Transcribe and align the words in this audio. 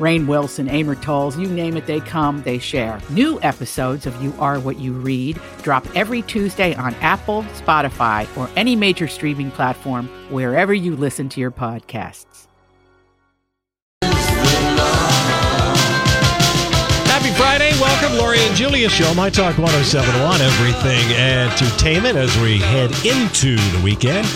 Rainn 0.00 0.26
Wilson, 0.26 0.66
Amor 0.68 0.94
Towles, 0.94 1.38
you 1.38 1.46
name 1.46 1.76
it, 1.76 1.84
they 1.86 2.00
come, 2.00 2.42
they 2.42 2.58
share. 2.58 2.98
New 3.10 3.38
episodes 3.42 4.06
of 4.06 4.20
You 4.22 4.32
Are 4.38 4.58
What 4.58 4.78
You 4.78 4.94
Read 4.94 5.38
drop 5.62 5.86
every 5.94 6.22
Tuesday 6.22 6.74
on 6.74 6.94
Apple, 6.96 7.42
Spotify, 7.54 8.26
or 8.36 8.48
any 8.56 8.74
major 8.74 9.06
streaming 9.06 9.50
platform 9.50 10.08
wherever 10.30 10.72
you 10.72 10.96
listen 10.96 11.28
to 11.28 11.40
your 11.40 11.50
podcasts. 11.50 12.46
Happy 17.04 17.30
Friday. 17.34 17.70
Welcome, 17.78 18.16
Lori 18.16 18.38
and 18.38 18.56
Julia 18.56 18.88
Show, 18.88 19.12
My 19.12 19.28
Talk 19.28 19.58
1071, 19.58 20.40
everything 20.40 21.12
entertainment 21.14 22.16
as 22.16 22.34
we 22.38 22.58
head 22.58 22.90
into 23.04 23.56
the 23.56 23.80
weekend, 23.84 24.26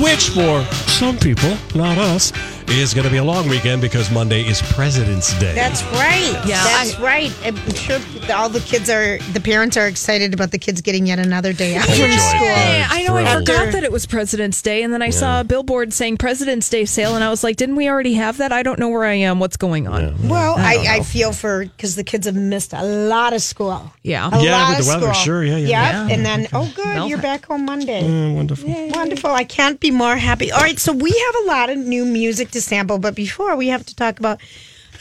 which 0.00 0.28
for 0.28 0.62
some 0.86 1.18
people, 1.18 1.56
not 1.74 1.98
us, 1.98 2.32
is 2.70 2.92
going 2.92 3.04
to 3.04 3.10
be 3.10 3.16
a 3.16 3.24
long 3.24 3.48
weekend 3.48 3.80
because 3.80 4.10
Monday 4.10 4.42
is 4.42 4.60
President's 4.72 5.36
Day. 5.38 5.54
That's 5.54 5.82
right. 5.84 6.32
Yeah, 6.46 6.62
that's 6.64 6.96
I- 6.96 7.02
right. 7.02 7.32
I'm 7.44 7.56
sure 7.74 7.98
all 8.32 8.48
the 8.50 8.60
kids 8.60 8.90
are, 8.90 9.18
the 9.32 9.40
parents 9.40 9.76
are 9.76 9.86
excited 9.88 10.34
about 10.34 10.50
the 10.50 10.58
kids 10.58 10.80
getting 10.82 11.06
yet 11.06 11.18
another 11.18 11.52
day 11.54 11.76
off 11.76 11.84
Overjoyed. 11.88 12.10
from 12.10 12.18
school. 12.18 12.46
Yeah. 12.46 12.88
I 12.90 13.02
know. 13.04 13.16
I 13.16 13.34
forgot 13.38 13.72
that 13.72 13.84
it 13.84 13.90
was 13.92 14.06
President's 14.06 14.60
Day, 14.60 14.82
and 14.82 14.92
then 14.92 15.00
I 15.02 15.10
saw 15.10 15.40
a 15.40 15.44
billboard 15.44 15.92
saying 15.92 16.18
President's 16.18 16.68
Day 16.68 16.84
sale, 16.84 17.14
and 17.14 17.24
I 17.24 17.30
was 17.30 17.42
like, 17.42 17.56
"Didn't 17.56 17.76
we 17.76 17.88
already 17.88 18.14
have 18.14 18.36
that? 18.38 18.52
I 18.52 18.62
don't 18.62 18.78
know 18.78 18.88
where 18.90 19.04
I 19.04 19.14
am. 19.14 19.40
What's 19.40 19.56
going 19.56 19.88
on?" 19.88 20.28
Well, 20.28 20.54
I 20.58 20.76
I, 20.76 20.94
I, 20.96 21.00
feel 21.02 21.32
for 21.32 21.64
because 21.64 21.96
the 21.96 22.04
kids 22.04 22.26
have 22.26 22.36
missed 22.36 22.72
a 22.74 22.82
lot 22.82 23.32
of 23.32 23.40
school. 23.42 23.90
Yeah. 24.02 24.28
A 24.32 24.42
Yeah, 24.42 24.52
lot 24.52 24.68
with 24.70 24.78
of 24.80 24.84
the 24.84 24.90
weather, 24.92 25.14
school. 25.14 25.24
sure, 25.24 25.44
yeah, 25.44 25.56
yeah, 25.56 26.02
Yep. 26.06 26.12
And 26.12 26.26
then, 26.26 26.46
oh, 26.52 26.70
good, 26.76 26.84
Well, 26.84 27.08
you're 27.08 27.18
back 27.20 27.46
home 27.46 27.64
Monday. 27.64 28.02
Mm, 28.02 28.34
wonderful. 28.36 28.68
Wonderful. 28.90 29.30
I 29.30 29.44
can't 29.44 29.80
be 29.80 29.90
more 29.90 30.16
happy. 30.16 30.52
All 30.52 30.60
right, 30.60 30.78
so 30.78 30.92
we 30.92 31.10
have 31.10 31.34
a 31.44 31.46
lot 31.48 31.70
of 31.70 31.78
new 31.78 32.04
music 32.04 32.50
to 32.52 32.57
sample, 32.60 32.98
but 32.98 33.14
before 33.14 33.56
we 33.56 33.68
have 33.68 33.84
to 33.86 33.94
talk 33.94 34.18
about 34.18 34.40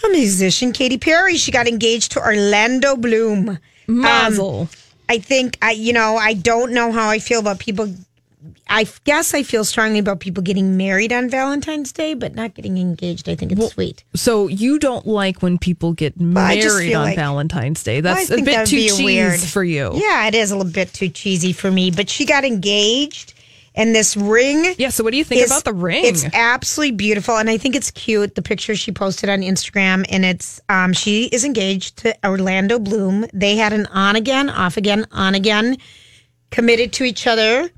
a 0.04 0.10
musician, 0.10 0.72
Katy 0.72 0.98
Perry. 0.98 1.38
She 1.38 1.52
got 1.52 1.68
engaged 1.68 2.12
to 2.14 2.20
Orlando 2.20 2.96
Bloom. 2.96 3.50
Um, 3.50 3.60
Mazel. 3.88 4.70
I 5.10 5.20
think 5.20 5.58
I, 5.62 5.72
you 5.72 5.94
know, 5.94 6.18
I 6.18 6.34
don't 6.34 6.72
know 6.74 6.92
how 6.92 7.10
I 7.10 7.20
feel 7.20 7.40
about 7.40 7.60
people. 7.60 7.94
I 8.70 8.86
guess 9.06 9.34
I 9.34 9.44
feel 9.44 9.64
strongly 9.64 10.00
about 10.00 10.20
people 10.20 10.44
getting 10.44 10.76
married 10.78 11.12
on 11.14 11.30
Valentine's 11.30 11.92
Day, 11.94 12.14
but 12.14 12.36
not 12.36 12.54
getting 12.54 12.78
engaged. 12.78 13.30
I 13.30 13.36
think 13.36 13.54
it's 13.54 13.74
sweet. 13.74 14.04
so 14.14 14.48
you 14.48 14.78
don't 14.78 15.08
like 15.08 15.42
when 15.42 15.58
people 15.58 15.94
get 15.94 16.20
married 16.20 16.94
on 16.94 17.06
like- 17.06 17.16
Valentine's 17.16 17.82
Day? 17.82 18.02
Well, 18.02 18.16
That's 18.16 18.30
a 18.30 18.42
bit 18.42 18.68
too 18.68 18.78
cheesy 18.90 19.48
for 19.48 19.64
you. 19.64 19.92
Yeah, 19.96 20.28
it 20.28 20.36
is 20.36 20.52
a 20.52 20.58
little 20.58 20.72
bit 20.72 20.94
too 20.94 21.10
cheesy 21.10 21.54
for 21.54 21.72
me. 21.72 21.92
But 21.92 22.10
she 22.10 22.26
got 22.26 22.44
engaged, 22.44 23.34
and 23.78 23.96
this 23.96 24.18
ring. 24.18 24.74
Yeah, 24.78 24.90
so 24.90 25.04
what 25.06 25.12
do 25.12 25.18
you 25.18 25.24
think 25.24 25.44
is- 25.44 25.52
about 25.52 25.64
the 25.64 25.72
ring? 25.74 26.04
It's 26.04 26.26
absolutely 26.34 26.96
beautiful, 26.98 27.38
and 27.38 27.50
I 27.50 27.58
think 27.58 27.76
it's 27.76 27.92
cute. 27.92 28.36
The 28.36 28.42
picture 28.42 28.76
she 28.76 28.92
posted 28.92 29.30
on 29.30 29.40
Instagram, 29.42 30.06
and 30.10 30.26
it's 30.26 30.60
um, 30.68 30.92
she 30.92 31.26
is 31.26 31.46
engaged 31.46 31.98
to 31.98 32.14
Orlando 32.26 32.80
Bloom. 32.80 33.26
They 33.34 33.56
had 33.56 33.72
an 33.72 33.86
on 33.88 34.16
again, 34.18 34.50
off 34.50 34.76
again, 34.76 35.06
on 35.12 35.36
again, 35.36 35.78
committed 36.52 36.92
to 36.94 37.04
each 37.06 37.28
other 37.28 37.70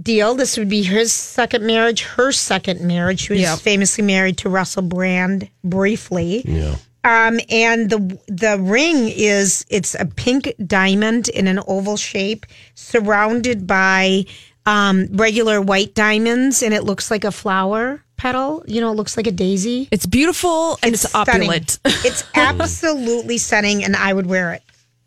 deal. 0.00 0.34
This 0.34 0.56
would 0.56 0.68
be 0.68 0.82
his 0.82 1.12
second 1.12 1.66
marriage, 1.66 2.02
her 2.02 2.32
second 2.32 2.80
marriage. 2.80 3.20
She 3.20 3.32
was 3.34 3.42
Yep. 3.42 3.58
famously 3.58 4.04
married 4.04 4.38
to 4.38 4.48
Russell 4.48 4.82
Brand 4.82 5.48
briefly. 5.64 6.42
Yeah. 6.46 6.76
Um, 7.04 7.40
and 7.50 7.90
the 7.90 7.98
the 8.28 8.58
ring 8.60 9.08
is 9.08 9.66
it's 9.68 9.96
a 9.96 10.06
pink 10.06 10.54
diamond 10.64 11.28
in 11.28 11.48
an 11.48 11.58
oval 11.66 11.96
shape, 11.96 12.46
surrounded 12.76 13.66
by 13.66 14.24
um, 14.66 15.08
regular 15.12 15.60
white 15.60 15.94
diamonds, 15.94 16.62
and 16.62 16.72
it 16.74 16.84
looks 16.84 17.10
like 17.10 17.24
a 17.24 17.32
flower 17.32 18.02
petal. 18.16 18.64
You 18.66 18.80
know, 18.80 18.92
it 18.92 18.94
looks 18.94 19.16
like 19.16 19.26
a 19.26 19.32
daisy. 19.32 19.88
It's 19.90 20.06
beautiful 20.06 20.78
and 20.82 20.94
it's, 20.94 21.08
stunning. 21.08 21.48
opulent. 21.48 21.78
it's 21.84 22.24
absolutely 22.34 23.38
stunning, 23.38 23.84
and 23.84 23.96
I 23.96 24.12
would 24.12 24.26
wear 24.26 24.52
it. 24.54 24.62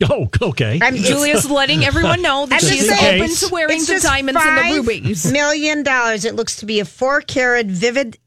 Oh, 0.09 0.27
okay. 0.41 0.79
I'm, 0.81 0.93
it's- 0.95 1.07
Julia's 1.07 1.49
letting 1.49 1.85
everyone 1.85 2.21
know 2.21 2.45
that 2.47 2.61
I'm 2.61 2.69
she 2.69 2.79
is 2.79 2.89
saying, 2.89 3.21
open 3.21 3.33
to 3.35 3.49
wearing 3.53 3.77
it's 3.77 3.87
the 3.87 3.93
just 3.93 4.05
diamonds 4.05 4.41
and 4.43 4.57
the 4.57 4.81
rubies. 4.81 5.31
Million 5.31 5.83
dollars. 5.83 6.25
It 6.25 6.35
looks 6.35 6.57
to 6.57 6.65
be 6.65 6.81
a 6.81 6.85
four 6.85 7.21
carat 7.21 7.67
vivid, 7.67 8.17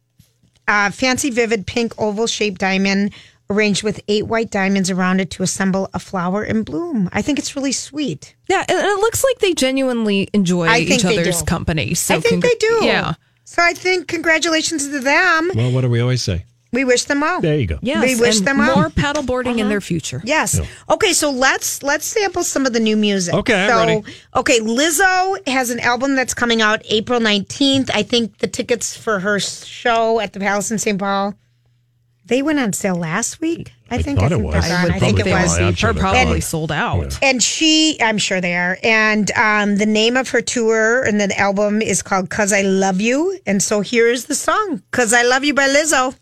uh, 0.66 0.90
fancy 0.90 1.28
vivid 1.30 1.66
pink 1.66 1.92
oval 1.98 2.26
shaped 2.26 2.58
diamond 2.60 3.12
arranged 3.50 3.82
with 3.82 4.00
eight 4.08 4.26
white 4.26 4.50
diamonds 4.50 4.90
around 4.90 5.20
it 5.20 5.30
to 5.32 5.42
assemble 5.42 5.88
a 5.94 5.98
flower 5.98 6.44
in 6.44 6.62
bloom. 6.62 7.08
I 7.12 7.22
think 7.22 7.38
it's 7.38 7.56
really 7.56 7.72
sweet. 7.72 8.34
Yeah, 8.48 8.64
and 8.68 8.78
it 8.78 9.00
looks 9.00 9.24
like 9.24 9.38
they 9.38 9.54
genuinely 9.54 10.28
enjoy 10.32 10.66
I 10.66 10.78
each 10.80 11.04
other's 11.04 11.40
do. 11.40 11.46
company. 11.46 11.94
So 11.94 12.16
I 12.16 12.20
think 12.20 12.44
congr- 12.44 12.48
they 12.48 12.54
do. 12.58 12.78
Yeah. 12.82 13.14
So 13.44 13.62
I 13.62 13.72
think 13.72 14.08
congratulations 14.08 14.88
to 14.88 15.00
them. 15.00 15.50
well, 15.54 15.72
what 15.72 15.80
do 15.80 15.88
we 15.88 16.00
always 16.00 16.22
say? 16.22 16.44
We 16.70 16.84
wish 16.84 17.04
them 17.04 17.22
well. 17.22 17.40
There 17.40 17.56
you 17.56 17.66
go. 17.66 17.78
Yes, 17.80 18.04
We 18.04 18.20
wish 18.20 18.38
and 18.38 18.46
them 18.46 18.58
well. 18.58 18.76
more 18.76 18.90
paddleboarding 18.90 19.54
in 19.54 19.60
uh-huh. 19.60 19.68
their 19.70 19.80
future. 19.80 20.20
Yes. 20.22 20.60
Okay, 20.90 21.14
so 21.14 21.30
let's 21.30 21.82
let's 21.82 22.04
sample 22.04 22.44
some 22.44 22.66
of 22.66 22.74
the 22.74 22.80
new 22.80 22.96
music. 22.96 23.32
Okay, 23.34 23.54
I'm 23.64 23.70
so, 23.70 23.76
ready. 23.78 24.02
Okay, 24.36 24.60
Lizzo 24.60 25.48
has 25.48 25.70
an 25.70 25.80
album 25.80 26.14
that's 26.14 26.34
coming 26.34 26.60
out 26.60 26.82
April 26.90 27.20
19th. 27.20 27.90
I 27.94 28.02
think 28.02 28.38
the 28.38 28.48
tickets 28.48 28.94
for 28.94 29.18
her 29.18 29.40
show 29.40 30.20
at 30.20 30.34
the 30.34 30.40
Palace 30.40 30.70
in 30.70 30.78
St. 30.78 30.98
Paul 30.98 31.34
they 32.28 32.42
went 32.42 32.58
on 32.58 32.72
sale 32.72 32.94
last 32.96 33.40
week. 33.40 33.72
I, 33.90 34.02
think 34.02 34.18
thought 34.20 34.32
I 34.32 34.36
it 34.36 34.40
was. 34.42 34.54
I 34.70 34.84
would 34.84 34.92
I 34.92 34.98
think 34.98 35.18
it 35.18 35.26
was. 35.26 35.56
buy. 35.58 35.64
I'm 35.64 35.74
sure 35.74 35.90
Are 35.90 35.92
they're 35.94 36.00
probably 36.02 36.34
And- 36.34 36.44
sold 36.44 36.70
out. 36.70 37.18
And 37.22 37.42
she, 37.42 37.96
I'm 38.02 38.18
sure 38.18 38.40
they 38.40 38.54
are. 38.54 38.76
And 38.82 39.30
um, 39.32 39.76
the 39.76 39.86
name 39.86 40.16
of 40.16 40.28
her 40.30 40.42
tour 40.42 41.02
and 41.04 41.18
the 41.20 41.36
album 41.38 41.80
is 41.80 42.02
called 42.02 42.28
"Cause 42.30 42.52
I 42.52 42.60
Love 42.62 43.00
You." 43.00 43.38
And 43.46 43.62
so 43.62 43.80
here's 43.80 44.26
the 44.26 44.34
song 44.34 44.82
"Cause 44.90 45.12
I 45.14 45.22
Love 45.22 45.42
You" 45.44 45.54
by 45.54 45.68
Lizzo. 45.68 46.14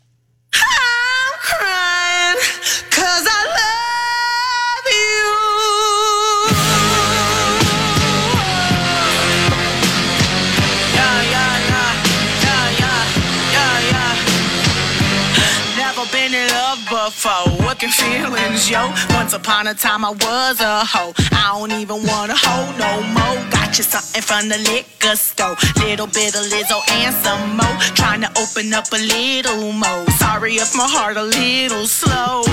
Yo. 18.65 18.89
Once 19.11 19.35
upon 19.35 19.67
a 19.67 19.75
time 19.75 20.05
I 20.05 20.11
was 20.11 20.61
a 20.61 20.85
hoe. 20.85 21.13
I 21.33 21.59
don't 21.59 21.73
even 21.73 22.03
want 22.07 22.33
a 22.33 22.37
hoe 22.37 22.67
no 22.81 22.93
more. 23.13 23.51
Got 23.51 23.77
you 23.77 23.85
something 23.85 24.23
from 24.23 24.49
the 24.49 24.59
liquor 24.71 25.15
store. 25.17 25.57
Little 25.85 26.07
bit 26.07 26.35
of 26.35 26.45
Lizzo 26.49 26.81
and 26.91 27.15
some 27.25 27.57
more. 27.57 27.77
Trying 27.95 28.23
to 28.23 28.31
open 28.41 28.73
up 28.73 28.91
a 28.93 29.01
little 29.15 29.73
more. 29.73 30.07
Sorry 30.17 30.55
if 30.55 30.75
my 30.75 30.89
heart 30.89 31.17
a 31.17 31.23
little 31.23 31.87
slow. 31.87 32.43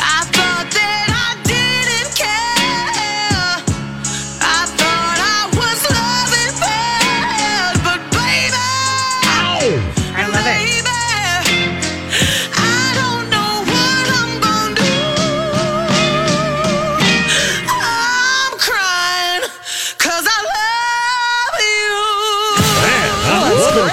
I 0.00 0.24
thought 0.32 0.68
that 0.72 1.05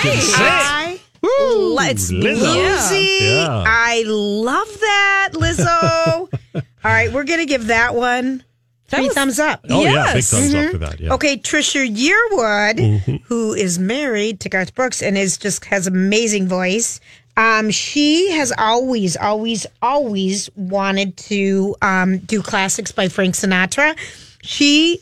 I 0.06 1.00
Let's 1.22 2.12
Lizzo. 2.12 2.22
Bluesy. 2.22 3.20
Yeah. 3.22 3.64
I 3.66 4.04
love 4.06 4.68
that, 4.82 5.30
Lizzo. 5.34 6.30
All 6.56 6.62
right, 6.84 7.12
we're 7.14 7.24
gonna 7.24 7.46
give 7.46 7.68
that 7.68 7.96
one 7.96 8.44
three 8.90 9.06
was- 9.08 9.14
thumbs 9.16 9.40
up. 9.40 9.66
Oh, 9.70 9.82
yeah. 9.84 10.08
Big 10.08 10.16
Yes. 10.16 10.32
thumbs 10.32 10.54
up 10.54 10.72
for 10.72 10.78
that. 10.80 11.00
Yeah. 11.00 11.14
Okay, 11.14 11.38
Trisha 11.38 11.88
Yearwood, 11.90 13.22
who 13.26 13.54
is 13.54 13.80
married 13.80 14.42
to 14.42 14.50
Garth 14.50 14.76
Brooks 14.76 15.02
and 15.02 15.18
is 15.18 15.38
just 15.38 15.64
has 15.66 15.88
an 15.88 15.96
amazing 15.96 16.48
voice. 16.50 17.00
Um, 17.38 17.72
she 17.72 18.30
has 18.32 18.52
always, 18.58 19.16
always, 19.18 19.66
always 19.82 20.50
wanted 20.56 21.16
to 21.18 21.76
um, 21.82 22.18
do 22.20 22.42
classics 22.44 22.92
by 22.92 23.08
Frank 23.08 23.34
Sinatra. 23.36 23.98
She 24.44 25.00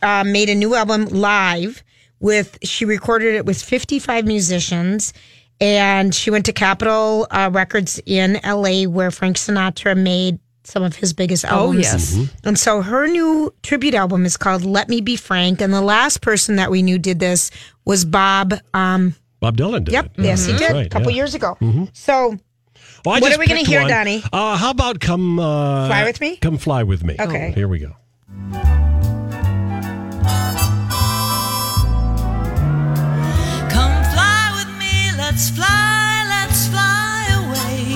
uh, 0.00 0.22
made 0.24 0.48
a 0.48 0.54
new 0.54 0.74
album 0.76 1.06
live 1.06 1.82
with. 2.20 2.58
She 2.62 2.84
recorded 2.84 3.34
it 3.34 3.44
with 3.46 3.60
55 3.60 4.24
musicians, 4.26 5.12
and 5.60 6.14
she 6.14 6.30
went 6.30 6.46
to 6.46 6.52
Capitol 6.52 7.26
uh, 7.30 7.50
Records 7.52 8.00
in 8.06 8.36
L.A., 8.44 8.86
where 8.86 9.10
Frank 9.10 9.36
Sinatra 9.36 9.96
made 9.96 10.38
some 10.64 10.82
of 10.82 10.96
his 10.96 11.12
biggest 11.12 11.44
albums. 11.44 11.76
Oh, 11.76 11.78
yes. 11.78 12.30
And 12.42 12.58
so 12.58 12.82
her 12.82 13.06
new 13.06 13.54
tribute 13.62 13.94
album 13.94 14.26
is 14.26 14.36
called 14.36 14.64
"Let 14.64 14.88
Me 14.88 15.00
Be 15.00 15.16
Frank," 15.16 15.60
and 15.60 15.72
the 15.72 15.80
last 15.80 16.20
person 16.22 16.56
that 16.56 16.70
we 16.70 16.82
knew 16.82 16.98
did 16.98 17.20
this 17.20 17.50
was 17.84 18.04
Bob. 18.04 18.54
Um, 18.74 19.14
Bob 19.40 19.56
Dylan 19.56 19.84
did 19.84 19.92
Yep. 19.92 20.04
it. 20.18 20.24
Yes, 20.24 20.46
he 20.46 20.56
did 20.56 20.72
right, 20.72 20.86
a 20.86 20.88
couple 20.88 21.10
yeah. 21.10 21.16
years 21.18 21.34
ago. 21.34 21.56
So 21.92 22.36
Well, 23.04 23.20
What 23.20 23.32
are 23.32 23.38
we 23.38 23.46
gonna 23.46 23.60
hear, 23.60 23.82
one. 23.82 23.90
Donnie? 23.90 24.22
Uh, 24.32 24.56
how 24.56 24.70
about 24.70 24.98
come 24.98 25.38
uh, 25.38 25.86
Fly 25.86 26.04
with 26.04 26.20
me? 26.20 26.36
Come 26.36 26.58
fly 26.58 26.82
with 26.82 27.04
me. 27.04 27.14
Okay. 27.20 27.52
Here 27.52 27.68
we 27.68 27.78
go. 27.78 27.92
Let's 35.36 35.50
fly, 35.50 36.24
let's 36.30 36.66
fly 36.68 37.26
away. 37.44 37.92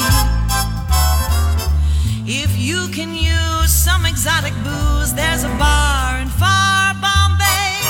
If 2.26 2.58
you 2.58 2.87
can 2.88 3.14
use 3.14 3.72
some 3.72 4.04
exotic 4.04 4.52
booze, 4.62 5.14
there's 5.14 5.44
a 5.44 5.48
bar 5.56 6.20
in 6.20 6.28
far 6.28 6.92
Bombay. 7.00 7.81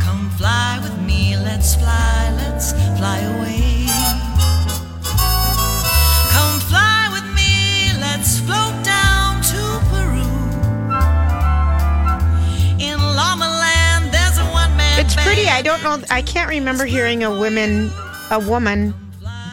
Come 0.00 0.30
fly 0.38 0.78
with 0.80 0.96
me, 1.02 1.36
let's 1.36 1.74
fly, 1.74 2.32
let's 2.36 2.70
fly 2.98 3.18
away. 3.34 3.88
Come 6.30 6.60
fly 6.70 7.08
with 7.10 7.26
me, 7.34 7.90
let's 7.98 8.38
float 8.38 8.76
down 8.84 9.42
to 9.50 9.60
Peru. 9.90 10.30
In 12.78 12.96
Llama 13.00 13.48
Land, 13.58 14.14
there's 14.14 14.38
a 14.38 14.44
one 14.52 14.76
man. 14.76 15.00
it's 15.00 15.16
pretty. 15.16 15.48
I 15.48 15.62
don't 15.62 15.82
know. 15.82 15.98
I 16.10 16.22
can't 16.22 16.48
remember 16.48 16.84
hearing 16.84 17.24
a 17.24 17.30
woman, 17.36 17.90
a 18.30 18.38
woman, 18.40 18.94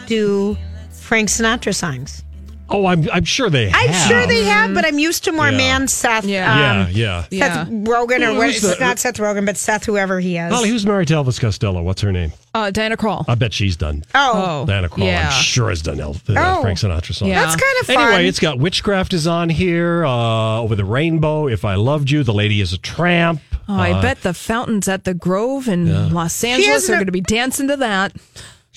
do 0.07 0.57
Frank 0.91 1.29
Sinatra 1.29 1.73
songs. 1.75 2.23
Oh, 2.69 2.85
I'm 2.85 3.07
I'm 3.13 3.23
sure 3.23 3.49
they. 3.49 3.69
Have. 3.69 3.81
I'm 3.81 3.87
have. 3.93 4.09
sure 4.09 4.27
they 4.27 4.43
have, 4.43 4.73
but 4.73 4.85
I'm 4.85 4.99
used 4.99 5.23
to 5.23 5.31
more 5.31 5.49
Yeah. 5.51 5.55
man 5.57 5.87
Seth. 5.87 6.25
Yeah. 6.25 6.51
um, 6.51 6.59
Yeah, 6.59 6.87
yeah. 6.89 7.25
Yeah. 7.31 7.63
Seth 7.63 7.69
Rogen 7.69 8.27
or 8.27 8.33
what? 8.37 8.47
was 8.47 8.59
the- 8.61 8.75
not 8.81 8.99
Seth 8.99 9.15
Rogen, 9.19 9.45
but 9.45 9.55
Seth, 9.55 9.85
whoever 9.85 10.19
he 10.19 10.35
is. 10.37 10.51
Holly, 10.51 10.67
who's 10.69 10.85
married 10.85 11.07
to 11.07 11.13
Elvis 11.13 11.39
Costello? 11.39 11.81
What's 11.81 12.01
her 12.01 12.11
name? 12.11 12.33
Uh, 12.53 12.69
Diana 12.69 12.97
Krall. 12.97 13.23
I 13.29 13.35
bet 13.35 13.53
she's 13.53 13.77
done. 13.77 14.03
oh, 14.13 14.65
Diana 14.65 14.89
Krall, 14.89 15.05
yeah. 15.05 15.29
I'm 15.33 15.41
sure 15.41 15.69
has 15.69 15.81
done 15.81 16.01
El- 16.01 16.13
the 16.25 16.35
Oh. 16.37 16.61
Frank 16.61 16.77
Sinatra 16.79 17.13
song. 17.15 17.29
Yeah. 17.29 17.45
that's 17.45 17.55
kind 17.55 17.77
of 17.79 17.87
fun. 17.87 17.97
Anyway, 18.11 18.27
it's 18.27 18.39
got 18.39 18.59
Witchcraft 18.59 19.13
is 19.13 19.27
on 19.27 19.47
here. 19.47 20.05
Uh, 20.05 20.59
Over 20.59 20.75
the 20.75 20.83
Rainbow, 20.83 21.47
If 21.47 21.63
I 21.63 21.75
Loved 21.75 22.11
You, 22.11 22.23
The 22.23 22.33
Lady 22.33 22.59
is 22.59 22.73
a 22.73 22.77
Tramp. 22.77 23.39
Oh, 23.69 23.77
I 23.77 23.91
Uh, 23.91 24.01
bet 24.01 24.23
the 24.23 24.33
fountains 24.33 24.89
at 24.89 25.05
the 25.05 25.13
Grove 25.13 25.69
in 25.69 26.13
Los 26.13 26.43
Angeles 26.43 26.89
are 26.89 26.93
no- 26.93 26.97
going 26.97 27.05
to 27.05 27.11
be 27.13 27.21
dancing 27.21 27.69
to 27.69 27.77
that. 27.77 28.11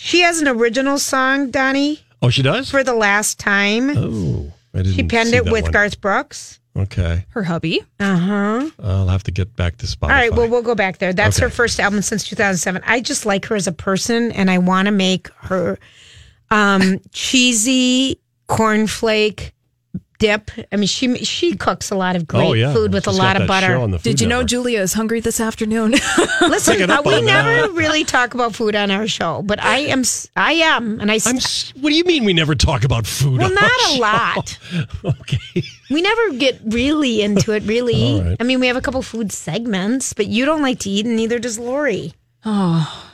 She 0.01 0.21
has 0.23 0.41
an 0.41 0.49
original 0.49 0.99
song, 0.99 1.51
Donnie, 1.51 2.01
Oh, 2.23 2.31
she 2.31 2.43
does. 2.43 2.71
for 2.71 2.83
the 2.85 2.95
last 2.95 3.39
time. 3.39 3.91
oh, 3.97 4.53
I 4.75 4.79
didn't. 4.79 4.95
she 4.95 5.03
penned 5.05 5.31
see 5.31 5.37
it 5.37 5.45
that 5.45 5.53
with 5.53 5.65
one. 5.65 5.73
Garth 5.73 6.01
Brooks. 6.01 6.59
Okay, 6.77 7.27
Her 7.31 7.43
hubby. 7.43 7.83
Uh 7.99 8.17
huh. 8.17 8.71
I'll 8.83 9.09
have 9.09 9.25
to 9.25 9.31
get 9.33 9.57
back 9.57 9.77
to 9.79 9.87
Spotify. 9.87 10.03
All 10.05 10.09
right, 10.11 10.33
well, 10.33 10.49
we'll 10.49 10.63
go 10.63 10.75
back 10.77 10.99
there. 10.99 11.13
That's 11.13 11.39
her 11.39 11.47
Okay. 11.47 11.55
first 11.55 11.81
album 11.81 12.01
since 12.01 12.25
2007. 12.29 12.83
I 12.87 13.01
just 13.01 13.27
like 13.27 13.45
her 13.47 13.57
as 13.57 13.67
a 13.67 13.73
person, 13.73 14.31
and 14.33 14.49
I 14.51 14.59
want 14.59 14.87
to 14.87 14.93
make 14.93 15.29
her 15.39 15.79
um, 16.51 17.01
cheesy 17.13 18.21
cornflake 18.49 19.51
dip. 20.21 20.53
I 20.71 20.77
mean, 20.77 20.87
she 20.87 21.25
she 21.25 21.57
cooks 21.57 21.91
a 21.91 21.97
lot 21.97 22.15
of 22.15 22.29
great 22.29 22.47
oh 22.47 22.53
yeah, 22.53 22.73
food 22.73 22.93
with 22.93 23.07
She's 23.07 23.17
a 23.17 23.19
lot 23.19 23.41
of 23.41 23.49
butter. 23.49 23.75
on 23.75 23.91
the 23.91 23.99
Food 23.99 24.05
Did 24.05 24.21
you 24.21 24.29
know 24.29 24.37
Network. 24.37 24.51
Julia 24.51 24.81
is 24.83 24.93
hungry 24.93 25.19
this 25.19 25.41
afternoon? 25.41 25.93
Listen, 26.43 26.89
uh, 26.89 27.03
we 27.05 27.15
on 27.17 27.25
that. 27.25 27.45
never 27.45 27.73
really 27.73 28.05
talk 28.05 28.35
about 28.35 28.55
food 28.55 28.77
on 28.77 28.93
our 28.93 29.09
show, 29.09 29.43
but 29.43 29.61
I 29.61 29.79
am 29.79 30.05
I 30.37 30.53
am, 30.53 31.01
and 31.01 31.11
i'm 31.11 31.19
What 31.81 31.91
do 31.91 31.97
you 31.97 32.05
mean 32.05 32.25
we 32.25 32.33
never 32.33 32.55
talk 32.55 32.85
about 32.85 33.07
food? 33.07 33.39
well, 33.41 33.49
on 33.49 33.55
not 33.55 33.65
our 33.65 33.71
a 33.71 33.95
show? 33.95 34.01
lot. 34.01 34.59
okay. 35.05 35.63
We 35.91 36.03
never 36.03 36.31
get 36.35 36.61
really 36.67 37.23
into 37.23 37.53
it. 37.53 37.65
Really, 37.65 38.21
All 38.21 38.23
right. 38.23 38.37
I 38.39 38.45
mean, 38.45 38.61
we 38.61 38.69
have 38.69 38.77
a 38.77 38.81
couple 38.81 39.03
food 39.03 39.33
segments, 39.33 40.13
but 40.13 40.27
you 40.27 40.45
don't 40.45 40.63
like 40.63 40.79
to 40.81 40.91
eat, 40.91 41.07
and 41.07 41.17
neither 41.17 41.39
does 41.41 41.59
Lori. 41.59 42.13
Thanks 42.45 43.10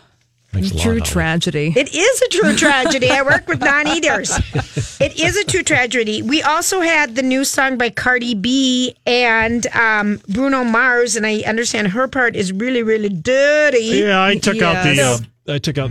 a 0.64 0.74
lot, 0.74 0.82
True 0.82 1.00
tragedy. 1.00 1.72
It 1.76 1.94
is 1.94 2.22
a 2.22 2.28
true 2.28 2.56
tragedy. 2.56 3.10
I 3.10 3.22
work 3.22 3.46
with 3.48 3.60
non 3.60 3.86
eaters. 3.88 4.32
It 4.98 5.20
is 5.20 5.36
a 5.36 5.44
true 5.44 5.62
tragedy. 5.62 6.22
We 6.22 6.42
also 6.42 6.80
had 6.80 7.16
the 7.16 7.22
new 7.22 7.44
song 7.44 7.76
by 7.76 7.90
Cardi 7.90 8.34
B 8.34 8.96
and 9.04 9.66
um, 9.74 10.20
Bruno 10.28 10.64
Mars, 10.64 11.16
and 11.16 11.26
I 11.26 11.40
understand 11.40 11.88
her 11.88 12.08
part 12.08 12.34
is 12.34 12.50
really, 12.50 12.82
really 12.82 13.10
dirty. 13.10 13.78
Yeah, 13.84 14.22
I 14.22 14.36
took 14.38 14.62
out 14.62 14.82
the. 14.84 15.00
Uh, 15.48 15.52
I 15.54 15.58
took 15.58 15.76
out. 15.78 15.90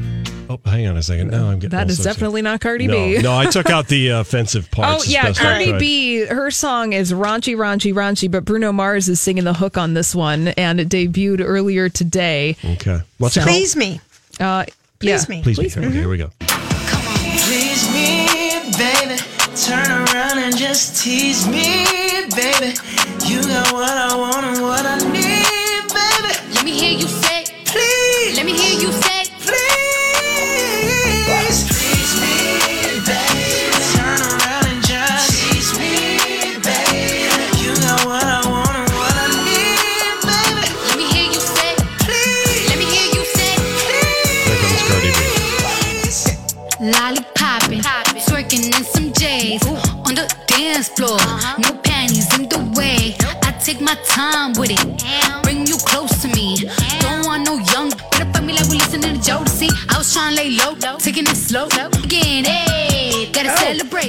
Oh, 0.49 0.59
hang 0.65 0.85
on 0.87 0.97
a 0.97 1.01
second. 1.03 1.29
No, 1.31 1.47
I'm 1.47 1.59
getting. 1.59 1.69
That 1.69 1.83
all 1.85 1.89
is 1.89 1.97
sorts 1.97 2.07
of- 2.07 2.13
definitely 2.15 2.41
not 2.41 2.61
Cardi 2.61 2.87
no, 2.87 2.93
B. 2.93 3.21
No, 3.21 3.35
I 3.35 3.45
took 3.45 3.69
out 3.69 3.87
the 3.87 4.11
uh, 4.11 4.19
offensive 4.21 4.67
Oh 4.73 4.75
parts. 4.75 5.05
as 5.05 5.13
yeah, 5.13 5.23
best 5.23 5.39
Cardi. 5.39 5.77
B. 5.77 6.25
Her 6.25 6.51
song 6.51 6.93
is 6.93 7.13
raunchy, 7.13 7.55
raunchy, 7.55 7.93
raunchy, 7.93 8.29
but 8.29 8.43
Bruno 8.45 8.71
Mars 8.71 9.07
is 9.07 9.19
singing 9.19 9.43
the 9.43 9.53
hook 9.53 9.77
on 9.77 9.93
this 9.93 10.13
one, 10.15 10.49
and 10.49 10.79
it 10.79 10.89
debuted 10.89 11.41
earlier 11.43 11.89
today. 11.89 12.57
Okay. 12.65 12.99
What's 13.17 13.37
it 13.37 13.41
called? 13.41 13.49
Please 13.51 13.75
me. 13.75 14.01
Uh, 14.39 14.65
Please 14.99 15.27
yeah. 15.29 15.35
me. 15.35 15.43
Please, 15.43 15.77
me. 15.77 15.85
Okay, 15.85 15.91
here 15.91 16.09
we 16.09 16.17
go. 16.17 16.29
Please 16.39 17.87
me, 17.93 18.27
baby. 18.77 19.17
Turn 19.55 19.89
around 19.91 20.39
and 20.39 20.57
just 20.57 21.01
tease 21.03 21.47
me, 21.47 21.85
baby. 22.35 22.75
You 23.25 23.41
got 23.41 23.71
what 23.71 23.89
I 23.89 24.15
want 24.15 24.45
and 24.45 24.61
what 24.61 24.85
I 24.85 24.97
need, 25.11 25.24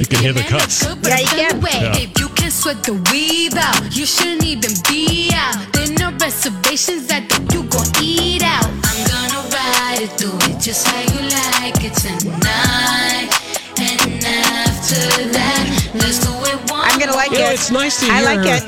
You 0.08 0.16
can 0.16 0.22
hear 0.22 0.32
the 0.32 0.42
cuts. 0.42 0.84
but 0.86 1.08
Yeah, 1.08 1.16
I'm 1.16 1.20
you 1.22 1.26
can. 1.48 1.58
away. 1.58 1.80
Yeah. 1.82 1.96
If 2.06 2.20
you 2.20 2.28
can 2.28 2.50
sweat 2.52 2.84
the 2.84 2.94
weave 3.10 3.54
out, 3.58 3.90
you 3.96 4.06
shouldn't 4.06 4.44
even 4.44 4.70
be 4.88 5.30
out. 5.34 5.58
There 5.72 5.90
no 5.98 6.12
reservations. 6.22 7.10
I 7.10 7.20
think 7.26 7.52
you 7.52 7.64
gon' 7.64 7.90
eat 8.00 8.42
out. 8.44 8.70
I'm 8.86 9.00
gonna 9.10 9.42
ride 9.50 10.02
it, 10.06 10.12
do 10.16 10.30
it 10.46 10.60
just 10.62 10.86
how 10.86 11.00
you 11.10 11.26
like 11.58 11.82
it 11.82 11.94
tonight. 11.98 13.34
And 13.82 14.24
after 14.24 15.26
that, 15.34 15.90
let's 15.94 16.20
do 16.22 16.30
it 16.54 16.70
one 16.70 16.86
I'm 16.86 16.98
going 17.00 17.10
to 17.10 17.16
like 17.16 17.32
Yeah, 17.32 17.50
it. 17.50 17.54
it's 17.54 17.70
nice 17.72 17.98
to 18.00 18.06
hear 18.06 18.14
I 18.14 18.22
like 18.22 18.46
it. 18.46 18.62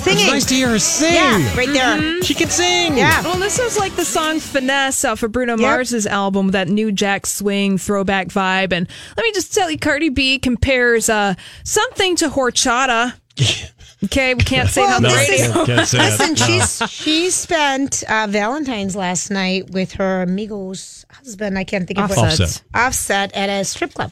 I- 0.00 0.04
Singing. 0.04 0.22
It's 0.24 0.32
nice 0.32 0.44
to 0.46 0.54
hear 0.54 0.68
her 0.68 0.78
sing. 0.78 1.14
Yeah, 1.14 1.56
right 1.56 1.68
there. 1.72 2.22
She 2.22 2.34
can 2.34 2.48
sing. 2.48 2.96
Yeah. 2.96 3.22
Well, 3.22 3.38
this 3.38 3.58
was 3.58 3.78
like 3.78 3.94
the 3.96 4.04
song 4.04 4.40
"Finesse" 4.40 5.04
off 5.04 5.22
of 5.22 5.32
Bruno 5.32 5.56
Mars's 5.56 6.06
album, 6.06 6.52
that 6.52 6.68
new 6.68 6.90
Jack 6.92 7.26
Swing 7.26 7.76
throwback 7.78 8.28
vibe. 8.28 8.72
And 8.72 8.88
let 9.16 9.22
me 9.24 9.32
just 9.32 9.54
tell 9.54 9.70
you, 9.70 9.78
Cardi 9.78 10.08
B 10.08 10.38
compares 10.38 11.08
uh, 11.08 11.34
something 11.64 12.16
to 12.16 12.28
horchata. 12.28 13.14
Okay, 14.02 14.32
we 14.32 14.42
can't 14.42 14.66
say 14.70 14.82
it 14.82 14.90
on 14.94 15.02
the 15.02 15.08
No, 15.10 15.14
radio. 15.14 15.34
is- 15.34 15.50
I 15.50 15.64
can't 15.66 15.86
say 15.88 15.98
that. 15.98 16.20
Listen, 16.20 16.80
No. 16.80 16.86
she 16.86 17.28
spent 17.28 18.02
uh, 18.08 18.26
Valentine's 18.30 18.96
last 18.96 19.30
night 19.30 19.68
with 19.72 19.92
her 19.92 20.22
amigo's 20.22 21.04
husband. 21.12 21.58
I 21.58 21.64
can't 21.64 21.86
think 21.86 21.98
of 21.98 22.08
what 22.08 22.18
Offset. 22.18 22.62
offset 22.72 23.36
at 23.36 23.50
a 23.50 23.62
strip 23.66 23.92
club. 23.92 24.10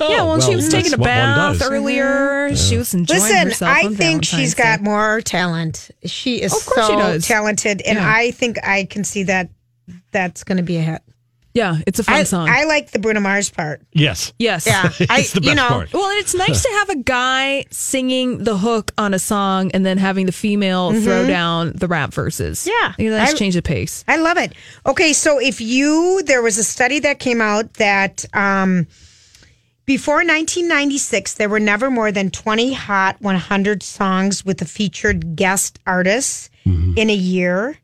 Yeah, 0.00 0.22
well, 0.24 0.40
she 0.40 0.56
was 0.56 0.68
taking 0.68 0.92
a 0.94 0.98
bath 0.98 1.58
does. 1.58 1.70
earlier. 1.70 2.54
She 2.56 2.76
was 2.76 2.94
enjoying 2.94 3.20
herself. 3.20 3.30
Listen, 3.44 3.48
herself. 3.48 3.76
I 3.76 3.86
on 3.86 3.94
think 3.94 4.24
she's 4.24 4.54
Valentine's 4.54 4.54
Day. 4.54 4.62
got 4.62 4.80
more 4.82 5.20
talent. 5.20 5.90
She 6.04 6.40
is 6.42 6.52
Of 6.54 6.66
course 6.66 6.86
so 6.86 6.92
she 6.92 6.96
does. 6.98 7.26
talented, 7.26 7.82
and 7.82 7.98
Yeah. 7.98 8.12
I 8.12 8.30
think 8.32 8.58
I 8.66 8.84
can 8.84 9.04
see 9.04 9.24
that 9.24 9.50
that's 10.10 10.44
going 10.44 10.56
to 10.58 10.62
be 10.62 10.76
a 10.78 10.82
hit. 10.82 11.02
Yeah, 11.54 11.76
it's 11.86 11.98
a 11.98 12.04
fun 12.04 12.14
I, 12.14 12.22
song. 12.22 12.48
I 12.48 12.64
like 12.64 12.92
the 12.92 12.98
Bruno 12.98 13.20
Mars 13.20 13.50
part. 13.50 13.82
Yes. 13.92 14.32
yes. 14.38 14.66
Yeah, 14.66 14.84
I, 15.10 15.20
It's 15.20 15.32
the 15.34 15.42
best 15.42 15.50
you 15.50 15.54
know, 15.54 15.68
part. 15.68 15.92
Well, 15.92 16.08
and 16.08 16.18
it's 16.18 16.34
nice 16.34 16.62
to 16.62 16.68
have 16.70 16.88
a 16.88 16.96
guy 16.96 17.66
singing 17.70 18.38
the 18.42 18.56
hook 18.56 18.90
on 18.96 19.12
a 19.12 19.18
song 19.18 19.70
and 19.72 19.84
then 19.84 19.98
having 19.98 20.24
the 20.24 20.32
female 20.32 20.98
throw 21.02 21.26
down 21.26 21.72
the 21.74 21.88
rap 21.88 22.14
verses. 22.14 22.66
Yeah. 22.66 22.94
You 22.98 23.10
know, 23.10 23.18
nice 23.18 23.34
I- 23.34 23.36
change 23.36 23.54
the 23.54 23.60
pace. 23.60 24.02
I 24.08 24.16
love 24.16 24.38
it. 24.38 24.54
Okay, 24.86 25.12
so 25.12 25.38
if 25.38 25.60
you 25.60 26.22
there 26.24 26.40
was 26.40 26.56
a 26.56 26.64
study 26.64 27.00
that 27.00 27.18
came 27.18 27.42
out 27.42 27.74
that 27.74 28.24
um 28.32 28.86
Before 29.84 30.16
1996, 30.16 31.34
there 31.34 31.48
were 31.48 31.58
never 31.58 31.90
more 31.90 32.12
than 32.12 32.30
20 32.30 32.72
Hot 32.72 33.20
100 33.20 33.82
songs 33.82 34.44
with 34.44 34.62
a 34.62 34.64
featured 34.64 35.34
guest 35.34 35.80
artist 35.86 36.50
mm-hmm. 36.64 36.96
in 36.96 37.10
a 37.10 37.14
year. 37.14 37.78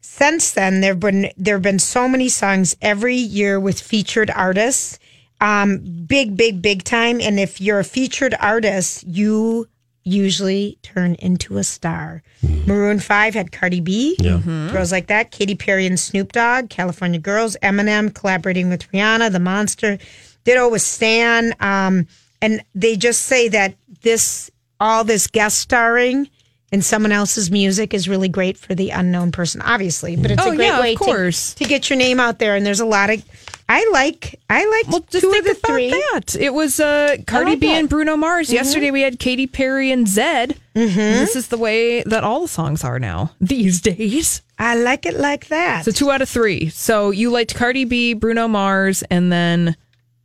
Since 0.00 0.52
then, 0.52 0.80
there've 0.80 1.00
been 1.00 1.32
there 1.36 1.56
have 1.56 1.62
been 1.62 1.80
so 1.80 2.08
many 2.08 2.28
songs 2.28 2.76
every 2.80 3.16
year 3.16 3.58
with 3.58 3.80
featured 3.80 4.30
artists, 4.30 5.00
um, 5.40 5.78
big, 6.06 6.36
big, 6.36 6.62
big 6.62 6.84
time. 6.84 7.20
And 7.20 7.40
if 7.40 7.60
you're 7.60 7.80
a 7.80 7.84
featured 7.84 8.34
artist, 8.38 9.04
you 9.04 9.68
usually 10.04 10.78
turn 10.82 11.16
into 11.16 11.58
a 11.58 11.64
star. 11.64 12.22
Mm-hmm. 12.44 12.70
Maroon 12.70 13.00
Five 13.00 13.34
had 13.34 13.50
Cardi 13.50 13.80
B, 13.80 14.16
Yeah. 14.20 14.38
Mm-hmm. 14.38 14.68
girls 14.70 14.92
like 14.92 15.08
that. 15.08 15.32
Katy 15.32 15.56
Perry 15.56 15.86
and 15.86 15.98
Snoop 15.98 16.30
Dogg, 16.30 16.70
California 16.70 17.18
Girls, 17.18 17.56
Eminem 17.60 18.14
collaborating 18.14 18.68
with 18.70 18.90
Rihanna, 18.92 19.32
The 19.32 19.40
Monster, 19.40 19.98
ditto 20.46 20.70
with 20.70 20.80
Stan. 20.82 21.54
Um, 21.60 22.06
and 22.40 22.62
they 22.74 22.96
just 22.96 23.22
say 23.22 23.48
that 23.50 23.74
this 24.02 24.50
all 24.80 25.04
this 25.04 25.26
guest 25.26 25.58
starring 25.58 26.28
in 26.72 26.82
someone 26.82 27.12
else's 27.12 27.50
music 27.50 27.94
is 27.94 28.08
really 28.08 28.28
great 28.28 28.56
for 28.58 28.74
the 28.74 28.90
unknown 28.90 29.30
person, 29.32 29.62
obviously. 29.62 30.16
But 30.16 30.32
it's 30.32 30.42
Oh, 30.44 30.52
a 30.52 30.56
great 30.56 30.66
yeah, 30.66 30.80
way 30.80 30.94
to, 30.96 31.32
to 31.32 31.64
get 31.64 31.88
your 31.88 31.96
name 31.96 32.18
out 32.20 32.38
there. 32.38 32.56
And 32.56 32.66
there's 32.66 32.80
a 32.80 32.84
lot 32.86 33.08
of 33.10 33.22
I 33.68 33.88
like 33.92 34.38
I 34.50 34.64
like 34.66 34.88
Well, 34.88 35.00
just 35.10 35.24
two 35.24 35.30
think 35.32 35.46
of 35.46 35.54
the 35.54 35.58
about 35.58 35.72
three. 35.72 35.90
that. 35.90 36.36
It 36.38 36.52
was 36.54 36.78
uh, 36.78 37.16
Cardi 37.26 37.50
like 37.52 37.60
B 37.60 37.66
that. 37.66 37.72
Mm-hmm. 37.72 37.78
and 37.80 37.88
Bruno 37.88 38.16
Mars. 38.16 38.52
Yesterday 38.52 38.90
we 38.90 39.00
had 39.02 39.18
Katy 39.18 39.46
Perry 39.46 39.90
and 39.90 40.06
Zedd. 40.06 40.56
This 40.74 41.34
is 41.36 41.48
the 41.48 41.56
way 41.58 42.02
that 42.02 42.22
all 42.22 42.42
the 42.42 42.48
songs 42.48 42.84
are 42.84 42.98
now 42.98 43.30
these 43.40 43.80
days. 43.80 44.42
I 44.58 44.76
like 44.76 45.06
it 45.06 45.16
like 45.18 45.48
that. 45.48 45.84
So 45.84 45.90
two 45.90 46.10
out 46.10 46.20
of 46.22 46.28
three. 46.28 46.68
So 46.68 47.10
you 47.10 47.30
liked 47.30 47.54
Cardi 47.54 47.84
B, 47.84 48.12
Bruno 48.14 48.46
Mars, 48.48 49.02
and 49.10 49.32
then 49.32 49.76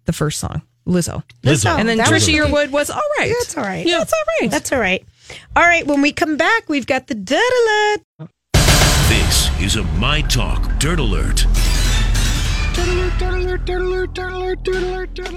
the 0.05 0.13
first 0.13 0.39
song, 0.39 0.61
Lizzo. 0.87 1.23
Lizzo. 1.43 1.77
And 1.77 1.87
then 1.87 1.97
That 1.97 2.11
was 2.11 2.27
Trisha. 2.27 2.45
Yearwood 2.45 2.71
was 2.71 2.89
all 2.89 3.01
right. 3.17 3.33
That's 3.39 3.57
all 3.57 3.63
right. 3.63 3.85
Yeah, 3.85 3.99
that's 3.99 4.13
all 4.13 4.23
right. 4.41 4.51
That's 4.51 4.71
all 4.71 4.79
right. 4.79 5.05
All 5.55 5.63
right, 5.63 5.85
when 5.87 6.01
we 6.01 6.11
come 6.11 6.35
back, 6.37 6.67
we've 6.67 6.87
got 6.87 7.07
the 7.07 7.15
dirt 7.15 7.39
alert. 8.19 8.29
This 9.07 9.49
is 9.61 9.75
a 9.77 9.83
My 9.99 10.21
Talk 10.21 10.79
Dirt 10.79 10.99
Alert. 10.99 11.45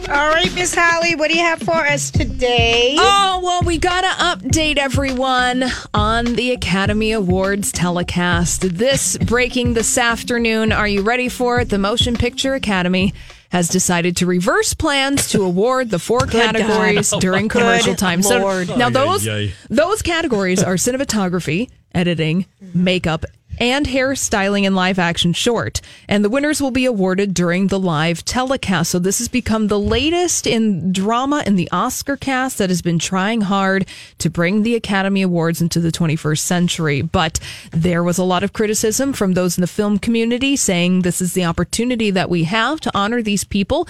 All 0.08 0.30
right, 0.30 0.54
Miss 0.54 0.74
Holly, 0.74 1.16
what 1.16 1.30
do 1.30 1.36
you 1.36 1.42
have 1.42 1.60
for 1.60 1.74
us 1.76 2.10
today? 2.10 2.94
Oh, 2.98 3.40
well, 3.42 3.62
we 3.62 3.78
got 3.78 4.02
to 4.02 4.24
update 4.48 4.78
everyone 4.78 5.64
on 5.92 6.24
the 6.36 6.52
Academy 6.52 7.12
Awards 7.12 7.72
telecast. 7.72 8.76
This 8.76 9.18
breaking 9.18 9.74
this 9.74 9.98
afternoon. 9.98 10.72
Are 10.72 10.86
you 10.88 11.02
ready 11.02 11.28
for 11.28 11.60
it? 11.60 11.70
The 11.70 11.78
Motion 11.78 12.16
Picture 12.16 12.54
Academy 12.54 13.12
has 13.54 13.68
decided 13.68 14.16
to 14.16 14.26
reverse 14.26 14.74
plans 14.74 15.28
to 15.28 15.40
award 15.44 15.88
the 15.88 16.00
four 16.00 16.26
categories 16.26 17.14
during 17.20 17.48
commercial 17.48 17.92
Good 17.92 17.98
time. 17.98 18.20
Lord. 18.20 18.66
So 18.66 18.74
now 18.76 18.90
those 18.90 19.28
ay, 19.28 19.30
ay. 19.30 19.52
those 19.70 20.02
categories 20.02 20.60
are 20.60 20.74
cinematography, 20.74 21.70
editing, 21.94 22.46
makeup, 22.74 23.24
and 23.58 23.86
hairstyling 23.86 24.66
and 24.66 24.74
live 24.74 24.98
action 24.98 25.32
short. 25.32 25.80
And 26.08 26.24
the 26.24 26.28
winners 26.28 26.60
will 26.60 26.70
be 26.70 26.84
awarded 26.84 27.34
during 27.34 27.68
the 27.68 27.78
live 27.78 28.24
telecast. 28.24 28.90
So 28.90 28.98
this 28.98 29.18
has 29.18 29.28
become 29.28 29.68
the 29.68 29.78
latest 29.78 30.46
in 30.46 30.92
drama 30.92 31.42
in 31.46 31.56
the 31.56 31.68
Oscar 31.70 32.16
cast 32.16 32.58
that 32.58 32.70
has 32.70 32.82
been 32.82 32.98
trying 32.98 33.42
hard 33.42 33.86
to 34.18 34.30
bring 34.30 34.62
the 34.62 34.74
Academy 34.74 35.22
Awards 35.22 35.60
into 35.60 35.80
the 35.80 35.92
21st 35.92 36.40
century. 36.40 37.02
But 37.02 37.40
there 37.70 38.02
was 38.02 38.18
a 38.18 38.24
lot 38.24 38.42
of 38.42 38.52
criticism 38.52 39.12
from 39.12 39.34
those 39.34 39.56
in 39.56 39.62
the 39.62 39.66
film 39.66 39.98
community 39.98 40.56
saying 40.56 41.02
this 41.02 41.20
is 41.20 41.34
the 41.34 41.44
opportunity 41.44 42.10
that 42.10 42.30
we 42.30 42.44
have 42.44 42.80
to 42.80 42.90
honor 42.94 43.22
these 43.22 43.44
people. 43.44 43.88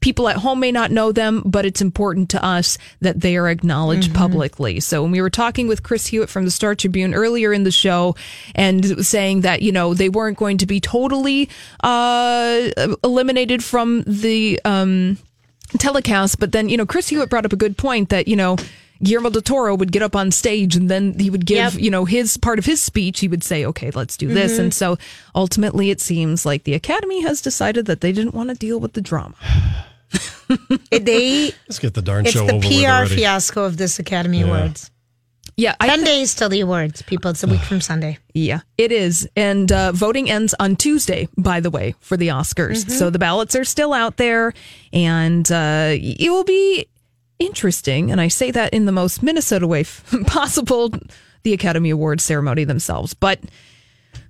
People 0.00 0.28
at 0.28 0.36
home 0.36 0.60
may 0.60 0.70
not 0.70 0.90
know 0.90 1.10
them, 1.10 1.42
but 1.44 1.66
it's 1.66 1.80
important 1.80 2.30
to 2.30 2.44
us 2.44 2.78
that 3.00 3.20
they 3.20 3.36
are 3.36 3.48
acknowledged 3.48 4.14
publicly. 4.14 4.78
So 4.78 5.02
when 5.02 5.10
we 5.10 5.20
were 5.20 5.30
talking 5.30 5.66
with 5.66 5.82
Chris 5.82 6.06
Hewitt 6.06 6.28
from 6.28 6.44
the 6.44 6.50
Star 6.50 6.74
Tribune 6.74 7.12
earlier 7.12 7.52
in 7.52 7.64
the 7.64 7.72
show 7.72 8.14
and 8.54 9.04
saying 9.04 9.40
that, 9.40 9.62
you 9.62 9.72
know, 9.72 9.94
they 9.94 10.08
weren't 10.08 10.38
going 10.38 10.58
to 10.58 10.66
be 10.66 10.80
totally 10.80 11.48
uh, 11.82 12.68
eliminated 13.02 13.64
from 13.64 14.04
the 14.06 14.60
um, 14.64 15.18
telecast, 15.78 16.38
but 16.38 16.52
then, 16.52 16.68
you 16.68 16.76
know, 16.76 16.86
Chris 16.86 17.08
Hewitt 17.08 17.30
brought 17.30 17.44
up 17.44 17.52
a 17.52 17.56
good 17.56 17.76
point 17.76 18.10
that, 18.10 18.28
you 18.28 18.36
know, 18.36 18.56
Guillermo 19.02 19.30
del 19.30 19.42
Toro 19.42 19.74
would 19.74 19.92
get 19.92 20.02
up 20.02 20.16
on 20.16 20.30
stage 20.30 20.74
and 20.76 20.88
then 20.90 21.18
he 21.18 21.30
would 21.30 21.44
give, 21.46 21.74
Yep. 21.74 21.82
you 21.82 21.90
know, 21.90 22.04
his 22.04 22.36
part 22.36 22.58
of 22.58 22.64
his 22.64 22.82
speech. 22.82 23.20
He 23.20 23.28
would 23.28 23.42
say, 23.44 23.64
okay, 23.66 23.90
let's 23.90 24.16
do 24.16 24.28
this. 24.28 24.58
And 24.58 24.72
so 24.72 24.96
ultimately 25.34 25.90
it 25.90 26.00
seems 26.00 26.46
like 26.46 26.64
the 26.64 26.74
Academy 26.74 27.22
has 27.22 27.40
decided 27.40 27.86
that 27.86 28.00
they 28.00 28.12
didn't 28.12 28.34
want 28.34 28.48
to 28.50 28.54
deal 28.56 28.80
with 28.80 28.94
the 28.94 29.00
drama. 29.00 29.34
they 30.90 31.46
Let's 31.68 31.78
get 31.78 31.94
the 31.94 32.02
darn 32.02 32.24
it's 32.26 32.34
show 32.34 32.46
the 32.46 32.54
over 32.54 32.68
with 32.68 33.08
PR 33.08 33.14
fiasco 33.14 33.64
of 33.64 33.76
this 33.76 33.98
Academy 33.98 34.42
Awards. 34.42 34.90
Yeah. 35.56 35.74
I 35.80 35.86
Ten 35.86 36.00
thi- 36.00 36.04
days 36.04 36.34
till 36.34 36.48
the 36.50 36.60
awards, 36.60 37.00
people. 37.02 37.30
It's 37.30 37.42
a 37.42 37.46
week 37.46 37.62
from 37.62 37.80
Sunday. 37.80 38.18
Yeah, 38.34 38.60
it 38.76 38.92
is. 38.92 39.26
And 39.36 39.72
uh, 39.72 39.92
voting 39.92 40.28
ends 40.30 40.54
on 40.60 40.76
Tuesday, 40.76 41.28
by 41.38 41.60
the 41.60 41.70
way, 41.70 41.94
for 42.00 42.16
the 42.18 42.28
Oscars. 42.28 42.90
So 42.90 43.08
the 43.08 43.18
ballots 43.18 43.56
are 43.56 43.64
still 43.64 43.94
out 43.94 44.18
there, 44.18 44.52
and 44.92 45.50
uh, 45.50 45.92
it 45.94 46.30
will 46.30 46.44
be 46.44 46.86
interesting. 47.38 48.10
And 48.10 48.20
I 48.20 48.28
say 48.28 48.50
that 48.50 48.72
in 48.72 48.86
the 48.86 48.92
most 48.92 49.22
Minnesota 49.22 49.66
way 49.66 49.84
possible 50.26 50.92
the 51.42 51.52
Academy 51.52 51.90
Awards 51.90 52.24
ceremony 52.24 52.64
themselves. 52.64 53.14
But. 53.14 53.40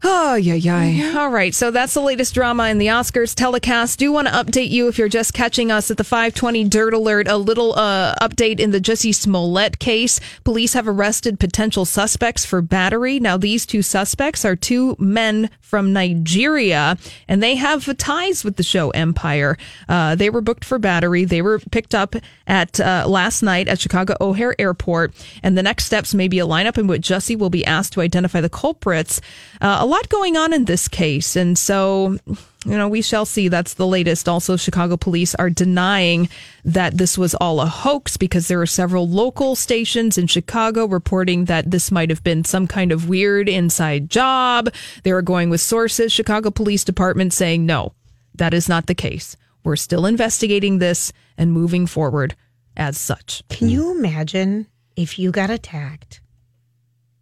Oh, 0.08 0.36
yeah, 0.36 0.54
yeah. 0.54 1.18
All 1.18 1.30
right. 1.30 1.52
So 1.52 1.72
that's 1.72 1.94
the 1.94 2.00
latest 2.00 2.32
drama 2.32 2.68
in 2.68 2.78
the 2.78 2.86
Oscars 2.86 3.34
telecast. 3.34 3.98
Do 3.98 4.12
want 4.12 4.28
to 4.28 4.34
update 4.34 4.70
you 4.70 4.86
if 4.86 4.98
you're 4.98 5.08
just 5.08 5.34
catching 5.34 5.72
us 5.72 5.90
at 5.90 5.96
the 5.96 6.04
520 6.04 6.68
Dirt 6.68 6.94
Alert. 6.94 7.26
A 7.26 7.36
little 7.36 7.74
uh, 7.74 8.14
update 8.22 8.60
in 8.60 8.70
the 8.70 8.80
Jussie 8.80 9.12
Smollett 9.12 9.80
case. 9.80 10.20
Police 10.44 10.74
have 10.74 10.86
arrested 10.86 11.40
potential 11.40 11.84
suspects 11.84 12.44
for 12.44 12.62
battery. 12.62 13.18
Now, 13.18 13.36
these 13.36 13.66
two 13.66 13.82
suspects 13.82 14.44
are 14.44 14.54
two 14.54 14.94
men 15.00 15.50
from 15.60 15.92
Nigeria, 15.92 16.96
and 17.26 17.42
they 17.42 17.56
have 17.56 17.96
ties 17.96 18.44
with 18.44 18.54
the 18.54 18.62
show 18.62 18.90
Empire. 18.90 19.58
Uh, 19.88 20.14
they 20.14 20.30
were 20.30 20.40
booked 20.40 20.64
for 20.64 20.78
battery. 20.78 21.24
They 21.24 21.42
were 21.42 21.58
picked 21.58 21.94
up 21.94 22.14
at 22.46 22.78
uh, 22.78 23.06
last 23.08 23.42
night 23.42 23.66
at 23.66 23.80
Chicago 23.80 24.14
O'Hare 24.20 24.54
Airport, 24.60 25.12
and 25.42 25.58
the 25.58 25.64
next 25.64 25.86
steps 25.86 26.14
may 26.14 26.28
be 26.28 26.38
a 26.38 26.46
lineup 26.46 26.78
in 26.78 26.86
which 26.86 27.08
Jussie 27.08 27.36
will 27.36 27.50
be 27.50 27.64
asked 27.64 27.92
to 27.94 28.00
identify 28.00 28.40
the 28.40 28.48
culprits. 28.48 29.20
Uh, 29.60 29.78
a 29.80 29.86
lot 29.86 29.95
going 30.08 30.36
on 30.36 30.52
in 30.52 30.64
this 30.64 30.88
case, 30.88 31.36
and 31.36 31.56
so 31.56 32.18
you 32.64 32.76
know 32.76 32.88
we 32.88 33.02
shall 33.02 33.24
see. 33.24 33.48
That's 33.48 33.74
the 33.74 33.86
latest. 33.86 34.28
Also, 34.28 34.56
Chicago 34.56 34.96
police 34.96 35.34
are 35.34 35.50
denying 35.50 36.28
that 36.64 36.98
this 36.98 37.16
was 37.16 37.34
all 37.34 37.60
a 37.60 37.66
hoax 37.66 38.16
because 38.16 38.48
there 38.48 38.60
are 38.60 38.66
several 38.66 39.08
local 39.08 39.54
stations 39.54 40.18
in 40.18 40.26
Chicago 40.26 40.86
reporting 40.86 41.46
that 41.46 41.70
this 41.70 41.90
might 41.90 42.10
have 42.10 42.24
been 42.24 42.44
some 42.44 42.66
kind 42.66 42.92
of 42.92 43.08
weird 43.08 43.48
inside 43.48 44.10
job. 44.10 44.72
They 45.02 45.10
are 45.10 45.22
going 45.22 45.50
with 45.50 45.60
sources. 45.60 46.12
Chicago 46.12 46.50
Police 46.50 46.84
Department 46.84 47.32
saying 47.32 47.66
no, 47.66 47.92
that 48.34 48.54
is 48.54 48.68
not 48.68 48.86
the 48.86 48.94
case. 48.94 49.36
We're 49.64 49.76
still 49.76 50.06
investigating 50.06 50.78
this 50.78 51.12
and 51.36 51.52
moving 51.52 51.86
forward 51.86 52.36
as 52.76 52.98
such. 52.98 53.42
Can 53.48 53.68
you 53.68 53.96
imagine 53.96 54.66
if 54.96 55.18
you 55.18 55.30
got 55.30 55.50
attacked 55.50 56.20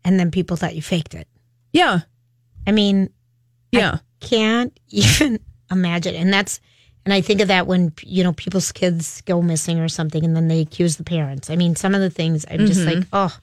and 0.04 0.18
then 0.18 0.30
people 0.30 0.56
thought 0.56 0.74
you 0.76 0.82
faked 0.82 1.14
it? 1.14 1.26
Yeah, 1.72 2.00
I 2.66 2.72
mean, 2.72 3.10
yeah. 3.72 3.98
can't 4.20 4.78
even 4.88 5.40
imagine. 5.70 6.14
And 6.14 6.32
that's, 6.32 6.60
and 7.04 7.12
I 7.12 7.20
think 7.20 7.40
of 7.40 7.48
that 7.48 7.66
when, 7.66 7.92
you 8.02 8.24
know, 8.24 8.32
people's 8.32 8.72
kids 8.72 9.20
go 9.22 9.42
missing 9.42 9.78
or 9.78 9.88
something 9.88 10.24
and 10.24 10.34
then 10.34 10.48
they 10.48 10.60
accuse 10.60 10.96
the 10.96 11.04
parents. 11.04 11.50
I 11.50 11.56
mean, 11.56 11.76
some 11.76 11.94
of 11.94 12.00
the 12.00 12.10
things 12.10 12.44
I'm 12.50 12.66
just 12.66 12.80
mm-hmm. 12.80 13.00
like, 13.00 13.08
oh. 13.12 13.36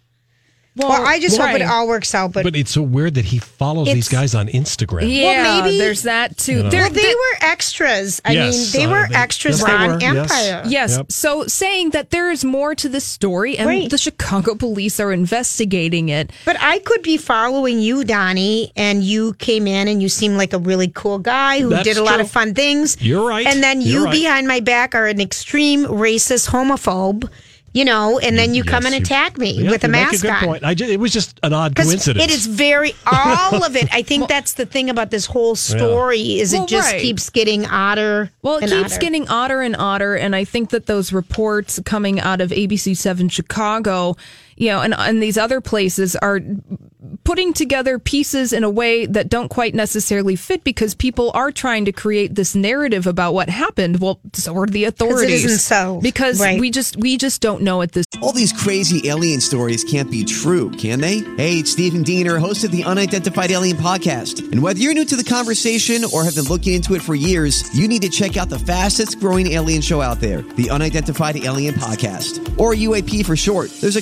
Well, 0.74 0.90
I 1.06 1.20
just 1.20 1.38
hope 1.38 1.54
it 1.54 1.62
all 1.64 1.86
works 1.88 2.16
out. 2.16 2.32
But, 2.32 2.44
But 2.44 2.56
it's 2.56 2.72
so 2.72 2.82
weird 2.82 3.16
that 3.16 3.26
he 3.26 3.40
follows 3.40 3.88
these 3.94 4.08
guys 4.08 4.34
on 4.34 4.48
Instagram. 4.48 5.02
Yeah, 5.14 5.62
maybe- 5.64 5.78
there's 5.78 6.04
that 6.04 6.38
too. 6.38 6.64
know. 6.64 6.70
Well, 6.70 6.90
they 6.90 7.14
were 7.14 7.38
extras. 7.42 8.22
I 8.24 8.32
Yes, 8.32 8.74
mean, 8.74 8.82
they 8.88 8.92
uh, 8.94 8.96
were 9.02 9.08
they- 9.10 9.16
extras 9.16 9.60
yes, 9.60 9.70
on 9.70 9.90
were, 9.92 10.00
yes. 10.00 10.32
Empire. 10.32 10.64
Yes. 10.70 10.96
Yep. 10.98 11.12
So 11.12 11.46
saying 11.48 11.90
that 11.90 12.12
there 12.12 12.32
is 12.32 12.46
more 12.46 12.74
to 12.76 12.88
this 12.88 13.04
story 13.04 13.58
and 13.58 13.68
Right. 13.68 13.90
the 13.90 13.98
Chicago 13.98 14.56
police 14.56 14.98
are 15.02 15.12
investigating 15.12 16.08
it. 16.08 16.32
But 16.46 16.56
I 16.62 16.80
could 16.80 17.02
be 17.02 17.18
following 17.18 17.80
you, 17.82 18.06
Donnie, 18.06 18.72
and 18.78 19.04
you 19.04 19.34
came 19.34 19.68
in 19.68 19.90
and 19.90 20.02
you 20.02 20.08
seemed 20.08 20.38
like 20.38 20.54
a 20.54 20.60
really 20.60 20.88
cool 20.88 21.20
guy 21.20 21.60
who 21.60 21.70
That's 21.70 21.84
did 21.84 21.98
a 21.98 22.04
lot 22.04 22.14
true. 22.16 22.22
of 22.22 22.32
fun 22.32 22.54
things. 22.54 22.96
You're 23.02 23.28
right. 23.28 23.46
And 23.46 23.62
then 23.62 23.82
You're 23.82 23.92
you 23.92 24.06
right. 24.06 24.12
behind 24.14 24.48
my 24.48 24.62
back 24.62 24.96
are 24.96 25.08
an 25.08 25.20
extreme 25.20 25.86
racist 25.86 26.50
homophobe, 26.50 27.30
you 27.74 27.86
know, 27.86 28.20
and 28.20 28.38
then 28.38 28.54
you 28.54 28.64
come 28.64 28.86
and 28.86 28.94
attack 28.96 29.38
me 29.38 29.52
Yeah, 29.52 29.72
with 29.72 29.84
a 29.84 29.88
you 29.88 29.92
make 29.92 30.02
mask 30.12 30.22
good 30.24 30.32
on. 30.32 30.40
point. 30.44 30.64
I 30.66 30.74
ju- 30.74 30.86
it 30.86 31.00
was 31.00 31.12
just 31.14 31.40
an 31.44 31.54
odd 31.54 31.76
coincidence. 31.76 32.24
it 32.26 32.30
is 32.30 32.46
very 32.48 32.94
all 33.06 33.64
of 33.64 33.76
it. 33.76 33.88
I 33.94 34.02
think 34.02 34.28
that's 34.30 34.54
the 34.54 34.66
thing 34.66 34.90
about 34.90 35.10
this 35.10 35.26
whole 35.26 35.56
story 35.56 36.40
is 36.40 36.52
Well, 36.54 36.64
it 36.64 36.70
just 36.70 36.92
right. 36.92 37.02
keeps 37.02 37.30
getting 37.30 37.66
odder. 37.66 38.30
Well, 38.42 38.58
it 38.58 38.64
and 38.64 38.72
keeps 38.72 38.94
odder. 38.96 39.02
getting 39.02 39.30
odder 39.30 39.62
and 39.62 39.76
odder, 39.78 40.16
and 40.16 40.36
I 40.36 40.44
think 40.44 40.72
that 40.72 40.86
those 40.88 41.14
reports 41.14 41.80
coming 41.86 42.20
out 42.20 42.42
of 42.42 42.50
ABC 42.52 42.96
Seven 42.98 43.30
Chicago, 43.30 44.16
you 44.62 44.68
know, 44.68 44.80
and 44.82 44.94
and 44.94 45.22
these 45.24 45.40
other 45.40 45.60
places 45.60 46.16
are 46.16 46.40
putting 47.24 47.52
together 47.54 47.98
pieces 48.00 48.54
in 48.54 48.64
a 48.64 48.70
way 48.70 49.06
that 49.06 49.28
don't 49.30 49.50
quite 49.50 49.74
necessarily 49.74 50.36
fit 50.36 50.64
because 50.64 50.94
people 50.96 51.32
are 51.34 51.52
trying 51.52 51.86
to 51.86 51.92
create 51.92 52.36
this 52.36 52.56
narrative 52.56 53.06
about 53.08 53.34
what 53.34 53.50
happened. 53.50 54.00
Well, 54.00 54.20
so 54.34 54.56
are 54.58 54.68
the 54.68 54.86
authorities. 54.86 55.46
isn't 55.46 55.60
so. 55.60 56.00
Because 56.02 56.40
Right. 56.40 56.60
we 56.60 56.70
just 56.72 56.98
we 56.98 57.18
just 57.18 57.42
don't 57.42 57.64
know 57.64 57.82
at 57.82 57.92
this 57.94 58.06
All 58.22 58.32
these 58.34 58.54
crazy 58.54 59.08
alien 59.10 59.42
stories 59.42 59.84
can't 59.84 60.12
be 60.12 60.24
true, 60.24 60.70
can 60.72 61.02
they? 61.02 61.20
Hey, 61.38 61.56
it's 61.60 61.72
Stephen 61.72 62.04
Diener, 62.04 62.38
host 62.38 62.64
of 62.64 62.72
the 62.72 62.84
Unidentified 62.84 63.50
Alien 63.52 63.78
Podcast. 63.78 64.52
And 64.52 64.62
whether 64.62 64.80
you're 64.80 64.94
new 64.94 65.06
to 65.06 65.16
the 65.16 65.24
conversation 65.24 66.04
or 66.14 66.24
have 66.24 66.36
been 66.36 66.46
looking 66.46 66.74
into 66.76 66.94
it 66.94 67.02
for 67.02 67.16
years, 67.16 67.64
you 67.76 67.88
need 67.88 68.04
to 68.04 68.10
check 68.10 68.38
out 68.38 68.50
the 68.50 68.60
fastest 68.60 69.20
growing 69.20 69.48
alien 69.54 69.82
show 69.82 70.02
out 70.02 70.20
there, 70.20 70.44
the 70.56 70.70
Unidentified 70.70 71.38
Alien 71.38 71.74
Podcast, 71.76 72.60
or 72.60 72.74
UAP 72.76 73.26
for 73.26 73.36
short. 73.36 73.72
There's 73.82 73.96
a 73.96 74.02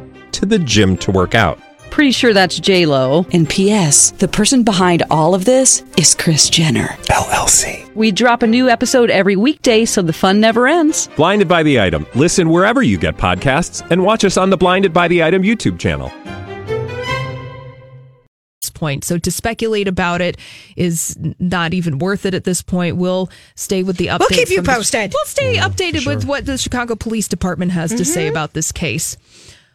to 0.33 0.45
the 0.45 0.59
gym 0.59 0.97
to 0.97 1.11
work 1.11 1.35
out. 1.35 1.59
Pretty 1.89 2.11
sure 2.11 2.33
that's 2.33 2.57
J 2.57 2.85
Lo. 2.85 3.25
And 3.33 3.49
P.S. 3.49 4.11
The 4.11 4.27
person 4.27 4.63
behind 4.63 5.03
all 5.11 5.35
of 5.35 5.43
this 5.43 5.83
is 5.97 6.15
Kris 6.15 6.49
Jenner. 6.49 6.87
LLC. 7.09 7.93
We 7.95 8.11
drop 8.11 8.43
a 8.43 8.47
new 8.47 8.69
episode 8.69 9.09
every 9.09 9.35
weekday, 9.35 9.83
so 9.83 10.01
the 10.01 10.13
fun 10.13 10.39
never 10.39 10.67
ends. 10.67 11.09
Blinded 11.17 11.49
by 11.49 11.63
the 11.63 11.81
item. 11.81 12.07
Listen 12.15 12.49
wherever 12.49 12.81
you 12.81 12.97
get 12.97 13.17
podcasts, 13.17 13.85
and 13.91 14.03
watch 14.03 14.23
us 14.23 14.37
on 14.37 14.49
the 14.49 14.57
Blinded 14.57 14.93
by 14.93 15.09
the 15.09 15.21
Item 15.21 15.43
YouTube 15.43 15.79
channel. 15.79 16.11
point. 18.81 19.03
So 19.03 19.19
to 19.19 19.31
speculate 19.31 19.87
about 19.87 20.21
it 20.21 20.37
is 20.75 21.15
not 21.39 21.73
even 21.73 21.99
worth 21.99 22.25
it 22.25 22.33
at 22.33 22.45
this 22.45 22.63
point. 22.63 22.97
We'll 22.97 23.29
stay 23.55 23.83
with 23.83 23.97
the 23.97 24.07
update. 24.07 24.19
We'll 24.19 24.29
keep 24.29 24.49
you 24.49 24.55
from 24.55 24.65
the- 24.65 24.71
posted. 24.71 25.13
we'll 25.13 25.25
stay 25.25 25.57
updated 25.57 26.07
with 26.07 26.25
what 26.25 26.47
the 26.47 26.57
Chicago 26.57 26.95
Police 26.95 27.27
Department 27.27 27.71
has 27.73 27.93
to 27.93 28.03
say 28.03 28.23
mm-hmm. 28.23 28.31
about 28.31 28.53
this 28.53 28.71
case. 28.71 29.17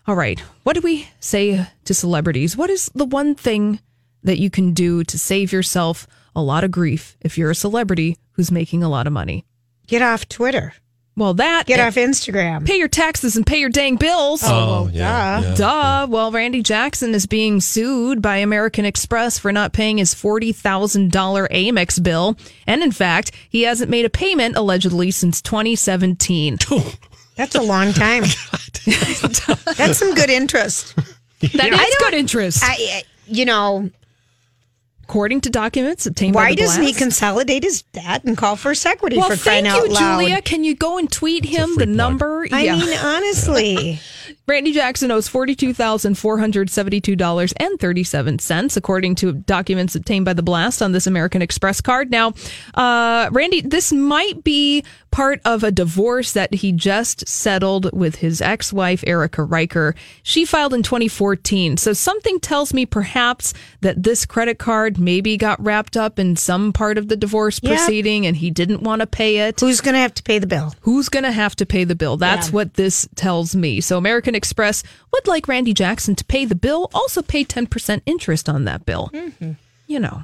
All 0.07 0.15
right. 0.15 0.39
What 0.63 0.75
do 0.75 0.81
we 0.83 1.09
say 1.21 1.67
to 1.85 1.95
celebrities? 1.95 2.57
What 2.57 2.71
is 2.71 2.91
the 2.95 3.05
one 3.05 3.35
thing 3.35 3.81
that 4.23 4.39
you 4.39 4.51
can 4.51 4.73
do 4.73 5.03
to 5.05 5.19
save 5.19 5.53
yourself 5.53 6.07
a 6.35 6.43
lot 6.43 6.65
of 6.65 6.71
grief 6.71 7.17
if 7.21 7.37
you're 7.37 7.51
a 7.51 7.55
celebrity 7.57 8.17
who's 8.33 8.51
making 8.53 8.83
a 8.83 8.89
lot 8.89 9.07
of 9.07 9.13
money? 9.13 9.45
Get 9.87 10.03
off 10.03 10.29
Twitter. 10.29 10.75
Well, 11.17 11.33
that 11.35 11.65
Get 11.67 11.81
off 11.81 11.95
Instagram. 11.95 12.67
pay 12.67 12.77
your 12.77 12.89
taxes 12.89 13.37
and 13.37 13.47
pay 13.47 13.59
your 13.59 13.71
dang 13.71 13.97
bills. 13.97 14.43
Oh, 14.45 14.51
oh 14.85 14.91
yeah. 14.93 15.41
duh. 15.41 15.49
yeah. 15.49 15.55
Duh. 15.55 16.07
Well, 16.11 16.31
Randy 16.31 16.63
Jackson 16.63 17.15
is 17.15 17.25
being 17.27 17.63
sued 17.63 18.21
by 18.21 18.37
American 18.37 18.85
Express 18.85 19.39
for 19.39 19.51
not 19.51 19.73
paying 19.73 19.97
his 19.97 20.15
$40,000 20.15 21.11
Amex 21.11 22.03
bill. 22.03 22.37
And 22.67 22.83
in 22.83 22.93
fact, 22.93 23.33
he 23.49 23.63
hasn't 23.63 23.91
made 23.91 24.05
a 24.05 24.11
payment 24.11 24.57
allegedly 24.57 25.11
since 25.11 25.41
2017. 25.41 26.59
That's 27.37 27.55
a 27.55 27.63
long 27.63 27.93
time. 27.93 28.23
That's 29.77 29.99
some 29.99 30.15
good 30.15 30.31
interest. 30.31 30.95
That 31.55 31.73
is 31.73 31.97
good 32.01 32.15
interest. 32.15 32.63
I, 32.65 32.77
I- 32.79 33.03
you 33.29 33.45
know, 33.45 33.91
According 35.09 35.43
to 35.43 35.51
documents 35.51 36.05
obtained 36.05 36.35
by 36.35 36.41
why 36.41 36.51
the 36.51 36.57
doesn't 36.57 36.83
he 36.83 36.93
consolidate 36.93 37.63
his 37.63 37.83
debt 37.83 38.25
and 38.25 38.37
call 38.37 38.57
for 38.57 38.75
equity 38.85 39.17
well, 39.17 39.31
for 39.31 39.37
crying 39.41 39.65
thank 39.65 39.77
you, 39.77 39.83
out 39.85 39.89
loud? 39.89 40.21
Julia. 40.21 40.43
Can 40.43 40.65
you 40.65 40.75
go 40.75 40.99
and 40.99 41.11
tweet 41.11 41.45
him 41.45 41.71
the 41.77 41.85
plug. 41.85 41.89
number? 41.91 42.49
I 42.51 42.73
mean, 42.77 42.99
honestly, 42.99 44.01
Randy 44.49 44.73
Jackson 44.73 45.11
owes 45.11 45.27
forty-two 45.27 45.75
thousand 45.75 46.17
four 46.17 46.39
hundred 46.39 46.71
seventy-two 46.71 47.17
dollars 47.17 47.53
and 47.57 47.81
thirty-seven 47.81 48.39
cents, 48.39 48.77
according 48.77 49.17
to 49.17 49.33
documents 49.33 49.97
obtained 49.97 50.25
by 50.25 50.35
the 50.35 50.43
Blast 50.43 50.81
on 50.83 50.93
this 50.93 51.07
American 51.09 51.43
Express 51.43 51.81
card. 51.81 52.11
Now, 52.13 52.33
uh, 52.75 53.29
Randy, 53.33 53.61
this 53.61 53.93
might 53.93 54.45
be 54.45 54.85
part 55.11 55.41
of 55.47 55.65
a 55.65 55.73
divorce 55.73 56.33
that 56.33 56.53
he 56.55 56.71
just 56.73 57.27
settled 57.27 57.91
with 57.97 58.17
his 58.17 58.41
ex-wife 58.43 59.03
Erika 59.07 59.43
Riker. 59.43 59.95
She 60.23 60.45
filed 60.45 60.75
in 60.75 60.83
2014, 60.83 61.79
so 61.79 61.93
something 61.95 62.39
tells 62.39 62.75
me 62.75 62.85
perhaps 62.87 63.55
that 63.81 64.03
this 64.03 64.27
credit 64.27 64.59
card 64.59 64.99
maybe 64.99 65.37
got 65.39 65.61
wrapped 65.65 65.97
up 65.97 66.19
in 66.19 66.37
some 66.37 66.73
part 66.73 66.99
of 66.99 67.09
the 67.09 67.17
divorce 67.17 67.59
Yeah. 67.63 67.71
proceeding, 67.71 68.27
and 68.27 68.37
he 68.37 68.51
didn't 68.51 68.83
want 68.83 69.01
to 69.01 69.07
pay 69.07 69.39
it 69.49 69.59
who's 69.59 69.81
going 69.81 69.95
to 69.95 70.01
have 70.01 70.15
to 70.15 70.23
pay 70.23 70.39
the 70.39 70.47
bill? 70.47 70.75
who's 70.83 71.09
going 71.09 71.25
to 71.25 71.33
have 71.33 71.57
to 71.57 71.67
pay 71.67 71.83
the 71.85 71.97
bill. 71.97 72.17
That's 72.19 72.49
Yeah. 72.49 72.53
what 72.55 72.75
this 72.75 73.09
tells 73.17 73.57
me. 73.57 73.81
So 73.81 73.97
American 73.97 74.35
Express 74.37 74.83
would 75.13 75.27
like 75.27 75.49
Randy 75.49 75.75
Jackson 75.75 76.15
to 76.15 76.25
pay 76.25 76.45
the 76.45 76.55
bill, 76.55 76.91
also 76.95 77.23
pay 77.23 77.45
10% 77.45 78.03
interest 78.07 78.49
on 78.49 78.65
that 78.65 78.87
bill. 78.87 79.11
Mm-hmm. 79.13 79.53
You 79.89 80.01
know, 80.01 80.23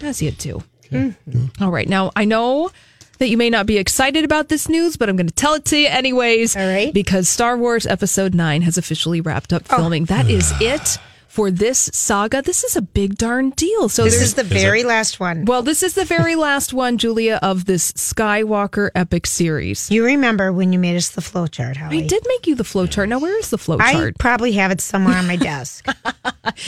as 0.00 0.22
you 0.22 0.30
do. 0.30 0.62
All 1.60 1.70
right. 1.70 1.88
Now, 1.88 2.12
I 2.16 2.24
know 2.24 2.70
that 3.18 3.28
you 3.28 3.36
may 3.36 3.48
not 3.50 3.66
be 3.66 3.78
excited 3.78 4.24
about 4.24 4.48
this 4.48 4.68
news, 4.68 4.96
but 4.96 5.08
I'm 5.08 5.16
going 5.16 5.26
to 5.28 5.34
tell 5.34 5.54
it 5.54 5.64
to 5.66 5.76
you 5.78 5.88
anyways. 5.88 6.56
All 6.56 6.66
right. 6.66 6.92
Because 6.92 7.28
Star 7.28 7.56
Wars 7.56 7.86
Episode 7.86 8.34
9 8.34 8.62
has 8.62 8.76
officially 8.76 9.20
wrapped 9.20 9.52
up 9.52 9.62
Oh. 9.70 9.76
filming. 9.76 10.04
That 10.06 10.28
is 10.28 10.52
it 10.60 10.98
for 11.32 11.50
this 11.50 11.88
saga. 11.94 12.42
This 12.42 12.62
is 12.62 12.76
a 12.76 12.82
big 12.82 13.16
darn 13.16 13.50
deal. 13.56 13.88
So 13.88 14.04
This 14.04 14.20
is 14.20 14.34
the 14.34 14.44
very 14.44 14.84
last 14.84 15.18
one. 15.18 15.46
well, 15.46 15.62
this 15.62 15.82
is 15.82 15.94
the 15.94 16.04
very 16.04 16.36
last 16.36 16.74
one, 16.74 16.98
Julia, 16.98 17.38
of 17.40 17.64
this 17.64 17.90
Skywalker 17.92 18.90
epic 18.94 19.26
series. 19.26 19.90
You 19.90 20.04
remember 20.04 20.52
when 20.52 20.74
you 20.74 20.78
made 20.78 20.94
us 20.96 21.08
the 21.08 21.22
flow 21.22 21.46
chart, 21.46 21.78
I 21.78 21.84
Holly? 21.84 22.06
did 22.06 22.22
make 22.28 22.46
you 22.46 22.54
the 22.54 22.64
flow 22.64 22.86
chart. 22.86 23.08
Now, 23.08 23.18
where 23.18 23.38
is 23.38 23.48
the 23.48 23.56
flow 23.56 23.78
I 23.80 24.12
probably 24.18 24.52
have 24.52 24.70
it 24.72 24.82
somewhere 24.82 25.16
on 25.16 25.26
my 25.26 25.36
desk. 25.50 25.86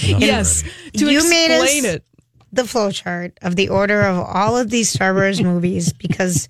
yes, 0.00 0.64
to 0.96 1.10
You 1.12 1.28
made 1.28 1.50
us- 1.60 1.84
it. 1.84 2.04
the 2.50 2.64
flow 2.64 2.90
chart 2.90 3.36
of 3.42 3.56
the 3.56 3.68
order 3.68 4.00
of 4.00 4.16
all 4.18 4.56
of 4.56 4.70
these 4.70 4.88
Star 4.88 5.12
Wars 5.12 5.42
movies 5.50 5.92
because, 5.92 6.48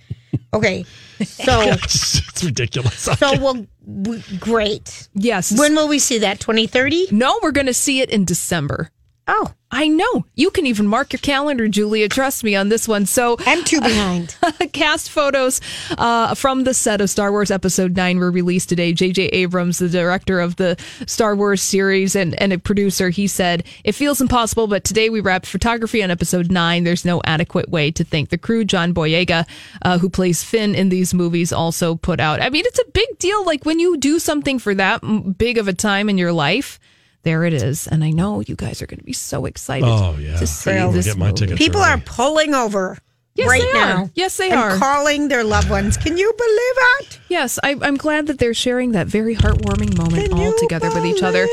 okay, 0.53 0.85
so 1.23 1.61
it's, 1.63 2.19
it's 2.29 2.45
ridiculous. 2.45 2.95
so 2.99 3.17
well, 3.41 3.67
w- 3.87 4.23
great. 4.39 5.09
Yes. 5.15 5.57
When 5.59 5.75
will 5.75 5.89
we 5.89 5.99
see 5.99 6.19
that? 6.19 6.41
Twenty 6.41 6.67
thirty? 6.67 7.07
no, 7.11 7.39
we're 7.43 7.53
going 7.53 7.67
to 7.67 7.75
see 7.75 8.01
it 8.01 8.11
in 8.11 8.25
December. 8.25 8.91
Oh, 9.27 9.53
I 9.71 9.89
know. 9.89 10.27
You 10.35 10.51
can 10.51 10.67
even 10.67 10.87
mark 10.87 11.15
your 11.15 11.21
calendar, 11.21 11.67
Julia. 11.67 12.11
Trust 12.11 12.45
me 12.45 12.55
on 12.55 12.69
this 12.69 12.87
one. 12.87 13.07
So, 13.07 13.37
I'm 13.41 13.65
two 13.65 13.81
behind. 13.83 14.37
cast 14.73 15.11
photos 15.11 15.63
uh, 15.97 16.35
from 16.35 16.65
the 16.65 16.75
set 16.75 17.01
of 17.01 17.09
Star 17.09 17.33
Wars 17.33 17.51
Episode 17.51 17.97
9 17.97 18.19
were 18.19 18.31
released 18.31 18.69
today. 18.69 18.93
J.J. 18.93 19.29
Abrams, 19.29 19.79
the 19.79 19.89
director 19.89 20.41
of 20.41 20.57
the 20.57 20.77
Star 21.07 21.35
Wars 21.35 21.63
series 21.63 22.15
and, 22.15 22.41
and 22.41 22.53
a 22.53 22.59
producer, 22.59 23.09
he 23.09 23.27
said, 23.27 23.65
It 23.83 23.93
feels 23.93 24.21
impossible, 24.21 24.67
but 24.67 24.85
today 24.85 25.09
we 25.09 25.21
wrapped 25.21 25.47
photography 25.47 26.03
on 26.03 26.11
Episode 26.11 26.53
9. 26.53 26.85
There's 26.85 27.07
no 27.07 27.23
adequate 27.25 27.71
way 27.71 27.91
to 27.93 28.05
thank 28.05 28.29
the 28.29 28.39
crew. 28.39 28.65
John 28.65 28.93
Boyega, 28.93 29.49
uh, 29.83 29.99
who 29.99 30.11
plays 30.11 30.45
Finn 30.45 30.75
in 30.75 30.91
these 30.91 31.15
movies, 31.15 31.51
also 31.51 31.95
put 31.95 32.21
out. 32.21 32.43
I 32.43 32.51
mean, 32.51 32.65
it's 32.67 32.79
a 32.79 32.91
big 32.93 33.19
deal. 33.19 33.45
Like 33.47 33.65
when 33.65 33.79
you 33.81 33.97
do 33.97 34.19
something 34.19 34.59
for 34.59 34.75
that 34.75 35.03
big 35.39 35.57
of 35.57 35.67
a 35.67 35.73
time 35.73 36.11
in 36.11 36.19
your 36.19 36.33
life. 36.33 36.79
There 37.25 37.45
it 37.45 37.53
is, 37.55 37.87
and 37.87 38.05
I 38.05 38.11
know 38.11 38.41
you 38.41 38.55
guys 38.55 38.81
are 38.83 38.87
going 38.87 38.99
to 39.01 39.05
be 39.05 39.13
so 39.15 39.47
excited 39.47 39.89
Oh, 39.89 40.17
yeah. 40.21 40.37
to 40.39 40.47
see 40.47 40.73
I'll 40.73 40.93
this 40.93 41.07
get 41.07 41.17
my 41.17 41.31
movie. 41.31 41.55
People 41.57 41.81
early. 41.81 41.91
are 41.91 41.99
pulling 41.99 42.55
over 42.55 42.99
Yes, 43.35 43.49
right 43.49 43.63
they 43.63 43.71
are. 43.71 43.73
now. 43.73 44.11
Yes, 44.15 44.37
they 44.37 44.51
and 44.51 44.61
are. 44.61 44.77
calling 44.79 45.27
their 45.29 45.43
loved 45.43 45.69
ones. 45.69 45.97
Can 45.97 46.17
you 46.17 46.33
believe 46.37 47.09
it? 47.09 47.19
Yes, 47.29 47.59
I, 47.65 47.77
I'm 47.83 47.97
glad 47.97 48.29
that 48.29 48.39
they're 48.39 48.55
sharing 48.55 48.93
that 48.93 49.09
very 49.09 49.35
heartwarming 49.35 49.97
moment 49.99 50.29
Can 50.31 50.39
all 50.39 50.53
together 50.59 50.89
with 50.95 51.05
each 51.05 51.21
other. 51.23 51.47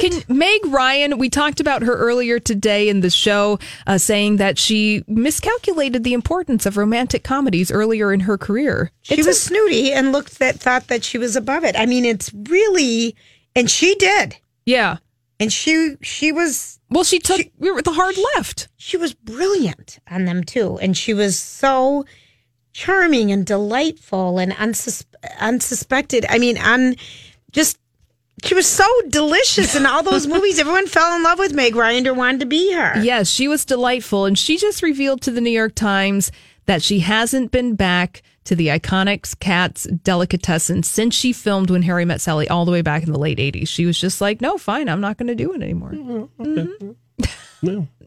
believe 0.00 0.24
Can 0.26 0.36
Meg 0.36 0.66
Ryan? 0.66 1.16
We 1.16 1.30
talked 1.30 1.58
about 1.60 1.82
her 1.82 1.94
earlier 1.96 2.38
today 2.38 2.88
in 2.90 3.00
the 3.00 3.08
show, 3.08 3.58
uh, 3.86 3.96
saying 3.98 4.36
that 4.38 4.58
she 4.58 5.04
miscalculated 5.06 6.04
the 6.04 6.12
importance 6.12 6.66
of 6.66 6.76
romantic 6.76 7.22
comedies 7.24 7.70
earlier 7.70 8.12
in 8.12 8.20
her 8.20 8.36
career. 8.36 8.90
She 9.02 9.14
It's 9.14 9.26
was 9.26 9.36
a- 9.36 9.40
snooty 9.40 9.92
and 9.92 10.12
looked 10.12 10.38
that 10.40 10.56
thought 10.58 10.88
that 10.88 11.02
she 11.04 11.16
was 11.16 11.34
above 11.36 11.64
it. 11.64 11.76
I 11.78 11.86
mean, 11.86 12.04
it's 12.04 12.30
really, 12.50 13.14
and 13.56 13.70
she 13.70 13.94
did, 13.94 14.36
yeah. 14.66 14.98
And 15.42 15.52
she 15.52 15.96
she 16.02 16.32
was 16.32 16.78
Well, 16.90 17.04
she 17.04 17.18
took 17.18 17.38
she, 17.38 17.52
we 17.58 17.70
were 17.70 17.82
the 17.82 17.92
hard 17.92 18.16
left. 18.36 18.68
she 18.76 18.96
was 18.96 19.12
brilliant 19.14 19.98
on 20.10 20.24
them 20.24 20.44
too, 20.44 20.78
and 20.80 20.96
she 20.96 21.12
was 21.14 21.38
so 21.38 22.04
charming 22.72 23.30
and 23.30 23.44
delightful 23.44 24.38
and 24.38 24.52
unsus- 24.52 25.04
unsuspected. 25.40 26.24
I 26.28 26.38
mean, 26.38 26.56
un 26.58 26.96
just 27.52 27.78
she 28.44 28.54
was 28.54 28.66
so 28.66 28.86
delicious 29.08 29.76
in 29.76 29.84
all 29.86 30.02
those 30.02 30.26
movies. 30.34 30.58
Everyone 30.58 30.86
fell 30.86 31.14
in 31.14 31.22
love 31.22 31.38
with 31.38 31.52
Meg 31.52 31.76
Ryan 31.76 32.06
or 32.08 32.14
wanted 32.14 32.40
to 32.40 32.46
be 32.46 32.72
her. 32.72 32.98
Yes, 33.02 33.28
she 33.28 33.46
was 33.46 33.64
delightful. 33.64 34.24
And 34.24 34.38
she 34.38 34.56
just 34.56 34.82
revealed 34.82 35.20
to 35.22 35.30
the 35.30 35.40
New 35.40 35.50
York 35.50 35.74
Times 35.74 36.32
that 36.66 36.82
she 36.82 37.00
hasn't 37.00 37.50
been 37.52 37.74
back 37.74 38.22
to 38.44 38.56
the 38.56 38.68
Iconics, 38.68 39.38
Katz's 39.38 39.90
delicatessen 40.02 40.82
since 40.82 41.14
she 41.14 41.32
filmed 41.32 41.70
When 41.70 41.82
Harry 41.82 42.04
Met 42.04 42.20
Sally 42.20 42.48
all 42.48 42.64
the 42.64 42.72
way 42.72 42.82
back 42.82 43.02
in 43.02 43.12
the 43.12 43.18
late 43.18 43.38
80s. 43.38 43.68
She 43.68 43.86
was 43.86 43.98
just 44.00 44.20
like, 44.20 44.40
no, 44.40 44.58
fine, 44.58 44.88
I'm 44.88 45.00
not 45.00 45.16
going 45.16 45.28
to 45.28 45.34
do 45.34 45.52
it 45.52 45.62
anymore. 45.62 45.92
No. 47.62 47.88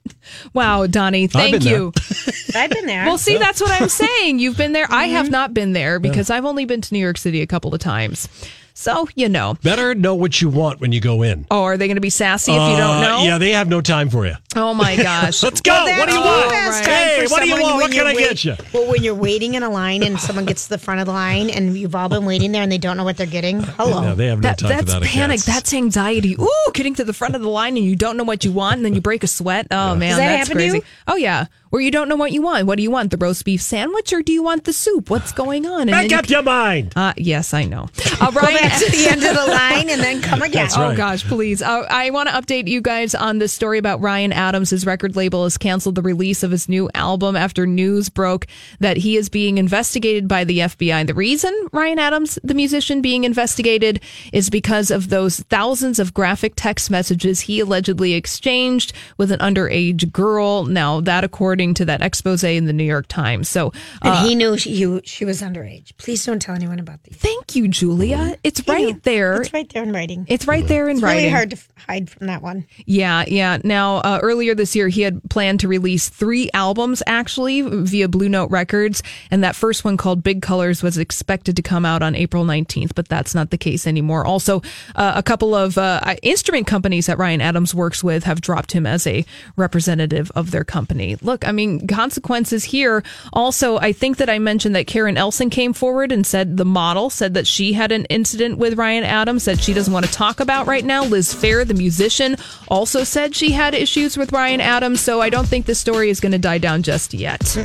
Wow, 0.54 0.86
Donnie, 0.86 1.26
thank 1.26 1.54
been 1.54 1.62
you. 1.64 1.92
I've 2.56 2.70
been 2.70 2.86
there. 2.86 3.06
Well, 3.06 3.18
see, 3.18 3.38
that's 3.40 3.60
what 3.60 3.72
I'm 3.82 3.90
saying. 4.06 4.38
You've 4.38 4.56
been 4.56 4.72
there. 4.72 4.86
I 4.92 5.06
Mm-hmm. 5.08 5.16
have 5.16 5.32
not 5.32 5.52
been 5.54 5.74
there 5.74 6.00
because 6.00 6.30
I've 6.30 6.46
only 6.46 6.66
been 6.66 6.80
to 6.82 6.94
New 6.94 7.00
York 7.00 7.18
City 7.18 7.42
a 7.42 7.48
couple 7.48 7.74
of 7.74 7.80
times. 7.82 8.30
So, 8.76 9.08
you 9.16 9.28
know. 9.30 9.56
Better 9.64 9.96
know 9.96 10.14
what 10.14 10.42
you 10.42 10.50
want 10.50 10.80
when 10.80 10.92
you 10.92 11.00
go 11.02 11.24
in. 11.24 11.48
Oh, 11.50 11.64
are 11.64 11.76
they 11.78 11.88
going 11.88 11.96
to 11.96 12.02
be 12.02 12.12
sassy 12.12 12.52
if 12.52 12.56
you 12.56 12.78
don't 12.78 12.98
Uh, 12.98 13.02
know? 13.02 13.24
Yeah, 13.24 13.38
they 13.40 13.52
have 13.52 13.68
no 13.68 13.82
time 13.82 14.10
for 14.12 14.28
you. 14.28 14.36
Oh, 14.56 14.74
my 14.74 14.96
gosh. 15.02 15.44
Let's 15.44 15.62
go. 15.62 15.72
Well, 15.74 16.00
what 16.00 16.10
do 16.10 16.16
you 16.16 16.22
want? 16.22 16.46
who 16.46 16.50
has 16.52 16.86
Hey, 16.86 17.26
what 17.30 17.42
do 17.44 17.48
you 17.50 17.62
want? 17.62 17.76
What 17.78 17.92
can 17.92 18.08
I 18.08 18.14
wait- 18.14 18.20
get 18.30 18.46
you? 18.46 18.56
Well, 18.74 18.90
when 18.90 19.04
you're 19.04 19.14
waiting 19.16 19.56
in 19.56 19.64
a 19.64 19.70
line 19.70 20.04
and 20.04 20.20
someone 20.20 20.46
gets 20.46 20.64
to 20.64 20.70
the 20.70 20.78
front 20.78 21.00
of 21.02 21.06
the 21.08 21.12
line 21.14 21.50
and 21.50 21.78
you've 21.78 21.96
all 21.96 22.10
been 22.10 22.26
waiting 22.26 22.52
there 22.52 22.62
and 22.64 22.72
they 22.72 22.78
don't 22.78 22.98
know 22.98 23.04
what 23.04 23.18
they're 23.18 23.26
getting. 23.28 23.62
Hello. 23.62 24.02
No, 24.02 24.16
they 24.16 24.28
have 24.28 24.40
no 24.40 24.50
That, 24.50 24.58
time 24.60 24.70
that's 24.70 24.94
for 24.94 25.00
that. 25.00 25.04
I 25.04 25.08
panic. 25.08 25.38
guess. 25.38 25.46
That's 25.46 25.74
anxiety. 25.74 26.36
Ooh, 26.40 26.72
getting 26.74 26.96
to 26.96 27.04
the 27.04 27.14
front 27.14 27.36
of 27.36 27.42
the 27.42 27.50
line 27.50 27.78
and 27.78 27.86
you 27.86 27.96
don't 27.96 28.18
know 28.18 28.24
what 28.24 28.44
you 28.46 28.52
want, 28.52 28.78
and 28.78 28.86
then 28.86 28.94
you 28.96 29.02
break 29.02 29.24
a 29.24 29.28
sweat. 29.28 29.68
Oh 29.72 29.96
man, 29.96 30.10
Does 30.10 30.18
that 30.18 30.28
that's 30.28 30.48
happen 30.48 30.58
to 30.62 30.64
crazy. 30.64 30.78
you? 30.78 30.84
Oh 31.08 31.16
yeah, 31.16 31.46
where 31.70 31.82
you 31.82 31.92
don't 31.92 32.08
know 32.10 32.16
what 32.16 32.32
you 32.32 32.42
want. 32.42 32.66
What 32.66 32.78
do 32.78 32.84
you 32.84 32.92
want? 32.92 33.12
The 33.12 33.18
roast 33.18 33.44
beef 33.46 33.62
sandwich, 33.62 34.14
or 34.14 34.22
do 34.22 34.32
you 34.32 34.44
want 34.44 34.64
the 34.64 34.74
soup? 34.74 35.10
What's 35.10 35.32
going 35.32 35.66
on? 35.66 35.82
And 35.84 35.92
Make 35.92 36.10
then 36.10 36.20
up 36.20 36.30
your 36.30 36.42
mind. 36.44 36.94
Uh, 36.96 37.14
yes, 37.18 37.54
I 37.54 37.66
know. 37.66 37.90
Uh, 38.16 38.32
Go 38.32 38.40
back 38.42 38.80
to 38.80 38.90
the 38.92 39.08
end 39.10 39.22
of 39.26 39.36
the 39.36 39.46
line 39.52 39.90
and 39.90 40.00
then 40.02 40.22
come 40.22 40.42
again. 40.42 40.64
That's 40.64 40.78
Oh 40.78 40.96
gosh, 40.96 41.26
please! 41.26 41.62
Uh, 41.62 41.86
I 41.90 42.12
want 42.12 42.30
to 42.30 42.36
update 42.36 42.68
you 42.70 42.80
guys 42.80 43.14
on 43.14 43.40
this 43.40 43.52
story 43.52 43.78
about 43.78 44.00
Ryan 44.00 44.32
Adams. 44.46 44.70
His 44.70 44.86
record 44.86 45.16
label 45.16 45.44
has 45.44 45.58
canceled 45.58 45.96
the 45.96 46.02
release 46.02 46.44
of 46.44 46.52
his 46.52 46.70
new 46.70 46.90
album 46.94 47.36
after 47.36 47.66
news 47.66 48.10
broke 48.10 48.46
that 48.80 48.98
he 48.98 49.18
is 49.18 49.30
being 49.30 49.58
investigated 49.58 50.28
by 50.28 50.44
the 50.44 50.60
FBI. 50.60 51.08
The 51.08 51.14
reason 51.14 51.54
Ryan 51.72 52.00
Adams, 52.00 52.38
the 52.44 52.54
musician, 52.54 53.02
being 53.02 53.24
investigated 53.24 54.02
is 54.32 54.50
because 54.50 54.92
of 54.92 55.10
those 55.10 55.40
thousands 55.50 56.00
of 56.00 56.14
graphic 56.14 56.54
text 56.56 56.92
messages 56.92 57.42
he 57.42 57.60
allegedly 57.60 58.14
exchanged 58.14 58.94
with 59.18 59.32
an 59.32 59.40
underage 59.40 60.12
girl. 60.12 60.66
Now, 60.66 61.02
that 61.02 61.24
according 61.24 61.74
to 61.76 61.86
that 61.86 62.02
expose 62.02 62.44
in 62.44 62.66
the 62.66 62.74
New 62.74 62.84
York 62.84 63.08
Times. 63.08 63.50
So, 63.50 63.72
And 64.04 64.14
uh, 64.14 64.24
he 64.24 64.36
knew 64.36 64.58
she, 64.58 65.00
she 65.04 65.26
was 65.26 65.42
underage. 65.42 65.92
Please 65.98 66.24
don't 66.26 66.40
tell 66.42 66.54
anyone 66.56 66.80
about 66.80 67.02
these. 67.04 67.16
thank 67.18 67.56
you, 67.56 67.68
Julia. 67.68 68.38
It's 68.44 68.62
I 68.68 68.74
right 68.74 68.94
know. 68.94 69.00
there. 69.04 69.42
It's 69.42 69.54
right 69.54 69.68
there 69.74 69.84
in 69.84 69.92
writing. 69.92 70.26
It's 70.28 70.48
right 70.48 70.68
there 70.68 70.88
in 70.90 70.98
It's 70.98 71.04
writing. 71.04 71.24
really 71.24 71.30
hard 71.36 71.50
to 71.52 71.58
hide 71.88 72.10
from 72.10 72.28
that 72.28 72.42
one. 72.42 72.66
Yeah, 72.86 73.24
yeah. 73.28 73.58
Now, 73.64 73.98
uh, 73.98 74.20
earlier 74.22 74.35
this 74.56 74.76
year, 74.76 74.88
he 74.88 75.02
had 75.02 75.22
planned 75.30 75.60
to 75.62 75.68
release 75.68 76.10
three 76.10 76.50
albums 76.54 77.02
actually 77.08 77.62
via 77.62 78.08
Blue 78.08 78.30
Note 78.30 78.50
Records. 78.52 79.04
And 79.32 79.44
that 79.44 79.56
first 79.56 79.84
one 79.84 79.98
called 79.98 80.24
Big 80.24 80.42
Colors 80.42 80.84
was 80.84 80.98
expected 80.98 81.56
to 81.56 81.62
come 81.62 81.86
out 81.86 82.02
on 82.02 82.16
April 82.16 82.46
19th, 82.46 82.96
but 82.96 83.08
that's 83.08 83.36
not 83.36 83.50
the 83.50 83.58
case 83.58 83.88
anymore. 83.88 84.26
Also, 84.26 84.62
uh, 84.96 85.14
a 85.16 85.24
couple 85.24 85.56
of 85.56 85.78
uh, 85.78 86.16
instrument 86.22 86.68
companies 86.68 87.06
that 87.08 87.18
Ryan 87.18 87.42
Adams 87.42 87.74
works 87.74 88.04
with 88.04 88.24
have 88.24 88.42
dropped 88.42 88.72
him 88.72 88.86
as 88.86 89.06
a 89.08 89.26
representative 89.56 90.32
of 90.36 90.52
their 90.52 90.64
company. 90.64 91.16
Look, 91.22 91.48
I 91.48 91.52
mean, 91.52 91.88
consequences 91.88 92.64
here. 92.64 93.04
Also, 93.34 93.78
I 93.78 93.92
think 93.92 94.18
that 94.18 94.30
I 94.30 94.40
mentioned 94.40 94.76
that 94.76 94.88
Karen 94.88 95.18
Elson 95.18 95.50
came 95.50 95.74
forward 95.74 96.12
and 96.12 96.26
said 96.26 96.58
the 96.58 96.66
model 96.66 97.10
said 97.10 97.34
that 97.34 97.48
she 97.48 97.74
had 97.74 97.92
an 97.92 98.06
incident 98.06 98.58
with 98.58 98.78
Ryan 98.78 99.04
Adams 99.04 99.46
that 99.46 99.60
she 99.60 99.74
doesn't 99.74 99.94
want 99.94 100.06
to 100.06 100.12
talk 100.12 100.40
about 100.40 100.68
right 100.68 100.84
now. 100.84 101.04
Liz 101.04 101.34
Phair, 101.34 101.66
the 101.68 101.74
musician, 101.74 102.36
also 102.68 103.04
said 103.04 103.36
she 103.36 103.52
had 103.52 103.74
issues 103.74 104.18
with 104.18 104.25
Ryan 104.32 104.62
Adams. 104.62 105.02
So 105.02 105.22
I 105.22 105.30
don't 105.30 105.48
think 105.48 105.66
the 105.66 105.76
story 105.76 106.10
is 106.10 106.20
going 106.20 106.32
to 106.34 106.38
die 106.38 106.58
down 106.58 106.84
just 106.84 107.14
yet. 107.14 107.58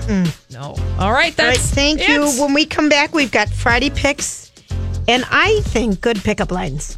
No. 0.50 0.74
All 0.98 1.12
right. 1.12 1.38
All 1.38 1.46
right, 1.46 1.56
thank 1.56 2.00
it. 2.00 2.08
you. 2.08 2.26
When 2.40 2.54
we 2.54 2.66
come 2.66 2.88
back, 2.88 3.14
we've 3.14 3.30
got 3.30 3.48
Friday 3.48 3.90
picks 3.90 4.50
and 5.08 5.24
I 5.30 5.60
think 5.62 6.00
good 6.00 6.22
pickup 6.22 6.52
lines. 6.52 6.96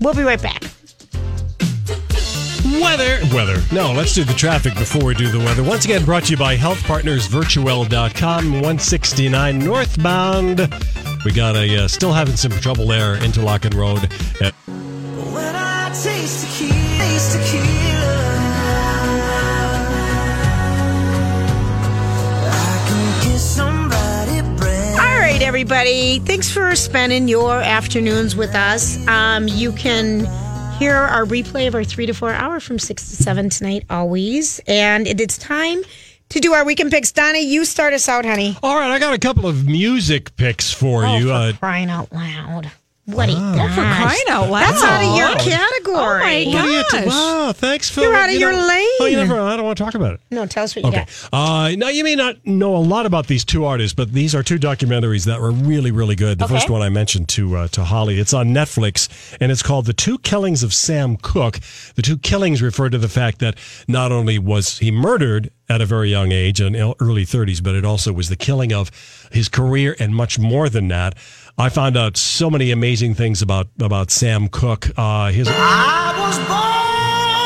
We'll 0.00 0.14
be 0.14 0.22
right 0.22 0.40
back. 0.40 0.62
Weather. 2.80 3.18
Weather. 3.34 3.60
No, 3.72 3.92
let's 3.92 4.14
do 4.14 4.24
the 4.24 4.32
traffic 4.32 4.74
before 4.74 5.04
we 5.04 5.14
do 5.14 5.28
the 5.28 5.38
weather. 5.38 5.62
Once 5.62 5.84
again, 5.84 6.04
brought 6.04 6.24
to 6.24 6.32
you 6.32 6.38
by 6.38 6.56
healthpartnersvirtual.com, 6.56 8.52
169 8.52 9.58
northbound. 9.58 10.72
We 11.24 11.32
got 11.32 11.56
a, 11.56 11.84
uh, 11.84 11.88
still 11.88 12.12
having 12.12 12.36
some 12.36 12.52
trouble 12.52 12.86
there, 12.86 13.16
Interlochen 13.16 13.74
Road. 13.74 14.10
When 15.34 15.54
I 15.54 15.90
taste 16.02 16.46
tequila, 16.46 16.72
taste 16.98 17.32
tequila, 17.32 17.66
I 17.66 17.89
everybody. 25.60 26.18
Thanks 26.20 26.50
for 26.50 26.74
spending 26.74 27.28
your 27.28 27.60
afternoons 27.60 28.34
with 28.34 28.54
us. 28.54 28.96
Um, 29.06 29.46
you 29.46 29.72
can 29.72 30.20
hear 30.78 30.94
our 30.94 31.26
replay 31.26 31.68
of 31.68 31.74
our 31.74 31.84
three 31.84 32.06
to 32.06 32.14
four 32.14 32.32
hour 32.32 32.60
from 32.60 32.78
six 32.78 33.10
to 33.10 33.16
seven 33.22 33.50
tonight, 33.50 33.84
always. 33.90 34.58
And 34.66 35.06
it 35.06 35.20
is 35.20 35.36
time 35.36 35.82
to 36.30 36.40
do 36.40 36.54
our 36.54 36.64
weekend 36.64 36.90
picks. 36.90 37.12
Donnie, 37.12 37.40
you 37.44 37.66
start 37.66 37.92
us 37.92 38.08
out, 38.08 38.24
honey. 38.24 38.56
all 38.62 38.74
right, 38.78 38.90
I 38.90 38.98
got 38.98 39.12
a 39.12 39.18
couple 39.18 39.46
of 39.46 39.66
music 39.66 40.34
picks 40.36 40.72
for 40.72 41.04
Oh, 41.04 41.18
you. 41.18 41.26
for 41.26 41.32
Uh, 41.34 41.52
crying 41.58 41.90
out 41.90 42.10
loud. 42.10 42.70
What 43.12 43.28
a 43.28 43.32
Oh, 43.36 43.68
for 43.68 43.82
crying 43.82 44.18
out 44.28 44.48
loud. 44.50 44.60
That's 44.74 44.82
out 44.82 45.02
of 45.02 45.16
your 45.18 45.34
category. 45.38 46.46
Oh, 46.46 46.52
my 46.52 46.66
what 46.78 46.90
do 46.90 46.96
gosh. 46.98 47.06
wow, 47.06 47.52
thanks, 47.54 47.90
Phil. 47.90 48.04
You're 48.04 48.14
out 48.14 48.28
of 48.28 48.34
You 48.34 48.40
your 48.40 48.52
know- 48.52 48.66
lane. 48.66 48.88
Oh, 49.00 49.06
you 49.06 49.16
never, 49.16 49.40
I 49.40 49.56
don't 49.56 49.64
want 49.64 49.76
to 49.78 49.84
talk 49.84 49.94
about 49.94 50.14
it. 50.14 50.20
No, 50.30 50.46
tell 50.46 50.64
us 50.64 50.74
what 50.76 50.84
you 50.84 50.90
Okay. 50.90 51.06
got. 51.32 51.38
Uh, 51.38 51.70
now, 51.76 51.88
you 51.88 52.04
may 52.04 52.14
not 52.16 52.36
know 52.46 52.76
a 52.76 52.78
lot 52.78 53.06
about 53.06 53.26
these 53.26 53.44
two 53.44 53.64
artists, 53.64 53.94
but 53.94 54.12
these 54.12 54.34
are 54.34 54.42
two 54.42 54.58
documentaries 54.58 55.24
that 55.26 55.40
were 55.40 55.50
really, 55.50 55.90
really 55.90 56.16
good. 56.16 56.38
The 56.38 56.44
Okay. 56.44 56.54
first 56.54 56.70
one 56.70 56.82
I 56.82 56.88
mentioned 56.88 57.28
to 57.30 57.56
uh, 57.56 57.68
to 57.68 57.84
Holly, 57.84 58.18
it's 58.18 58.32
on 58.34 58.48
Netflix, 58.48 59.08
and 59.40 59.50
it's 59.52 59.62
called 59.62 59.86
"The 59.86 59.92
Two 59.92 60.18
Killings 60.18 60.62
of 60.62 60.72
Sam 60.74 61.16
Cooke." 61.16 61.60
The 61.96 62.02
two 62.02 62.18
killings 62.18 62.62
refer 62.62 62.88
to 62.90 62.98
the 62.98 63.08
fact 63.08 63.38
that 63.40 63.56
not 63.88 64.12
only 64.12 64.38
was 64.38 64.78
he 64.78 64.90
murdered 64.90 65.50
at 65.68 65.80
a 65.80 65.86
very 65.86 66.10
young 66.10 66.32
age, 66.32 66.60
in 66.60 66.74
early 66.98 67.24
30s, 67.24 67.62
but 67.62 67.76
it 67.76 67.84
also 67.84 68.12
was 68.12 68.28
the 68.28 68.34
killing 68.36 68.72
of 68.72 68.90
his 69.30 69.48
career 69.48 69.94
and 70.00 70.12
much 70.12 70.36
more 70.36 70.68
than 70.68 70.88
that. 70.88 71.14
I 71.58 71.68
found 71.68 71.96
out 71.96 72.16
so 72.16 72.50
many 72.50 72.70
amazing 72.70 73.14
things 73.14 73.42
about 73.42 73.68
about 73.80 74.10
Sam 74.10 74.48
Cooke. 74.48 74.88
Uh, 74.96 75.30
his 75.30 75.48
I 75.50 76.14
was 76.18 76.38
born 76.38 76.80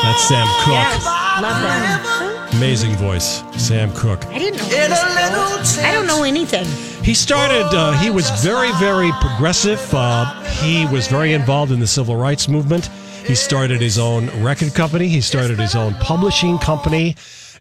that's 0.03 0.27
Sam 0.27 0.47
Cooke, 0.63 1.05
Love 1.41 1.61
that. 1.63 2.51
amazing 2.53 2.95
voice, 2.95 3.41
Sam 3.57 3.91
Cooke. 3.93 4.25
I 4.27 4.37
didn't 4.37 4.57
know. 4.57 4.63
in 4.65 4.89
this, 4.89 5.03
a 5.03 5.07
little 5.07 5.57
Bill. 5.57 5.85
I 5.85 5.91
don't 5.93 6.05
know 6.07 6.23
anything. 6.23 6.65
He 7.03 7.13
started, 7.13 7.65
uh, 7.75 7.93
he 7.93 8.09
was 8.11 8.29
very, 8.43 8.71
very 8.73 9.11
progressive. 9.19 9.81
Uh, 9.93 10.25
he 10.61 10.85
was 10.87 11.07
very 11.07 11.33
involved 11.33 11.71
in 11.71 11.79
the 11.79 11.87
civil 11.87 12.15
rights 12.15 12.47
movement. 12.47 12.87
He 13.25 13.33
started 13.35 13.81
his 13.81 13.97
own 13.97 14.27
record 14.43 14.75
company, 14.75 15.07
he 15.07 15.21
started 15.21 15.57
his 15.57 15.75
own 15.75 15.95
publishing 15.95 16.59
company. 16.59 17.15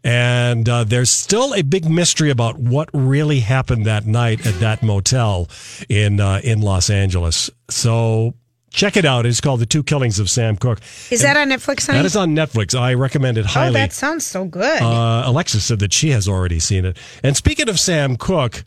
And 0.04 0.68
uh, 0.68 0.84
there's 0.84 1.08
still 1.10 1.54
a 1.54 1.62
big 1.62 1.88
mystery 1.88 2.28
about 2.30 2.58
what 2.58 2.90
really 2.92 3.40
happened 3.40 3.86
that 3.86 4.04
night 4.06 4.46
at 4.46 4.60
that 4.60 4.82
motel 4.82 5.48
in 5.88 6.20
uh, 6.20 6.40
in 6.44 6.60
Los 6.60 6.90
Angeles. 6.90 7.48
So 7.70 8.34
check 8.70 8.98
it 8.98 9.06
out. 9.06 9.24
It's 9.24 9.40
called 9.40 9.60
The 9.60 9.66
Two 9.66 9.82
Killings 9.82 10.18
of 10.18 10.28
Sam 10.28 10.56
Cooke. 10.56 10.80
Is 11.10 11.22
that 11.22 11.38
on 11.38 11.48
Netflix, 11.48 11.86
honey? 11.86 12.00
That 12.00 12.04
is 12.04 12.16
on 12.16 12.34
Netflix. 12.36 12.78
I 12.78 12.92
recommend 12.94 13.38
it 13.38 13.46
Oh, 13.46 13.48
highly. 13.48 13.74
that 13.74 13.94
sounds 13.94 14.26
so 14.26 14.44
good. 14.44 14.82
Uh, 14.82 15.22
Alexa 15.24 15.60
said 15.60 15.78
that 15.78 15.92
she 15.94 16.10
has 16.10 16.28
already 16.28 16.58
seen 16.60 16.84
it. 16.84 16.98
And 17.22 17.34
speaking 17.34 17.70
of 17.70 17.80
Sam 17.80 18.16
Cooke, 18.16 18.62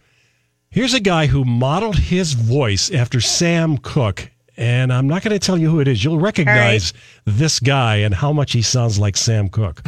here's 0.72 0.96
a 0.96 1.00
guy 1.00 1.28
who 1.28 1.46
modeled 1.46 1.98
his 2.00 2.34
voice 2.34 2.90
after 2.92 3.22
Sam 3.22 3.78
Cooke. 3.78 4.32
And 4.60 4.92
I'm 4.92 5.08
not 5.08 5.22
going 5.22 5.34
to 5.34 5.46
tell 5.46 5.56
you 5.60 5.70
who 5.70 5.82
it 5.82 5.88
is. 5.88 6.04
You'll 6.04 6.20
recognize 6.20 6.94
this 7.26 7.60
guy 7.60 7.98
and 7.98 8.16
how 8.16 8.34
much 8.34 8.54
he 8.54 8.64
sounds 8.64 8.98
like 8.98 9.16
Sam 9.16 9.50
Cooke. 9.50 9.84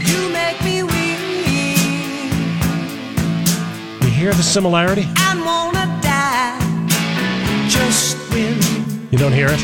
Hear 4.20 4.34
the 4.34 4.44
similarity? 4.44 5.06
and 5.18 5.46
wanna 5.46 5.86
die. 6.02 6.58
Just 7.70 8.18
when 8.32 9.08
You 9.12 9.18
don't 9.18 9.34
hear 9.34 9.48
it? 9.50 9.60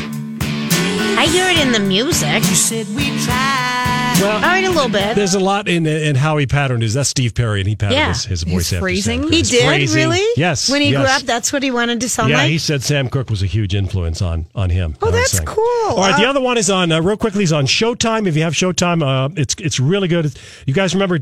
I 1.18 1.26
hear 1.26 1.46
it 1.48 1.58
in 1.58 1.72
the 1.72 1.80
music. 1.80 2.28
you 2.44 2.54
said 2.54 2.86
we 2.94 3.04
tried. 3.24 3.72
Well, 4.20 4.32
All 4.36 4.40
right, 4.40 4.64
a 4.64 4.70
little 4.70 4.88
bit. 4.90 5.14
there's 5.14 5.34
a 5.34 5.40
lot 5.40 5.68
in 5.68 5.86
in 5.86 6.14
how 6.16 6.38
he 6.38 6.46
patterned 6.46 6.82
his. 6.82 6.94
That's 6.94 7.10
Steve 7.10 7.34
Perry, 7.34 7.60
and 7.60 7.68
he 7.68 7.76
patterned 7.76 7.96
Yeah. 7.98 8.08
his, 8.08 8.24
his 8.24 8.40
His 8.44 8.52
voice 8.52 8.72
after 8.72 8.80
phrasing? 8.80 9.22
Sam 9.24 9.32
He 9.32 9.42
did 9.42 9.66
phrasing. 9.66 9.94
really. 10.08 10.24
Yes. 10.38 10.70
When 10.70 10.80
he 10.80 10.90
grew 10.90 11.00
up, 11.04 11.22
that's 11.22 11.52
what 11.52 11.62
he 11.62 11.70
wanted 11.70 12.00
to 12.00 12.08
sound 12.08 12.30
yeah, 12.30 12.38
like. 12.38 12.50
he 12.50 12.56
said 12.56 12.82
Sam 12.82 13.10
Cooke 13.10 13.28
was 13.28 13.42
a 13.42 13.46
huge 13.46 13.74
influence 13.74 14.22
on 14.22 14.46
on 14.54 14.70
him. 14.70 14.96
Oh, 15.02 15.10
that's 15.10 15.32
saying. 15.32 15.44
cool. 15.46 15.64
All 15.90 15.96
right, 15.98 16.16
the 16.18 16.26
Uh, 16.26 16.30
other 16.30 16.40
one 16.40 16.56
is 16.56 16.70
on 16.70 16.92
uh, 16.92 17.00
real 17.02 17.18
quickly 17.18 17.44
is 17.44 17.52
on 17.52 17.66
Showtime. 17.66 18.26
If 18.26 18.36
you 18.36 18.42
have 18.42 18.54
Showtime, 18.54 19.02
uh, 19.02 19.28
it's 19.36 19.54
it's 19.58 19.78
really 19.78 20.08
good. 20.08 20.32
You 20.66 20.72
guys 20.72 20.94
remember 20.94 21.18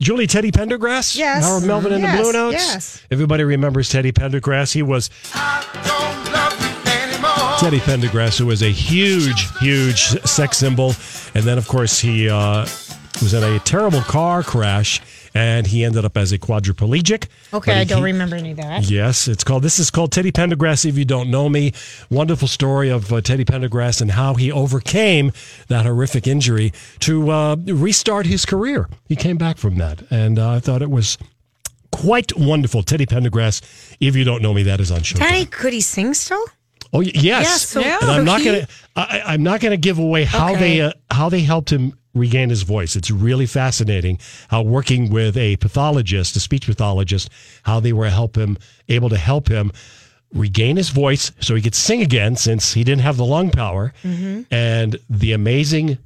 Julie 0.00 0.26
Teddy 0.28 0.52
Pendergrass? 0.52 1.16
Yes. 1.16 1.44
Harold 1.44 1.64
Melvin 1.64 1.92
and 1.92 2.02
Yes, 2.02 2.16
the 2.16 2.22
Blue 2.22 2.32
Notes. 2.32 2.52
yes. 2.54 3.02
Everybody 3.10 3.42
remembers 3.44 3.88
Teddy 3.88 4.12
Pendergrass. 4.12 4.72
He 4.72 4.82
was 4.82 5.10
I 5.34 5.64
don't 5.84 6.32
love 6.32 6.60
you 6.60 6.92
anymore. 6.92 7.58
Teddy 7.58 7.80
Pendergrass, 7.80 8.38
who 8.38 8.46
was 8.46 8.62
a 8.62 8.70
huge, 8.70 9.46
huge 9.58 10.00
sex 10.22 10.56
symbol, 10.58 10.94
and 11.34 11.44
then 11.44 11.58
of 11.58 11.66
course 11.66 11.98
he 11.98 12.28
uh, 12.30 12.60
was 13.20 13.34
in 13.34 13.42
a 13.42 13.58
terrible 13.60 14.00
car 14.02 14.42
crash. 14.44 15.00
And 15.38 15.66
he 15.68 15.84
ended 15.84 16.04
up 16.04 16.16
as 16.16 16.32
a 16.32 16.38
quadriplegic. 16.38 17.28
Okay, 17.54 17.70
But 17.72 17.76
I 17.76 17.84
don't 17.84 18.02
remember 18.02 18.34
any 18.34 18.50
of 18.50 18.56
that. 18.56 18.90
Yes, 18.90 19.28
it's 19.28 19.44
called. 19.44 19.62
This 19.62 19.78
is 19.78 19.90
called 19.90 20.10
Teddy 20.10 20.32
Pendergrass. 20.32 20.84
If 20.84 20.98
you 20.98 21.04
don't 21.04 21.30
know 21.30 21.48
me, 21.48 21.72
wonderful 22.10 22.48
story 22.48 22.88
of 22.90 23.12
uh, 23.12 23.20
Teddy 23.20 23.44
Pendergrass 23.44 24.00
and 24.00 24.10
how 24.10 24.34
he 24.34 24.50
overcame 24.50 25.30
that 25.68 25.86
horrific 25.86 26.26
injury 26.26 26.72
to 27.00 27.30
uh, 27.30 27.56
restart 27.66 28.26
his 28.26 28.44
career. 28.44 28.88
He 29.08 29.14
came 29.16 29.36
back 29.38 29.58
from 29.58 29.76
that, 29.76 30.02
and 30.10 30.38
uh, 30.38 30.50
I 30.50 30.60
thought 30.60 30.82
it 30.82 30.90
was 30.90 31.18
quite 31.92 32.36
wonderful. 32.36 32.82
Teddy 32.82 33.06
Pendergrass. 33.06 33.96
If 34.00 34.16
you 34.16 34.24
don't 34.24 34.42
know 34.42 34.52
me, 34.54 34.64
that 34.64 34.80
is 34.80 34.90
on 34.90 35.02
show. 35.02 35.18
Daddy, 35.18 35.46
could 35.46 35.72
he 35.72 35.80
sing 35.80 36.14
still? 36.14 36.44
Oh 36.92 37.00
yes, 37.00 37.22
Yeah, 37.22 37.42
so- 37.44 37.82
and 37.82 38.10
I'm 38.10 38.24
not 38.24 38.40
he- 38.40 38.46
gonna. 38.46 38.66
I, 38.96 39.22
I'm 39.26 39.42
not 39.42 39.60
gonna 39.60 39.76
give 39.76 39.98
away 39.98 40.24
how 40.24 40.52
Okay. 40.52 40.60
they 40.60 40.80
uh, 40.80 40.92
how 41.10 41.28
they 41.28 41.40
helped 41.40 41.70
him 41.70 41.97
regain 42.14 42.48
his 42.50 42.62
voice. 42.62 42.96
It's 42.96 43.10
really 43.10 43.46
fascinating 43.46 44.18
how 44.48 44.62
working 44.62 45.10
with 45.10 45.36
a 45.36 45.56
pathologist, 45.56 46.36
a 46.36 46.40
speech 46.40 46.66
pathologist, 46.66 47.28
how 47.64 47.80
they 47.80 47.92
were 47.92 48.08
help 48.08 48.36
him 48.36 48.58
able 48.88 49.08
to 49.10 49.16
help 49.16 49.48
him 49.48 49.70
regain 50.32 50.76
his 50.76 50.88
voice 50.90 51.32
so 51.40 51.54
he 51.54 51.62
could 51.62 51.74
sing 51.74 52.02
again 52.02 52.36
since 52.36 52.72
he 52.74 52.84
didn't 52.84 53.02
have 53.02 53.16
the 53.16 53.24
lung 53.24 53.50
power, 53.50 53.92
Mm-hmm. 54.04 54.42
and 54.52 54.98
the 55.08 55.32
amazing 55.32 55.98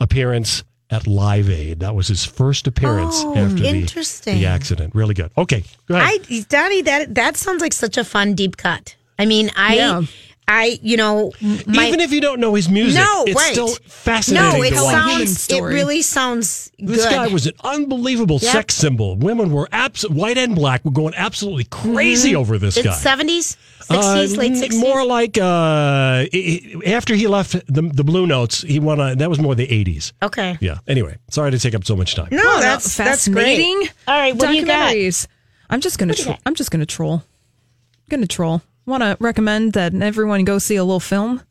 appearance 0.00 0.64
at 0.90 1.06
Live 1.06 1.50
Aid. 1.50 1.80
That 1.80 1.94
was 1.94 2.08
his 2.08 2.24
first 2.24 2.66
appearance 2.66 3.14
Oh, 3.18 3.36
after 3.36 3.56
the, 3.62 4.22
the 4.24 4.46
accident. 4.46 4.94
Really 4.94 5.14
good. 5.14 5.30
Okay, 5.36 5.64
go 5.86 5.96
ahead. 5.96 6.20
I, 6.30 6.40
Donnie, 6.48 6.82
that 6.82 7.14
that 7.16 7.36
sounds 7.36 7.60
like 7.60 7.72
such 7.74 7.98
a 7.98 8.04
fun 8.04 8.34
deep 8.34 8.56
cut. 8.56 8.96
I 9.18 9.26
mean, 9.26 9.50
I, 9.56 9.76
Yeah. 9.76 10.02
I, 10.50 10.78
you 10.82 10.96
know, 10.96 11.30
my, 11.66 11.88
Even 11.88 12.00
if 12.00 12.10
you 12.10 12.22
don't 12.22 12.40
know 12.40 12.54
his 12.54 12.70
music, 12.70 13.02
no, 13.02 13.24
it's 13.26 13.36
right. 13.36 13.52
still 13.52 13.68
fascinating 13.86 14.50
No, 14.60 14.62
it 14.64 14.70
to 14.70 14.82
watch. 14.82 15.10
human 15.10 15.26
sounds. 15.26 15.50
It 15.50 15.60
really 15.62 16.00
sounds 16.00 16.70
good. 16.78 16.88
This 16.88 17.04
guy 17.04 17.26
was 17.28 17.46
an 17.46 17.52
unbelievable 17.62 18.38
Yep. 18.40 18.52
sex 18.52 18.74
symbol. 18.74 19.14
Women 19.16 19.52
were 19.52 19.68
abs- 19.72 20.08
white 20.08 20.38
and 20.38 20.54
black 20.54 20.84
were 20.86 20.90
going 20.90 21.12
absolutely 21.16 21.64
crazy 21.64 22.34
over 22.34 22.58
this 22.58 22.78
It's 22.78 22.86
guy. 22.86 22.94
seventies, 22.94 23.58
Uh, 23.90 24.00
sixties, 24.16 24.38
late 24.38 24.56
sixties. 24.56 24.80
More 24.80 25.04
like 25.04 25.36
uh, 25.36 25.44
i- 25.44 26.28
i- 26.32 26.82
after 26.92 27.14
he 27.14 27.26
left 27.26 27.52
the, 27.66 27.82
the 27.82 28.04
Blue 28.04 28.26
Notes, 28.26 28.62
he 28.62 28.80
won. 28.80 29.00
A, 29.00 29.14
that 29.16 29.28
was 29.28 29.38
more 29.38 29.54
the 29.54 29.70
eighties. 29.70 30.14
okay. 30.22 30.56
Yeah. 30.62 30.78
Anyway, 30.88 31.16
sorry 31.30 31.50
to 31.50 31.58
take 31.58 31.74
up 31.74 31.84
so 31.84 31.94
much 31.94 32.14
time. 32.14 32.28
No, 32.30 32.42
Oh, 32.42 32.60
that's 32.60 32.96
that's 32.96 33.28
great. 33.28 33.44
fascinating. 33.44 33.88
All 34.08 34.18
right, 34.18 34.34
what 34.34 34.48
do 34.48 34.54
you 34.56 34.64
got? 34.64 34.92
documentaries. 34.94 35.26
I'm 35.68 35.82
just 35.82 35.98
gonna. 35.98 36.14
do 36.14 36.22
Tro- 36.22 36.38
I'm 36.46 36.54
just 36.54 36.70
gonna 36.70 36.86
troll. 36.86 37.22
I'm 37.22 38.08
Gonna 38.08 38.26
troll. 38.26 38.62
Want 38.88 39.02
to 39.02 39.16
recommend 39.20 39.74
that 39.74 39.94
everyone 39.94 40.44
go 40.44 40.58
see 40.58 40.76
a 40.76 40.82
little 40.84 40.98
film 41.00 41.42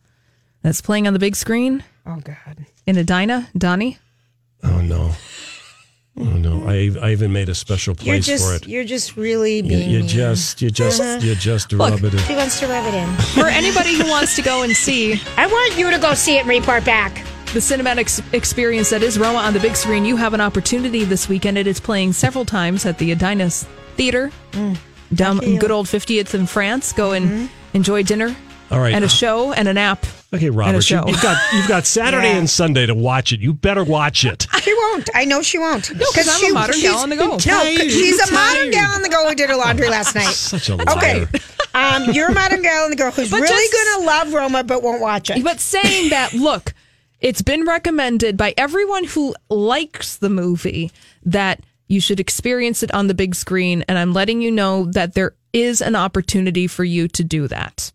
that's 0.63 0.81
playing 0.81 1.05
on 1.07 1.13
the 1.13 1.19
big 1.19 1.35
screen 1.35 1.83
Oh 2.05 2.19
God. 2.19 2.65
in 2.87 2.97
Edina, 2.97 3.47
Donnie. 3.55 3.99
Oh 4.63 4.81
no. 4.81 5.11
Oh 6.19 6.23
no. 6.23 6.67
I 6.67 6.89
I 6.99 7.11
even 7.11 7.31
made 7.31 7.47
a 7.47 7.53
special 7.53 7.93
You're 8.01 8.15
place 8.15 8.25
just 8.25 8.43
for 8.43 8.55
it. 8.55 8.67
you're 8.67 8.83
just 8.83 9.15
really 9.17 9.57
You, 9.57 9.63
being. 9.63 9.89
you 9.89 9.99
mean. 9.99 10.07
just 10.07 10.63
you 10.63 10.71
just 10.71 10.99
Uh-huh. 10.99 11.19
you 11.21 11.35
just 11.35 11.71
Look. 11.71 11.91
rub 11.91 12.03
it 12.05 12.13
in. 12.15 12.19
She 12.21 12.33
wants 12.35 12.59
to 12.59 12.67
rub 12.67 12.85
it 12.91 12.95
in. 12.95 13.07
For 13.39 13.45
anybody 13.47 13.93
who 13.93 14.07
wants 14.09 14.35
to 14.37 14.41
go 14.41 14.63
and 14.63 14.75
see 14.75 15.21
I 15.37 15.45
want 15.45 15.77
you 15.77 15.91
to 15.91 15.99
go 15.99 16.15
see 16.15 16.37
it 16.37 16.39
and 16.41 16.49
report 16.49 16.83
back. 16.85 17.23
the 17.53 17.59
cinematic 17.59 18.09
experience 18.33 18.89
that 18.89 19.03
is 19.03 19.19
Roma 19.19 19.37
on 19.39 19.53
the 19.53 19.59
big 19.59 19.75
screen, 19.75 20.05
you 20.05 20.17
have 20.17 20.33
an 20.33 20.41
opportunity 20.41 21.03
this 21.03 21.29
weekend. 21.29 21.57
It 21.59 21.67
is 21.67 21.79
playing 21.79 22.13
several 22.13 22.45
times 22.45 22.83
at 22.87 22.97
the 22.97 23.13
Edinas 23.15 23.65
Theater, 23.95 24.31
down 25.13 25.39
good 25.57 25.71
old 25.71 25.87
50th 25.87 26.33
in 26.33 26.47
France. 26.47 26.93
Go 26.93 27.11
and 27.11 27.49
enjoy 27.73 28.03
dinner 28.03 28.35
All 28.71 28.79
right. 28.79 28.93
and 28.93 29.03
a 29.05 29.09
show 29.09 29.51
and 29.53 29.67
an 29.67 29.77
app. 29.77 30.05
Okay, 30.33 30.47
and 30.47 30.55
a 30.55 30.57
Robert, 30.57 30.75
you, 30.75 30.81
show. 30.81 31.07
you've 31.07 31.21
got 31.21 31.37
you've 31.53 31.67
got 31.69 31.85
Saturday 31.85 32.27
Yeah. 32.31 32.37
and 32.39 32.49
Sunday 32.49 32.85
to 32.85 32.93
watch 32.93 33.31
it. 33.31 33.39
You 33.39 33.53
better 33.53 33.83
watch 33.83 34.25
it. 34.25 34.45
She 34.67 34.73
won't. 34.73 35.09
I 35.15 35.23
know 35.23 35.41
she 35.41 35.57
won't. 35.57 35.89
No, 35.95 36.05
'cause 36.13 36.27
I'm 36.29 36.51
a 36.51 36.53
modern 36.53 36.81
gal 36.81 36.97
on 36.97 37.07
the 37.09 37.15
go. 37.15 37.23
No, 37.25 37.31
'cause 37.31 37.45
Tired, 37.45 37.79
she's 37.89 38.19
a 38.19 38.25
tired. 38.27 38.33
modern 38.33 38.71
gal 38.71 38.91
on 38.95 39.01
the 39.01 39.07
go 39.09 39.29
who 39.29 39.33
did 39.35 39.49
her 39.49 39.55
laundry 39.55 39.87
last 39.87 40.13
night. 40.15 40.25
Such 40.33 40.67
a 40.69 40.73
Okay. 40.73 41.19
liar. 41.21 41.29
Um, 41.73 42.11
you're 42.11 42.27
a 42.29 42.33
modern 42.33 42.61
gal 42.63 42.83
on 42.83 42.89
the 42.89 42.97
go 42.97 43.09
who's 43.11 43.31
But 43.31 43.39
really 43.41 43.55
just- 43.69 43.71
going 43.73 43.99
to 44.01 44.05
love 44.07 44.33
Roma 44.33 44.63
but 44.65 44.83
won't 44.83 44.99
watch 44.99 45.29
it. 45.29 45.41
But 45.41 45.61
saying 45.61 46.09
that, 46.09 46.33
look, 46.33 46.73
it's 47.21 47.41
been 47.41 47.63
recommended 47.63 48.35
by 48.35 48.53
everyone 48.57 49.05
who 49.05 49.33
likes 49.49 50.17
the 50.17 50.29
movie 50.29 50.91
that 51.23 51.61
you 51.87 51.99
should 52.01 52.19
experience 52.19 52.83
it 52.83 52.93
on 52.93 53.07
the 53.07 53.13
big 53.13 53.35
screen. 53.35 53.83
And 53.87 53.97
I'm 53.97 54.13
letting 54.13 54.41
you 54.41 54.51
know 54.51 54.85
that 54.91 55.13
there 55.13 55.35
is 55.53 55.81
an 55.81 55.95
opportunity 55.95 56.67
for 56.67 56.83
you 56.83 57.07
to 57.09 57.23
do 57.23 57.47
that. 57.47 57.91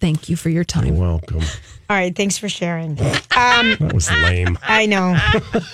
Thank 0.00 0.28
you 0.28 0.36
for 0.36 0.48
your 0.48 0.56
You're 0.60 0.64
time. 0.64 0.96
welcome. 0.96 1.40
All 1.40 1.96
right, 1.96 2.14
thanks 2.14 2.38
for 2.38 2.48
sharing. 2.48 2.92
Um, 2.92 3.76
That 3.80 3.90
was 3.92 4.10
lame. 4.10 4.58
I 4.62 4.86
know, 4.86 5.16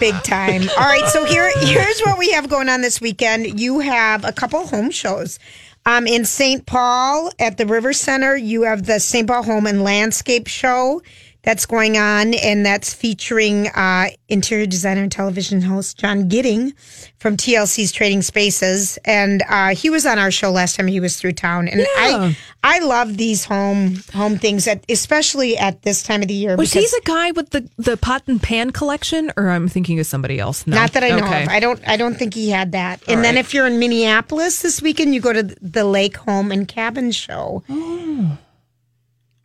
big 0.01 0.15
time. 0.25 0.63
All 0.71 0.85
right, 0.89 1.07
so 1.09 1.25
here 1.27 1.51
here's 1.61 2.01
what 2.01 2.19
we 2.19 2.31
have 2.33 2.49
going 2.49 2.69
on 2.69 2.81
this 2.81 3.01
weekend. 3.01 3.61
You 3.61 3.81
have 3.81 4.25
a 4.25 4.33
couple 4.33 4.67
home 4.67 4.91
shows. 4.91 5.39
Um, 5.85 6.07
in 6.09 6.25
St. 6.25 6.67
Paul 6.67 7.31
at 7.39 7.59
the 7.59 7.67
River 7.67 7.93
Center, 7.93 8.35
you 8.35 8.63
have 8.63 8.87
the 8.87 8.99
St. 8.99 9.29
Paul 9.29 9.45
Home 9.45 9.67
and 9.67 9.85
Landscape 9.85 10.49
Show 10.49 11.03
that's 11.47 11.65
going 11.65 11.97
on, 11.97 12.35
and 12.35 12.67
that's 12.67 12.93
featuring 12.93 13.69
uh, 13.69 14.09
interior 14.29 14.67
designer 14.67 15.03
and 15.03 15.13
television 15.13 15.63
host 15.63 15.97
John 15.97 16.27
Gidding 16.27 16.75
from 17.21 17.37
TLC's 17.37 17.93
Trading 17.93 18.21
Spaces, 18.21 18.99
and 19.05 19.45
uh, 19.49 19.73
he 19.73 19.89
was 19.89 20.05
on 20.07 20.19
our 20.19 20.33
show 20.33 20.51
last 20.51 20.75
time 20.75 20.89
he 20.89 20.99
was 20.99 21.17
through 21.17 21.35
town. 21.35 21.69
And 21.69 21.87
I, 21.97 22.37
I 22.65 22.81
love 22.81 23.17
these 23.17 23.45
home 23.45 24.03
home 24.13 24.39
things, 24.39 24.67
at, 24.67 24.85
especially 24.89 25.57
at 25.57 25.83
this 25.83 26.03
time 26.03 26.21
of 26.21 26.27
the 26.27 26.35
year. 26.35 26.57
Was 26.57 26.73
he 26.73 26.81
the 26.81 27.03
guy 27.05 27.31
with 27.31 27.51
the, 27.51 27.71
the 27.77 27.97
pot 27.97 28.25
and 28.27 28.43
pan 28.43 28.73
collection, 28.73 29.33
or 29.37 29.49
I'm 29.49 29.69
thinking 29.69 30.01
of 30.01 30.07
somebody 30.07 30.41
else? 30.41 30.67
No. 30.67 30.75
Not 30.75 30.95
that 30.95 31.05
I 31.05 31.11
know 31.11 31.27
Okay. 31.27 31.45
of. 31.45 31.49
I 31.49 31.61
don't. 31.61 31.81
I 31.89 31.97
don't 31.97 32.17
think 32.17 32.35
he 32.35 32.51
had 32.51 32.73
that. 32.73 33.03
and 33.07 33.23
then 33.23 33.37
right. 33.37 33.41
if 33.45 33.55
you're 33.55 33.69
in 33.69 33.79
Minneapolis 33.79 34.63
this 34.63 34.83
weekend, 34.83 35.15
you 35.15 35.21
go 35.21 35.33
to 35.33 35.45
the 35.45 35.85
Lake 35.85 36.17
Home 36.17 36.51
and 36.51 36.67
Cabin 36.67 37.13
Show. 37.13 37.63
Oh. 37.69 38.37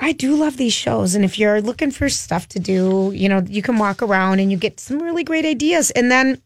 I 0.04 0.14
do 0.14 0.36
love 0.36 0.58
these 0.58 0.74
shows, 0.74 1.14
and 1.14 1.24
if 1.24 1.38
you're 1.38 1.62
looking 1.62 1.92
for 1.92 2.10
stuff 2.10 2.48
to 2.50 2.60
do, 2.60 3.12
you 3.14 3.30
know, 3.30 3.44
you 3.48 3.62
can 3.62 3.78
walk 3.78 4.02
around 4.02 4.40
and 4.40 4.52
you 4.52 4.58
get 4.58 4.80
some 4.80 5.00
really 5.00 5.24
great 5.24 5.46
ideas. 5.46 5.92
And 5.92 6.10
then 6.10 6.42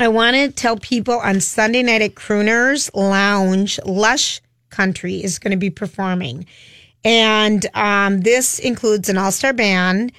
I 0.00 0.08
want 0.08 0.34
to 0.34 0.50
tell 0.50 0.76
people 0.76 1.20
on 1.20 1.40
Sunday 1.40 1.84
night 1.84 2.02
at 2.02 2.16
Crooners 2.16 2.90
Lounge, 2.92 3.78
Lush 3.86 4.40
Country 4.70 5.22
is 5.22 5.38
going 5.38 5.52
to 5.52 5.56
be 5.56 5.70
performing. 5.70 6.44
And 7.04 7.64
um, 7.74 8.22
this 8.22 8.58
includes 8.58 9.08
an 9.08 9.16
all 9.16 9.30
star 9.30 9.52
band 9.52 10.10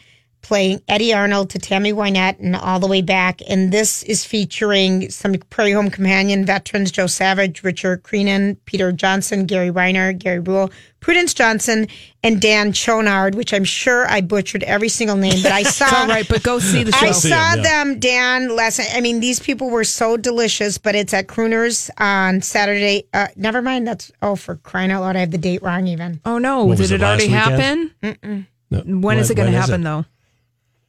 playing 0.43 0.81
Eddy 0.87 1.11
Arnold 1.13 1.49
to 1.51 1.57
Tammy 1.59 1.91
Wynette 1.93 2.37
and 2.39 2.55
all 2.55 2.79
the 2.79 2.87
way 2.87 3.01
back. 3.01 3.41
And 3.49 3.71
this 3.71 4.03
is 4.03 4.23
featuring 4.23 5.09
some 5.09 5.33
Prairie 5.49 5.71
Home 5.71 5.89
Companion 5.89 6.45
veterans 6.45 6.91
Joe 6.91 7.07
Savage, 7.07 7.63
Richard 7.63 8.03
Creenan, 8.03 8.57
Peter 8.65 8.91
Johnson, 8.91 9.45
Gary 9.45 9.71
Reiner, 9.71 10.15
Gary 10.15 10.39
Rule, 10.39 10.69
Prudence 10.99 11.33
Johnson, 11.33 11.87
and 12.23 12.39
Dan 12.39 12.71
Chouinard, 12.71 13.35
which 13.35 13.53
I'm 13.53 13.63
sure 13.63 14.07
I 14.07 14.21
butchered 14.21 14.63
every 14.63 14.89
single 14.89 15.15
name, 15.17 15.41
but 15.41 15.51
I 15.51 15.63
saw. 15.79 16.01
All 16.01 16.07
right, 16.07 16.27
but 16.27 16.43
go 16.43 16.59
see 16.59 16.83
the 16.83 16.91
show. 16.91 17.07
I 17.07 17.11
see 17.11 17.29
saw 17.29 17.51
'em, 17.53 17.57
yeah. 17.57 17.63
them, 17.63 17.99
Dan, 17.99 18.55
last 18.55 18.79
night. 18.79 18.91
I 18.93 19.01
mean, 19.01 19.19
these 19.19 19.39
people 19.39 19.69
were 19.69 19.83
so 19.83 20.15
delicious, 20.17 20.77
but 20.77 20.93
it's 20.95 21.13
at 21.13 21.27
Crooners 21.27 21.89
on 21.97 22.41
Saturday. 22.41 23.05
Uh, 23.13 23.27
never 23.35 23.61
mind. 23.61 23.87
That's, 23.87 24.11
oh, 24.21 24.35
for 24.35 24.55
crying 24.57 24.91
out 24.91 25.01
loud, 25.01 25.15
I 25.15 25.19
have 25.21 25.31
the 25.31 25.37
date 25.37 25.61
wrong 25.63 25.87
even. 25.87 26.21
Oh 26.25 26.37
no! 26.37 26.65
What 26.65 26.77
Did 26.77 26.91
it, 26.91 26.95
it 26.95 27.03
already 27.03 27.27
last 27.29 27.49
happen? 27.49 27.91
weekend? 28.01 28.47
No. 28.71 28.81
When 29.01 29.19
is 29.19 29.29
it 29.29 29.35
going 29.35 29.51
to 29.51 29.57
happen 29.59 29.81
it? 29.81 29.83
though? 29.83 30.05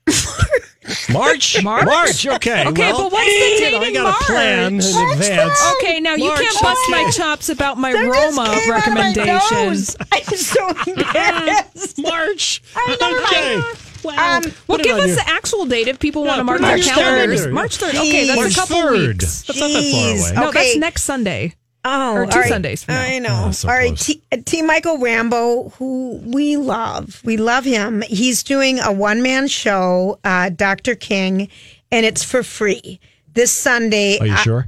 March. 1.11 1.63
March? 1.63 1.87
March, 1.87 2.27
Okay. 2.27 2.67
Okay, 2.67 2.93
well, 2.93 3.05
but 3.05 3.13
what's 3.13 3.27
the 3.27 3.33
you 3.33 3.59
date 3.59 3.73
know, 3.73 3.81
I 3.83 3.87
in 3.87 3.95
got 3.95 4.21
a 4.21 4.25
plan 4.25 4.67
in 4.67 4.77
March? 4.79 5.13
advance. 5.19 5.73
Okay, 5.81 6.01
now 6.01 6.15
you 6.15 6.29
March, 6.29 6.41
can't 6.41 6.61
bust 6.63 6.81
my 6.91 7.11
chops 7.11 7.49
about 7.49 7.79
my 7.79 7.93
That 7.93 8.05
just 8.05 8.13
Roma 8.39 8.45
came 8.45 8.55
out 8.55 8.59
of 8.59 8.69
my 8.69 8.75
recommendations. 8.75 9.97
I'm 10.13 10.25
so 10.37 10.69
embarrassed. 10.87 11.99
March. 11.99 12.63
I 12.77 12.97
know, 13.01 13.25
okay. 13.25 13.57
right? 13.57 13.75
Well, 14.05 14.21
Um, 14.45 14.53
Well, 14.67 14.79
give 14.79 14.97
us 14.99 15.07
your- 15.07 15.17
the 15.17 15.29
actual 15.29 15.65
date 15.65 15.89
if 15.89 15.99
people 15.99 16.23
Yeah, 16.25 16.29
want 16.29 16.41
to 16.41 16.45
mark 16.45 16.61
put 16.61 16.69
it 16.79 16.85
their 16.85 16.95
calendars. 16.95 17.41
calendar. 17.41 17.55
March 17.55 17.77
third. 17.79 17.95
Okay, 17.95 18.27
that's 18.27 18.37
March 18.39 18.53
a 18.53 18.55
couple 18.57 18.77
3rd. 18.83 19.09
weeks. 19.23 19.43
That's 19.43 19.59
not 19.59 19.69
that 19.69 19.75
far 19.75 19.83
Jeez. 19.83 20.21
away. 20.21 20.33
No, 20.37 20.49
Okay. 20.49 20.65
that's 20.65 20.77
next 20.77 21.03
Sunday. 21.05 21.55
Oh, 21.87 22.15
Or 22.17 22.27
two 22.27 22.33
all 22.33 22.41
right. 22.41 22.49
Sundays 22.49 22.83
from 22.85 22.95
now. 22.95 23.03
I 23.03 23.19
know. 23.19 23.45
Oh, 23.49 23.51
so 23.51 23.69
all 23.69 23.75
right, 23.75 23.89
close. 23.89 24.07
T, 24.07 24.23
T. 24.45 24.63
Mychael 24.63 25.03
Rambo, 25.03 25.69
who 25.71 26.21
we 26.25 26.57
love, 26.57 27.21
we 27.25 27.37
love 27.37 27.65
him. 27.65 28.03
He's 28.09 28.43
doing 28.43 28.79
a 28.81 28.91
one 28.91 29.23
man 29.23 29.49
show, 29.49 30.19
uh, 30.25 30.49
Dr. 30.49 30.95
King, 30.95 31.49
and 31.93 32.07
it's 32.07 32.25
for 32.25 32.43
free 32.43 33.01
this 33.35 33.53
Sunday. 33.53 34.19
Are 34.19 34.27
you 34.27 34.33
I- 34.33 34.43
sure 34.43 34.67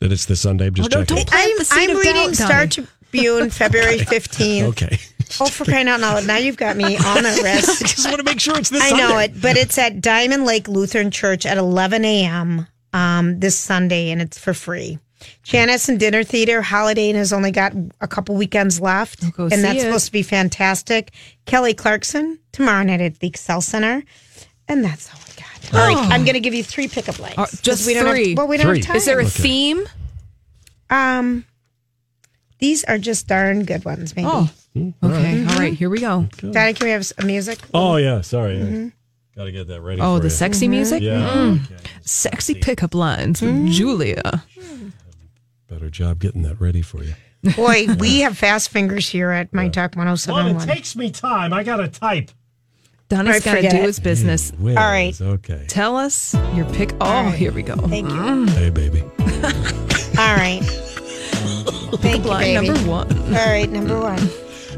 that 0.00 0.12
it's 0.12 0.26
this 0.26 0.40
Sunday? 0.40 0.66
I'm 0.66 0.74
just 0.74 0.88
Oh, 0.94 1.02
don't- 1.04 1.08
checking. 1.08 1.24
don't 1.24 1.70
I'm, 1.72 1.90
I'm 1.90 1.96
reading 1.96 2.14
doubt, 2.26 2.34
Star 2.34 2.66
Donnie. 2.66 2.88
Tribune, 3.10 3.50
February 3.50 3.98
15th. 3.98 4.62
Okay. 4.70 4.98
Oh, 5.40 5.46
for 5.46 5.64
crying 5.64 5.88
out 5.88 6.00
loud. 6.00 6.26
Now 6.26 6.36
you've 6.36 6.58
got 6.58 6.76
me 6.76 6.96
all 6.98 7.20
nervous. 7.20 7.78
just 7.80 8.04
want 8.06 8.18
to 8.18 8.24
make 8.24 8.38
sure 8.38 8.56
it's 8.58 8.68
this 8.68 8.82
I 8.82 8.90
Sunday. 8.90 9.02
know 9.08 9.18
it, 9.18 9.40
but 9.40 9.56
it's 9.56 9.78
at 9.78 10.00
Diamond 10.02 10.44
Lake 10.44 10.68
Lutheran 10.68 11.10
Church 11.10 11.46
at 11.46 11.56
11 11.56 12.04
a.m. 12.04 12.68
Um, 12.92 13.40
this 13.40 13.58
Sunday, 13.58 14.10
and 14.10 14.20
it's 14.20 14.38
for 14.38 14.52
free. 14.52 14.98
Chanhassen 15.44 15.98
Dinner 15.98 16.22
Theater, 16.24 16.62
Holiday 16.62 17.10
Inn 17.10 17.16
has 17.16 17.32
only 17.32 17.50
got 17.50 17.72
a 18.00 18.08
couple 18.08 18.34
weekends 18.34 18.80
left, 18.80 19.20
go 19.36 19.44
and 19.44 19.62
that's 19.64 19.78
it. 19.78 19.82
supposed 19.82 20.06
to 20.06 20.12
be 20.12 20.22
fantastic. 20.22 21.12
Kelly 21.46 21.74
Clarkson 21.74 22.38
tomorrow 22.52 22.82
night 22.84 23.00
at 23.00 23.18
the 23.18 23.30
Xcel 23.30 23.62
Center. 23.62 24.02
And 24.68 24.82
that's 24.84 25.10
all 25.12 25.20
I 25.20 25.40
got. 25.40 25.74
All 25.74 25.94
right, 25.94 26.10
I'm 26.12 26.24
going 26.24 26.34
to 26.34 26.40
give 26.40 26.54
you 26.54 26.64
three 26.64 26.88
pickup 26.88 27.18
lines. 27.18 27.34
Uh, 27.36 27.44
'cause 27.44 27.60
just 27.60 27.86
we 27.86 27.92
don't 27.94 28.08
three. 28.08 28.30
Have, 28.30 28.38
well, 28.38 28.46
we 28.48 28.56
don't 28.56 28.66
Three. 28.66 28.78
have 28.78 28.86
time. 28.86 28.96
Is 28.96 29.04
there 29.04 29.18
a 29.18 29.22
Okay. 29.24 29.28
theme? 29.30 29.84
Um, 30.90 31.44
these 32.60 32.84
are 32.84 32.98
just 32.98 33.26
darn 33.26 33.64
good 33.64 33.84
ones. 33.84 34.14
Maybe. 34.16 34.28
Oh, 34.30 34.50
okay. 35.02 35.44
All 35.46 35.58
right, 35.58 35.74
here 35.74 35.90
we 35.90 36.00
go. 36.00 36.28
Daddy, 36.50 36.72
can 36.74 36.86
we 36.86 36.90
have 36.92 37.04
some 37.06 37.26
music? 37.26 37.58
Oh 37.74 37.96
yeah, 37.96 38.20
sorry. 38.22 38.56
Mm-hmm. 38.56 38.88
Got 39.36 39.44
to 39.44 39.52
get 39.52 39.66
that 39.68 39.80
ready. 39.80 40.00
Oh, 40.00 40.16
for 40.16 40.20
the 40.20 40.26
you. 40.26 40.30
sexy 40.30 40.68
music? 40.68 41.02
Yeah. 41.02 41.28
Mm. 41.28 41.64
okay. 41.64 41.76
Sexy 42.02 42.54
pickup 42.54 42.94
lines 42.94 43.42
with 43.42 43.50
Mm-hmm. 43.50 43.70
Julia. 43.70 44.44
Better 45.68 45.90
job 45.90 46.18
getting 46.18 46.42
that 46.42 46.60
ready 46.60 46.82
for 46.82 47.02
you. 47.02 47.14
Boy, 47.56 47.86
we 47.98 48.20
have 48.20 48.36
fast 48.36 48.68
fingers 48.70 49.08
here 49.08 49.30
at 49.30 49.52
My 49.52 49.68
Talk 49.68 49.94
1071. 49.96 50.66
takes 50.66 50.94
me 50.96 51.10
time. 51.10 51.52
I 51.52 51.62
got 51.62 51.76
to 51.76 51.88
type. 51.88 52.30
Donna's 53.08 53.46
I 53.46 53.60
got 53.62 53.62
to 53.62 53.68
do 53.76 53.82
his 53.82 53.98
business. 54.00 54.50
Whiz. 54.52 54.76
All 54.76 54.82
right. 54.84 55.18
Okay. 55.20 55.64
Tell 55.68 55.96
us 55.96 56.34
your 56.54 56.64
pick. 56.72 56.92
Oh, 57.00 57.30
here 57.30 57.52
we 57.52 57.62
go. 57.62 57.76
Thank 57.76 58.08
you. 58.10 58.46
Hey, 58.54 58.70
baby. 58.70 59.02
All 60.18 60.36
right. 60.36 60.60
Thank 62.00 62.24
you, 62.24 62.30
baby. 62.30 62.54
number 62.66 62.80
one. 62.88 63.12
All 63.34 63.46
right, 63.46 63.70
number 63.70 63.98
one. 64.00 64.28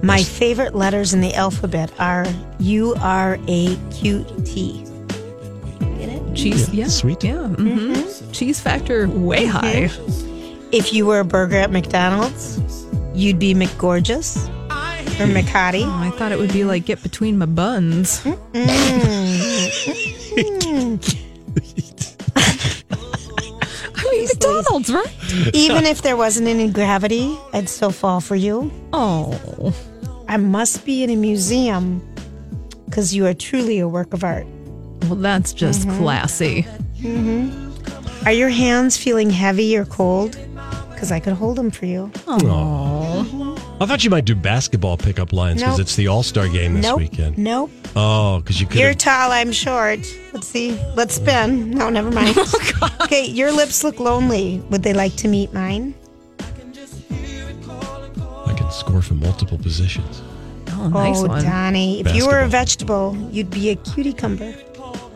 My 0.02 0.22
favorite 0.22 0.74
letters 0.74 1.14
in 1.14 1.20
the 1.20 1.34
alphabet 1.34 1.90
are 1.98 2.26
U 2.58 2.94
R 3.00 3.38
A 3.48 3.76
Q 3.90 4.24
T. 4.44 4.84
Get 5.98 6.08
it? 6.10 6.34
Cheese, 6.34 6.68
Yeah, 6.68 6.84
yeah, 6.84 6.88
sweet. 6.88 7.24
yeah. 7.24 7.48
hmm 7.48 7.94
Cheese 8.32 8.60
factor 8.60 9.08
way 9.08 9.46
high. 9.46 9.88
If 10.72 10.92
you 10.92 11.06
were 11.06 11.20
a 11.20 11.24
burger 11.24 11.56
at 11.56 11.70
McDonald's, 11.70 12.58
you'd 13.14 13.38
be 13.38 13.54
McGorgeous 13.54 14.48
or 15.20 15.26
McHottie. 15.26 15.84
Oh, 15.86 15.90
I 16.02 16.10
thought 16.18 16.32
it 16.32 16.38
would 16.38 16.52
be 16.52 16.64
like 16.64 16.84
get 16.84 17.02
between 17.02 17.38
my 17.38 17.46
buns. 17.46 18.20
I 23.98 24.08
mean, 24.12 24.26
McDonald's, 24.28 24.92
right? 24.92 25.54
Even 25.54 25.84
if 25.84 26.02
there 26.02 26.16
wasn't 26.16 26.48
any 26.48 26.68
gravity, 26.70 27.36
I'd 27.52 27.68
still 27.68 27.90
fall 27.90 28.20
for 28.20 28.36
you. 28.36 28.70
Oh, 28.92 29.74
I 30.28 30.36
must 30.36 30.84
be 30.84 31.02
in 31.02 31.10
a 31.10 31.16
museum 31.16 32.02
because 32.86 33.14
you 33.14 33.26
are 33.26 33.34
truly 33.34 33.78
a 33.78 33.88
work 33.88 34.12
of 34.14 34.22
art. 34.24 34.46
well, 35.02 35.16
that's 35.16 35.52
just 35.52 35.86
Mm-hmm. 35.88 35.98
classy. 35.98 36.66
Are 38.24 38.32
your 38.32 38.48
hands 38.48 38.96
feeling 38.96 39.30
heavy 39.30 39.76
or 39.76 39.84
cold? 39.84 40.36
Because 40.96 41.12
I 41.12 41.20
could 41.20 41.34
hold 41.34 41.58
them 41.58 41.70
for 41.70 41.84
you. 41.84 42.10
Oh, 42.26 43.76
I 43.82 43.84
thought 43.84 44.02
you 44.02 44.08
might 44.08 44.24
do 44.24 44.34
basketball 44.34 44.96
pickup 44.96 45.30
lines 45.30 45.60
because 45.60 45.76
Nope. 45.76 45.80
it's 45.82 45.94
the 45.94 46.08
All 46.08 46.22
Star 46.22 46.48
game 46.48 46.72
this 46.72 46.84
nope. 46.84 47.00
weekend. 47.00 47.36
Nope. 47.36 47.70
Oh, 47.94 48.40
because 48.40 48.62
you 48.62 48.66
could. 48.66 48.80
You're 48.80 48.94
tall, 48.94 49.30
I'm 49.30 49.52
short. 49.52 49.98
Let's 50.32 50.48
see. 50.48 50.72
Let's 50.94 51.16
spin. 51.16 51.72
No, 51.72 51.90
never 51.90 52.10
mind. 52.10 52.34
Oh, 52.82 52.94
okay, 53.02 53.24
your 53.24 53.52
lips 53.52 53.82
look 53.84 53.98
lonely. 54.00 54.62
Would 54.70 54.82
they 54.82 54.92
like 54.92 55.14
to 55.16 55.28
meet 55.28 55.52
mine? 55.54 55.94
I 56.38 56.42
can 58.54 58.70
score 58.70 59.00
from 59.00 59.20
multiple 59.20 59.56
positions. 59.58 60.22
oh, 60.72 60.88
nice 60.88 61.18
oh, 61.20 61.28
one. 61.28 61.42
Donnie. 61.42 62.00
If 62.00 62.14
you 62.14 62.26
were 62.26 62.40
a 62.40 62.48
vegetable, 62.48 63.16
you'd 63.30 63.50
be 63.50 63.70
a 63.70 63.76
cutie 63.76 64.12
cumber. 64.12 64.52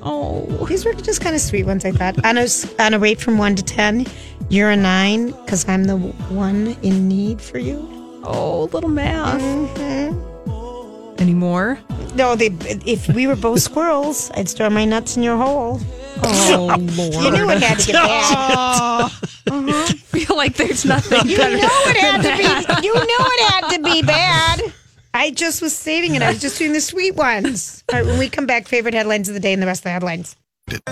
Oh, 0.03 0.67
These 0.69 0.85
were 0.85 0.95
just 0.95 1.21
kind 1.21 1.35
of 1.35 1.41
sweet 1.43 1.65
ones, 1.67 1.85
I 1.85 1.91
thought. 1.93 2.25
On 2.25 2.39
a, 2.39 2.43
s- 2.43 2.73
on 2.79 2.95
a 2.95 2.99
rate 2.99 3.21
from 3.21 3.37
one 3.39 3.55
to 3.57 3.63
10, 3.63 4.07
you're 4.49 4.71
a 4.71 4.77
nine 4.77 5.31
because 5.33 5.69
I'm 5.69 5.85
the 5.85 5.97
one 5.97 6.77
in 6.83 7.07
need 7.09 7.41
for 7.41 7.59
you. 7.59 7.79
oh, 8.25 8.69
little 8.73 8.89
math. 8.91 9.41
Mm-hmm. 9.43 11.21
Any 11.21 11.35
more? 11.35 11.79
No, 12.15 12.35
they, 12.35 12.47
if 12.87 13.07
we 13.09 13.27
were 13.27 13.37
both 13.37 13.61
squirrels, 13.61 14.31
I'd 14.35 14.49
store 14.49 14.71
my 14.71 14.87
nuts 14.87 15.17
in 15.19 15.23
your 15.23 15.37
hole. 15.37 15.79
Oh, 16.23 16.77
Lord. 16.97 17.15
You 17.25 17.31
knew 17.31 17.51
it 17.51 17.63
had 17.63 17.79
to 17.81 17.87
get 17.87 17.93
bad. 17.95 19.13
I 19.53 19.93
feel 19.97 20.37
like 20.37 20.57
there's 20.57 20.85
nothing 20.87 21.29
You 21.29 21.37
better. 21.37 21.57
know 21.57 21.69
it 21.69 21.97
had 21.99 22.23
to 22.23 22.81
be. 22.81 22.87
You 22.87 22.95
knew 22.95 23.05
it 23.19 23.51
had 23.51 23.77
to 23.77 23.83
be 23.83 24.03
bad. 24.03 24.73
I 25.12 25.31
just 25.31 25.61
was 25.61 25.77
saving 25.77 26.14
it. 26.14 26.23
I 26.23 26.31
was 26.31 26.40
just 26.40 26.59
doing 26.59 26.73
the 26.73 26.81
sweet 26.81 27.16
ones. 27.16 27.83
All 27.92 27.99
right, 27.99 28.07
when 28.07 28.18
we 28.18 28.29
come 28.29 28.46
back, 28.46 28.68
favorite 28.68 28.94
headlines 28.94 29.29
of 29.29 29.35
the 29.35 29.40
day 29.40 29.53
and 29.53 29.61
the 29.62 29.66
rest 29.66 29.81
of 29.81 29.85
the 29.85 29.90
headlines. 29.90 30.37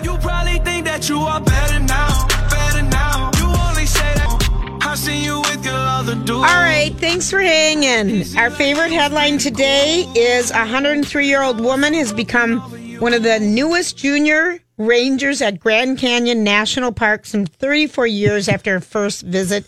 You 0.02 0.18
probably 0.18 0.58
think 0.60 0.86
that 0.86 1.08
you 1.08 1.18
are 1.18 1.40
better 1.40 1.78
now, 1.78 2.26
better 2.50 2.82
now. 2.82 3.30
You 3.38 3.46
only 3.46 3.86
say 3.86 4.14
that. 4.14 4.78
I 4.82 4.94
see 4.96 5.24
you 5.24 5.40
with 5.42 5.64
your 5.64 5.74
other 5.74 6.16
dude. 6.16 6.30
All 6.30 6.42
right, 6.42 6.92
thanks 6.96 7.30
for 7.30 7.40
hanging. 7.40 8.24
Our 8.36 8.50
favorite 8.50 8.90
headline 8.90 9.38
today 9.38 10.04
is 10.16 10.50
a 10.50 10.58
103 10.58 11.26
year 11.26 11.42
old 11.42 11.60
woman 11.60 11.94
has 11.94 12.12
become 12.12 12.58
one 12.98 13.14
of 13.14 13.22
the 13.22 13.38
newest 13.38 13.96
junior 13.96 14.58
rangers 14.78 15.40
at 15.42 15.60
Grand 15.60 15.98
Canyon 15.98 16.42
National 16.42 16.90
Park 16.90 17.24
some 17.26 17.46
34 17.46 18.06
years 18.08 18.48
after 18.48 18.72
her 18.74 18.80
first 18.80 19.22
visit. 19.22 19.64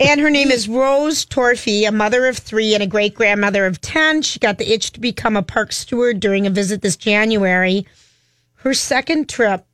And 0.00 0.20
her 0.20 0.30
name 0.30 0.50
is 0.50 0.68
Rose 0.68 1.24
Torfy, 1.24 1.86
a 1.86 1.92
mother 1.92 2.26
of 2.26 2.38
three 2.38 2.74
and 2.74 2.82
a 2.82 2.88
great 2.88 3.14
grandmother 3.14 3.66
of 3.66 3.80
10. 3.80 4.22
She 4.22 4.40
got 4.40 4.58
the 4.58 4.72
itch 4.72 4.92
to 4.92 5.00
become 5.00 5.36
a 5.36 5.42
park 5.42 5.72
steward 5.72 6.18
during 6.18 6.46
a 6.46 6.50
visit 6.50 6.82
this 6.82 6.96
January. 6.96 7.86
Her 8.54 8.74
second 8.74 9.28
trip 9.28 9.64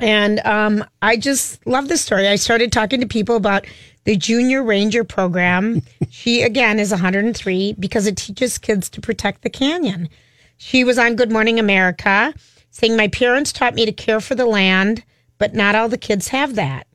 and 0.00 0.40
um, 0.40 0.84
I 1.02 1.16
just 1.16 1.64
love 1.66 1.88
this 1.88 2.02
story. 2.02 2.26
I 2.26 2.36
started 2.36 2.72
talking 2.72 3.00
to 3.00 3.06
people 3.06 3.36
about 3.36 3.66
the 4.04 4.16
Junior 4.16 4.62
Ranger 4.62 5.04
program. 5.04 5.82
she, 6.10 6.42
again, 6.42 6.78
is 6.78 6.90
103 6.90 7.74
because 7.78 8.06
it 8.06 8.16
teaches 8.16 8.58
kids 8.58 8.90
to 8.90 9.00
protect 9.00 9.42
the 9.42 9.50
canyon. 9.50 10.08
She 10.56 10.84
was 10.84 10.98
on 10.98 11.16
Good 11.16 11.30
Morning 11.30 11.58
America 11.58 12.34
saying, 12.70 12.96
My 12.96 13.08
parents 13.08 13.52
taught 13.52 13.74
me 13.74 13.86
to 13.86 13.92
care 13.92 14.20
for 14.20 14.34
the 14.34 14.46
land, 14.46 15.04
but 15.38 15.54
not 15.54 15.74
all 15.74 15.88
the 15.88 15.98
kids 15.98 16.28
have 16.28 16.56
that. 16.56 16.86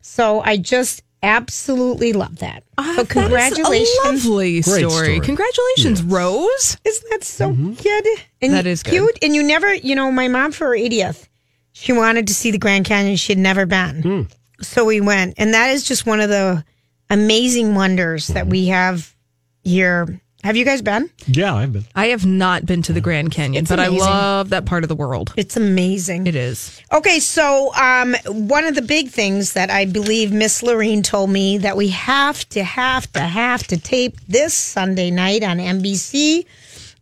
So 0.00 0.40
I 0.40 0.56
just 0.56 1.02
absolutely 1.24 2.12
love 2.12 2.38
that. 2.38 2.64
Ah, 2.78 2.82
so 2.82 2.92
that 2.92 3.02
is 3.02 3.08
congratulations. 3.08 3.98
A 4.04 4.08
lovely 4.08 4.62
story. 4.62 4.82
story. 4.82 5.20
Congratulations, 5.20 6.02
Rose. 6.02 6.76
Isn't 6.84 7.10
that 7.10 7.24
so 7.24 7.50
mm-hmm. 7.50 7.72
good? 7.74 8.06
And 8.42 8.52
That 8.52 8.66
is 8.66 8.82
good. 8.82 8.90
cute. 8.90 9.18
And 9.22 9.34
you 9.34 9.42
never, 9.42 9.72
you 9.74 9.94
know, 9.94 10.10
my 10.12 10.28
mom 10.28 10.52
for 10.52 10.68
her 10.68 10.76
80th, 10.76 11.28
she 11.72 11.92
wanted 11.92 12.28
to 12.28 12.34
see 12.34 12.50
the 12.50 12.58
Grand 12.58 12.84
Canyon. 12.84 13.16
She 13.16 13.32
had 13.32 13.38
never 13.38 13.66
been. 13.66 14.02
Hmm. 14.02 14.22
So 14.62 14.84
we 14.84 15.00
went. 15.00 15.34
And 15.38 15.54
that 15.54 15.70
is 15.70 15.84
just 15.84 16.06
one 16.06 16.20
of 16.20 16.28
the 16.28 16.64
amazing 17.10 17.74
wonders 17.74 18.28
that 18.28 18.42
mm-hmm. 18.44 18.50
we 18.50 18.66
have 18.66 19.14
here. 19.62 20.20
Have 20.44 20.58
you 20.58 20.66
guys 20.66 20.82
been? 20.82 21.08
Yeah, 21.26 21.54
I've 21.54 21.72
been. 21.72 21.86
I 21.94 22.08
have 22.08 22.26
not 22.26 22.66
been 22.66 22.82
to 22.82 22.92
the 22.92 23.00
Grand 23.00 23.30
Canyon, 23.30 23.62
It's 23.62 23.70
but 23.70 23.78
amazing. 23.78 24.02
I 24.02 24.04
love 24.04 24.50
that 24.50 24.66
part 24.66 24.84
of 24.84 24.88
the 24.88 24.94
world. 24.94 25.32
It's 25.38 25.56
amazing. 25.56 26.26
It 26.26 26.34
is. 26.34 26.82
Okay, 26.92 27.18
so 27.18 27.74
um, 27.76 28.14
one 28.26 28.66
of 28.66 28.74
the 28.74 28.82
big 28.82 29.08
things 29.08 29.54
that 29.54 29.70
I 29.70 29.86
believe 29.86 30.32
Miss 30.32 30.62
Lorene 30.62 31.02
told 31.02 31.30
me 31.30 31.56
that 31.56 31.78
we 31.78 31.88
have 31.88 32.46
to, 32.50 32.62
have 32.62 33.10
to, 33.12 33.20
have 33.20 33.66
to 33.68 33.78
tape 33.78 34.20
this 34.28 34.52
Sunday 34.52 35.10
night 35.10 35.42
on 35.42 35.56
NBC 35.56 36.44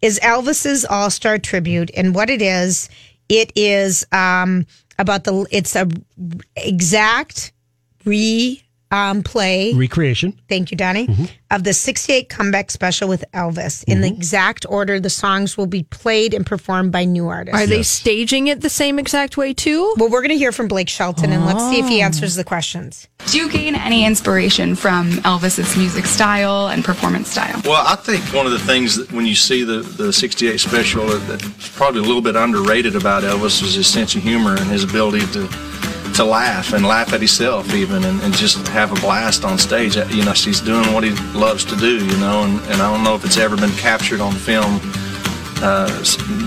is 0.01 0.21
Elvis's 0.21 0.85
All 0.85 1.11
Star 1.11 1.37
Tribute, 1.37 1.91
and 1.97 2.15
what 2.15 2.31
it 2.31 2.43
is, 2.43 2.89
it 3.29 3.51
is 3.57 4.07
um, 4.13 4.67
about 5.01 5.25
the. 5.25 5.49
It's 5.51 5.75
a 5.75 5.89
exact 6.55 7.53
re 8.05 8.63
um, 8.93 9.23
play. 9.23 9.73
Recreation. 9.73 10.39
Thank 10.49 10.71
you, 10.71 10.77
Donnie. 10.77 11.09
Of 11.51 11.65
the 11.65 11.73
68 11.73 12.29
comeback 12.29 12.71
special 12.71 13.09
with 13.09 13.25
Elvis. 13.35 13.83
In 13.85 14.01
the 14.03 14.09
exact 14.09 14.65
order, 14.69 15.01
the 15.01 15.11
songs 15.11 15.57
will 15.57 15.67
be 15.67 15.83
played 15.85 16.35
and 16.35 16.47
performed 16.47 16.93
by 16.93 17.05
new 17.05 17.29
artists. 17.29 17.61
Are 17.61 17.67
they 17.67 17.83
staging 17.83 18.47
it 18.47 18.61
the 18.61 18.71
same 18.71 18.99
exact 18.99 19.37
way 19.37 19.53
too? 19.55 19.95
Well, 19.97 20.09
we're 20.09 20.21
going 20.21 20.31
to 20.31 20.39
hear 20.39 20.53
from 20.53 20.69
Blake 20.69 20.89
Shelton 20.89 21.33
and 21.33 21.47
let's 21.47 21.63
see 21.71 21.81
if 21.81 21.89
he 21.89 22.01
answers 22.01 22.37
the 22.37 22.45
questions. 22.45 23.09
Do 23.27 23.39
you 23.39 23.51
gain 23.51 23.75
any 23.75 24.05
inspiration 24.05 24.75
from 24.75 25.11
Elvis's 25.23 25.77
music 25.77 26.07
style 26.07 26.69
and 26.69 26.85
performance 26.85 27.31
style? 27.31 27.61
Well, 27.65 27.85
I 27.87 27.97
think 27.97 28.23
one 28.35 28.47
of 28.47 28.53
the 28.53 28.59
things 28.59 28.97
that 28.97 29.11
when 29.13 29.27
you 29.27 29.35
see 29.35 29.65
the, 29.65 29.79
the 29.79 30.13
68 30.13 30.59
special 30.59 31.07
that's 31.07 31.69
probably 31.71 32.01
a 32.01 32.05
little 32.05 32.23
bit 32.23 32.37
underrated 32.37 32.97
about 32.97 33.23
Elvis 33.23 33.63
was 33.63 33.75
his 33.75 33.87
sense 33.87 34.15
of 34.15 34.23
humor 34.23 34.57
and 34.57 34.67
his 34.71 34.85
ability 34.85 35.27
to 35.33 35.72
to 36.23 36.31
laugh 36.31 36.73
and 36.73 36.87
laugh 36.87 37.13
at 37.13 37.21
himself 37.21 37.75
even 37.75 38.05
and, 38.05 38.21
and 38.23 38.33
just 38.35 38.69
have 38.69 38.93
a 38.93 39.01
blast 39.01 39.45
on 39.45 39.59
stage. 39.59 39.97
Uh, 39.97 40.07
You 40.11 40.25
know, 40.25 40.33
he's 40.33 40.61
doing 40.61 40.93
what 40.95 41.03
he 41.03 41.11
loves 41.37 41.65
to 41.65 41.77
do, 41.77 42.05
you 42.05 42.19
know, 42.19 42.45
and, 42.45 42.61
and 42.71 42.81
I 42.81 42.93
don't 42.93 43.03
know 43.03 43.15
if 43.15 43.25
it's 43.25 43.39
ever 43.39 43.57
been 43.57 43.77
captured 43.89 44.21
on 44.21 44.33
film 44.33 44.81
uh, 45.63 45.91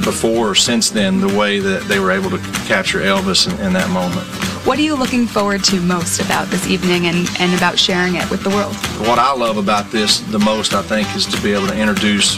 before 0.04 0.52
or 0.52 0.56
since 0.56 0.90
then 0.90 1.20
the 1.20 1.34
way 1.38 1.60
that 1.60 1.84
they 1.90 2.00
were 2.00 2.12
able 2.12 2.30
to 2.30 2.40
capture 2.68 3.00
Elvis 3.00 3.48
in, 3.48 3.66
in 3.66 3.74
that 3.74 3.90
moment. 3.90 4.26
What 4.66 4.80
are 4.80 4.82
you 4.82 4.96
looking 4.96 5.28
forward 5.28 5.64
to 5.66 5.82
most 5.82 6.22
about 6.22 6.48
this 6.48 6.68
evening 6.68 7.08
and, 7.08 7.28
and 7.40 7.54
about 7.54 7.78
sharing 7.78 8.16
it 8.16 8.30
with 8.32 8.44
the 8.44 8.50
world? 8.50 8.76
What 9.10 9.20
I 9.20 9.34
love 9.34 9.58
about 9.58 9.92
this 9.92 10.20
the 10.32 10.40
most, 10.40 10.74
I 10.74 10.84
think, 10.84 11.14
is 11.16 11.26
to 11.26 11.42
be 11.42 11.52
able 11.54 11.68
to 11.68 11.78
introduce 11.78 12.38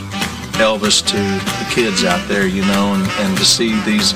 Elvis 0.57 1.05
to 1.05 1.17
the 1.17 1.67
kids 1.69 2.03
out 2.03 2.27
there, 2.27 2.47
you 2.47 2.65
know, 2.65 2.95
and, 2.95 3.05
and 3.21 3.37
to 3.37 3.45
see 3.45 3.79
these 3.81 4.13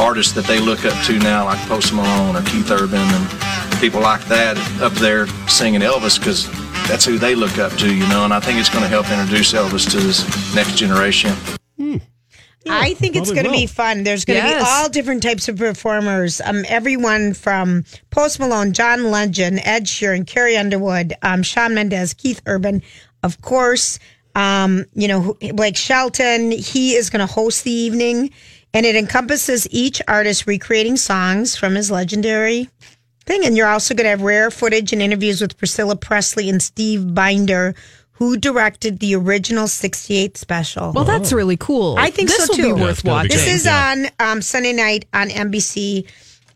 artists 0.00 0.32
that 0.32 0.46
they 0.46 0.58
look 0.58 0.84
up 0.84 1.04
to 1.06 1.18
now, 1.18 1.44
like 1.44 1.58
Post 1.68 1.92
Malone 1.92 2.34
or 2.36 2.42
Keith 2.42 2.70
Urban 2.70 3.00
and 3.00 3.80
people 3.80 4.00
like 4.00 4.24
that 4.26 4.56
up 4.80 4.92
there 4.94 5.26
singing 5.48 5.80
Elvis 5.82 6.18
because 6.18 6.48
that's 6.88 7.04
who 7.04 7.18
they 7.18 7.34
look 7.34 7.58
up 7.58 7.72
to, 7.74 7.94
you 7.94 8.06
know, 8.08 8.24
and 8.24 8.32
I 8.32 8.40
think 8.40 8.58
it's 8.58 8.70
going 8.70 8.82
to 8.82 8.88
help 8.88 9.10
introduce 9.10 9.52
Elvis 9.52 9.88
to 9.90 9.98
this 9.98 10.54
next 10.54 10.76
generation. 10.76 11.32
I 12.68 12.92
think 12.94 13.16
it's 13.16 13.32
going 13.32 13.46
to 13.46 13.50
be 13.50 13.66
fun. 13.66 14.04
There's 14.04 14.24
going 14.24 14.40
to 14.40 14.46
Yes. 14.46 14.62
be 14.62 14.66
all 14.68 14.88
different 14.90 15.22
types 15.22 15.48
of 15.48 15.56
performers. 15.56 16.40
Um, 16.44 16.64
everyone 16.68 17.32
from 17.32 17.84
Post 18.10 18.38
Malone, 18.38 18.72
John 18.72 19.10
Legend, 19.10 19.60
Ed 19.64 19.84
Sheeran, 19.86 20.26
Carrie 20.26 20.56
Underwood, 20.58 21.14
um, 21.22 21.42
Shawn 21.42 21.74
Mendes, 21.74 22.12
Keith 22.14 22.42
Urban, 22.46 22.82
of 23.22 23.40
course. 23.40 23.98
Um, 24.34 24.84
you 24.94 25.08
know, 25.08 25.36
Blake 25.54 25.76
Shelton. 25.76 26.50
He 26.52 26.94
is 26.94 27.08
going 27.10 27.26
to 27.26 27.32
host 27.32 27.64
the 27.64 27.72
evening, 27.72 28.30
and 28.74 28.86
it 28.86 28.96
encompasses 28.96 29.66
each 29.70 30.00
artist 30.08 30.46
recreating 30.46 30.96
songs 30.96 31.56
from 31.56 31.74
his 31.74 31.90
legendary 31.90 32.68
thing. 33.26 33.44
And 33.44 33.56
you're 33.56 33.66
also 33.68 33.94
going 33.94 34.04
to 34.04 34.10
have 34.10 34.22
rare 34.22 34.50
footage 34.50 34.92
and 34.92 35.02
interviews 35.02 35.40
with 35.40 35.56
Priscilla 35.58 35.96
Presley 35.96 36.48
and 36.48 36.62
Steve 36.62 37.14
Binder, 37.14 37.74
who 38.12 38.36
directed 38.36 38.98
the 39.00 39.14
original 39.16 39.66
68 39.66 40.36
special. 40.36 40.92
Well, 40.92 41.04
that's 41.04 41.32
really 41.32 41.56
cool. 41.56 41.96
I 41.98 42.10
think 42.10 42.28
this 42.28 42.46
so 42.46 42.52
will 42.52 42.56
too. 42.56 42.62
be 42.74 42.80
Yeah, 42.80 42.84
worth 42.86 42.90
it's 42.90 43.02
gonna 43.02 43.22
be 43.24 43.28
watching. 43.28 43.36
This 43.36 43.46
is 43.54 43.64
Yeah. 43.64 43.94
on 44.20 44.28
um, 44.32 44.42
Sunday 44.42 44.72
night 44.72 45.06
on 45.14 45.28
NBC, 45.30 46.06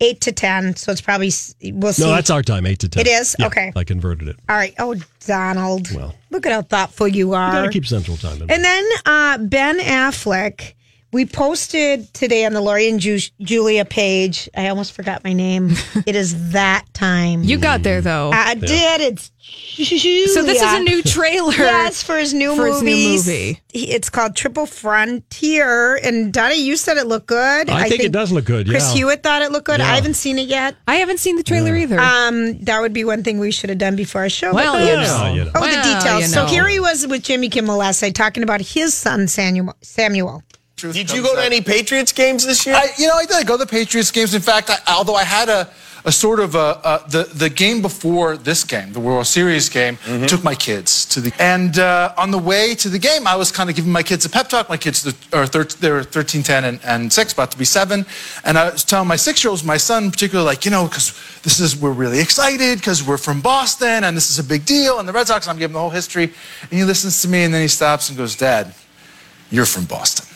eight 0.01 0.21
to 0.23 0.33
ten. 0.33 0.77
So 0.77 0.93
it's 0.93 1.01
probably 1.01 1.31
we'll 1.73 1.93
see. 1.95 2.03
No, 2.03 2.11
that's 2.11 2.29
our 2.31 2.43
time, 2.43 2.67
8 2.67 2.79
to 2.81 2.89
10. 2.91 3.01
It 3.01 3.09
is? 3.09 3.35
Yeah, 3.39 3.47
Okay. 3.47 3.73
I 3.75 3.85
converted 3.85 4.29
it. 4.29 4.37
All 4.49 4.57
right. 4.57 4.75
Oh, 4.79 4.95
Donald. 5.27 5.91
Well. 5.95 6.15
look 6.31 6.45
at 6.47 6.53
how 6.53 6.62
thoughtful 6.62 7.09
you 7.09 7.29
You 7.29 7.35
are. 7.35 7.53
got 7.53 7.62
to 7.62 7.71
keep 7.71 7.87
Central 7.87 8.17
Time. 8.19 8.43
in 8.43 8.51
and 8.51 8.62
then 8.65 8.85
uh, 9.07 9.39
Ben 9.39 9.79
Affleck. 9.81 10.75
We 11.15 11.27
posted 11.27 12.12
today 12.12 12.45
on 12.45 12.55
the 12.55 12.61
Lori 12.61 12.89
and 12.89 12.99
Ju- 12.99 13.21
Julia 13.41 13.85
page. 13.85 14.49
I 14.57 14.67
almost 14.67 14.95
forgot 14.95 15.23
my 15.23 15.33
name. 15.33 15.71
it 16.07 16.17
is 16.17 16.51
that 16.51 16.87
time. 16.93 17.45
You 17.45 17.57
got 17.57 17.85
there 17.85 18.01
though. 18.01 18.33
I 18.33 18.57
did. 18.57 19.01
It's 19.01 19.31
Julia. 19.77 20.27
so 20.29 20.43
this 20.43 20.61
is 20.61 20.73
a 20.73 20.81
new 20.81 21.03
trailer. 21.03 21.53
Yes, 21.53 22.03
for 22.03 22.19
his 22.19 22.35
new 22.35 22.57
for 22.57 22.67
his 22.67 22.83
new 22.83 22.97
movie. 23.17 23.61
He- 23.73 23.93
It's 23.93 24.11
called 24.11 24.35
Triple 24.35 24.67
Frontier. 24.67 25.95
And 26.03 26.33
Donnie, 26.33 26.57
you 26.61 26.77
said 26.77 26.97
it 26.97 27.07
looked 27.07 27.29
good. 27.29 27.71
I 27.71 27.89
think 27.89 28.03
it 28.03 28.11
does 28.11 28.33
look 28.33 28.47
good, 28.47 28.69
Chris 28.69 28.89
yeah. 28.89 28.95
Hewitt 28.97 29.23
thought 29.23 29.43
it 29.43 29.53
looked 29.53 29.67
good. 29.67 29.79
Yeah. 29.79 29.93
I 29.93 29.95
haven't 29.95 30.15
seen 30.15 30.37
it 30.41 30.49
yet. 30.49 30.75
I 30.89 30.97
haven't 30.97 31.21
seen 31.21 31.37
the 31.37 31.45
trailer 31.45 31.77
either. 31.77 32.01
Um, 32.01 32.59
that 32.65 32.81
would 32.81 32.93
be 32.93 33.05
one 33.05 33.23
thing 33.23 33.39
we 33.39 33.53
should 33.53 33.71
have 33.71 33.79
done 33.79 33.95
before 33.95 34.23
our 34.23 34.29
show. 34.29 34.53
well, 34.53 34.73
but- 34.73 34.81
you 34.83 34.89
Yeah, 34.89 35.03
know. 35.29 35.35
you 35.35 35.45
know. 35.45 35.51
Oh, 35.55 35.61
Well, 35.61 35.71
the 35.71 35.95
details. 36.01 36.23
you 36.23 36.27
So 36.27 36.43
know. 36.43 36.49
here 36.51 36.67
he 36.67 36.81
was 36.81 37.07
with 37.07 37.23
Jimmy 37.23 37.49
Kimmel 37.51 37.77
last 37.77 38.03
night 38.03 38.17
talking 38.17 38.43
about 38.43 38.61
his 38.61 38.95
son 38.95 39.29
Samuel. 39.29 39.77
Samuel. 39.81 40.43
Did 40.77 41.11
you 41.11 41.22
go 41.22 41.35
to 41.35 41.43
any 41.45 41.61
Patriots 41.61 42.12
games 42.12 42.45
this 42.45 42.66
year? 42.66 42.75
I, 42.75 42.89
you 42.99 43.07
know, 43.07 43.14
I 43.14 43.25
did 43.27 43.37
I 43.37 43.45
go 43.45 43.55
to 43.57 43.64
the 43.64 43.70
Patriots 43.70 44.11
games. 44.11 44.35
In 44.35 44.43
fact, 44.43 44.70
I, 44.70 44.79
although 44.93 45.14
I 45.14 45.22
had 45.25 45.49
a, 45.49 45.70
a 46.05 46.11
sort 46.12 46.41
of 46.41 46.55
a, 46.57 46.81
a 46.85 47.03
the 47.09 47.22
the 47.33 47.49
game 47.49 47.81
before 47.81 48.37
this 48.37 48.64
game, 48.64 48.93
the 48.93 48.99
World 49.01 49.27
Series 49.27 49.68
game, 49.68 49.97
Mm-hmm. 50.05 50.27
took 50.27 50.43
my 50.43 50.55
kids 50.55 51.07
to 51.07 51.20
the 51.20 51.33
and 51.39 51.79
uh, 51.79 52.12
on 52.18 52.33
the 52.33 52.39
way 52.39 52.75
to 52.75 52.89
the 52.89 52.99
game, 52.99 53.27
I 53.27 53.37
was 53.37 53.53
kind 53.53 53.70
of 53.70 53.77
giving 53.77 53.93
my 53.93 54.03
kids 54.03 54.25
a 54.25 54.29
pep 54.29 54.49
talk. 54.49 54.68
My 54.68 54.77
kids 54.77 55.07
are 55.33 55.47
thir- 55.47 55.64
they 55.81 55.91
were 55.93 56.03
13, 56.03 56.43
10, 56.43 56.64
and, 56.64 56.81
and 56.85 57.11
six, 57.12 57.33
about 57.33 57.53
to 57.53 57.59
be 57.59 57.64
seven, 57.64 58.05
and 58.45 58.59
I 58.59 58.70
was 58.70 58.85
telling 58.85 59.07
my 59.09 59.16
six 59.16 59.45
year 59.45 59.51
olds, 59.51 59.62
my 59.64 59.77
son 59.79 60.05
in 60.07 60.11
particular, 60.11 60.45
like 60.45 60.64
you 60.64 60.72
know, 60.72 60.85
because 60.89 61.14
this 61.45 61.61
is 61.61 61.77
we're 61.81 61.93
really 61.93 62.18
excited 62.20 62.79
because 62.79 63.03
we're 63.07 63.16
from 63.16 63.41
Boston 63.41 64.03
and 64.05 64.16
this 64.16 64.29
is 64.29 64.39
a 64.41 64.45
big 64.45 64.66
deal, 64.66 64.99
and 64.99 65.09
the 65.09 65.12
Red 65.12 65.29
Sox. 65.29 65.47
And 65.47 65.53
I'm 65.53 65.59
giving 65.59 65.75
the 65.75 65.81
whole 65.81 65.91
history, 65.91 66.25
and 66.62 66.72
he 66.72 66.83
listens 66.85 67.22
to 67.22 67.29
me, 67.29 67.45
and 67.45 67.55
then 67.55 67.62
he 67.62 67.68
stops 67.68 68.09
and 68.11 68.18
goes, 68.18 68.35
"Dad, 68.37 68.75
you're 69.51 69.66
from 69.66 69.85
Boston." 69.85 70.27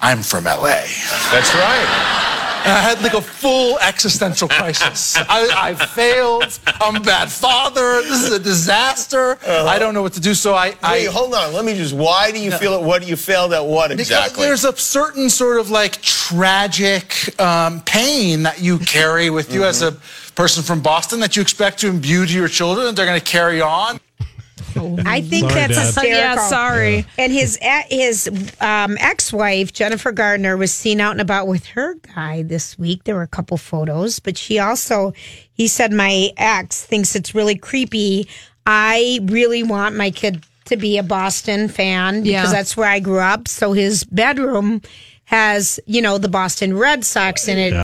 I'm 0.00 0.22
from 0.22 0.44
LA. 0.44 0.84
That's 1.30 1.54
right. 1.54 2.22
And 2.66 2.74
I 2.74 2.80
had 2.80 3.00
like 3.00 3.14
a 3.14 3.20
full 3.20 3.78
existential 3.78 4.48
crisis. 4.48 5.16
I, 5.16 5.48
I 5.56 5.74
failed. 5.74 6.58
I'm 6.80 6.96
a 6.96 7.00
bad 7.00 7.30
father. 7.30 8.02
This 8.02 8.24
is 8.24 8.32
a 8.32 8.40
disaster. 8.40 9.38
I 9.46 9.78
don't 9.78 9.94
know 9.94 10.02
what 10.02 10.14
to 10.14 10.20
do. 10.20 10.34
So 10.34 10.54
I. 10.54 10.74
I 10.82 10.92
Wait, 10.94 11.06
hold 11.06 11.32
on. 11.32 11.52
Let 11.52 11.64
me 11.64 11.74
just. 11.74 11.94
Why 11.94 12.32
do 12.32 12.40
you 12.40 12.50
feel 12.50 12.72
it? 12.74 12.82
What 12.82 13.06
you 13.06 13.14
failed 13.14 13.52
at? 13.52 13.64
What 13.64 13.92
exactly? 13.92 14.30
because 14.30 14.62
there's 14.62 14.64
a 14.64 14.76
certain 14.76 15.30
sort 15.30 15.60
of 15.60 15.70
like 15.70 16.02
tragic 16.02 17.40
um, 17.40 17.82
pain 17.82 18.42
that 18.42 18.60
you 18.60 18.80
carry 18.80 19.30
with 19.30 19.54
you 19.54 19.62
as 19.62 19.82
a 19.82 19.92
person 20.34 20.64
from 20.64 20.80
Boston 20.80 21.20
that 21.20 21.36
you 21.36 21.42
expect 21.42 21.78
to 21.80 21.88
imbue 21.88 22.26
to 22.26 22.32
your 22.32 22.48
children. 22.48 22.92
They're 22.96 23.06
going 23.06 23.20
to 23.20 23.24
carry 23.24 23.60
on. 23.60 24.00
I 24.58 25.20
think 25.20 25.50
Sorry, 25.50 25.54
that's 25.54 25.74
Dad. 25.76 25.86
hysterical. 25.86 26.10
Yeah, 26.18 26.48
sorry. 26.48 27.06
And 27.18 27.32
his 27.32 27.58
his 27.88 28.28
um, 28.60 28.96
ex-wife 28.98 29.72
Jennifer 29.72 30.12
Gardner 30.12 30.56
was 30.56 30.72
seen 30.72 31.00
out 31.00 31.12
and 31.12 31.20
about 31.20 31.46
with 31.46 31.66
her 31.66 31.94
guy 32.14 32.42
this 32.42 32.78
week. 32.78 33.04
There 33.04 33.14
were 33.16 33.22
a 33.22 33.26
couple 33.28 33.58
photos, 33.58 34.18
but 34.18 34.38
she 34.38 34.58
also 34.58 35.12
he 35.52 35.68
said 35.68 35.92
my 35.92 36.30
ex 36.38 36.82
thinks 36.84 37.14
it's 37.14 37.34
really 37.34 37.56
creepy. 37.56 38.28
I 38.64 39.20
really 39.24 39.62
want 39.62 39.94
my 39.96 40.10
kid 40.10 40.42
to 40.66 40.76
be 40.76 40.98
a 40.98 41.02
Boston 41.02 41.68
fan 41.68 42.22
because 42.22 42.32
Yeah. 42.32 42.52
that's 42.52 42.76
where 42.76 42.88
I 42.88 42.98
grew 42.98 43.20
up. 43.20 43.48
So 43.48 43.72
his 43.72 44.04
bedroom 44.04 44.80
has 45.26 45.78
you 45.86 46.00
know 46.00 46.18
the 46.18 46.28
Boston 46.28 46.76
Red 46.76 47.04
Sox 47.04 47.46
in 47.48 47.58
it. 47.58 47.72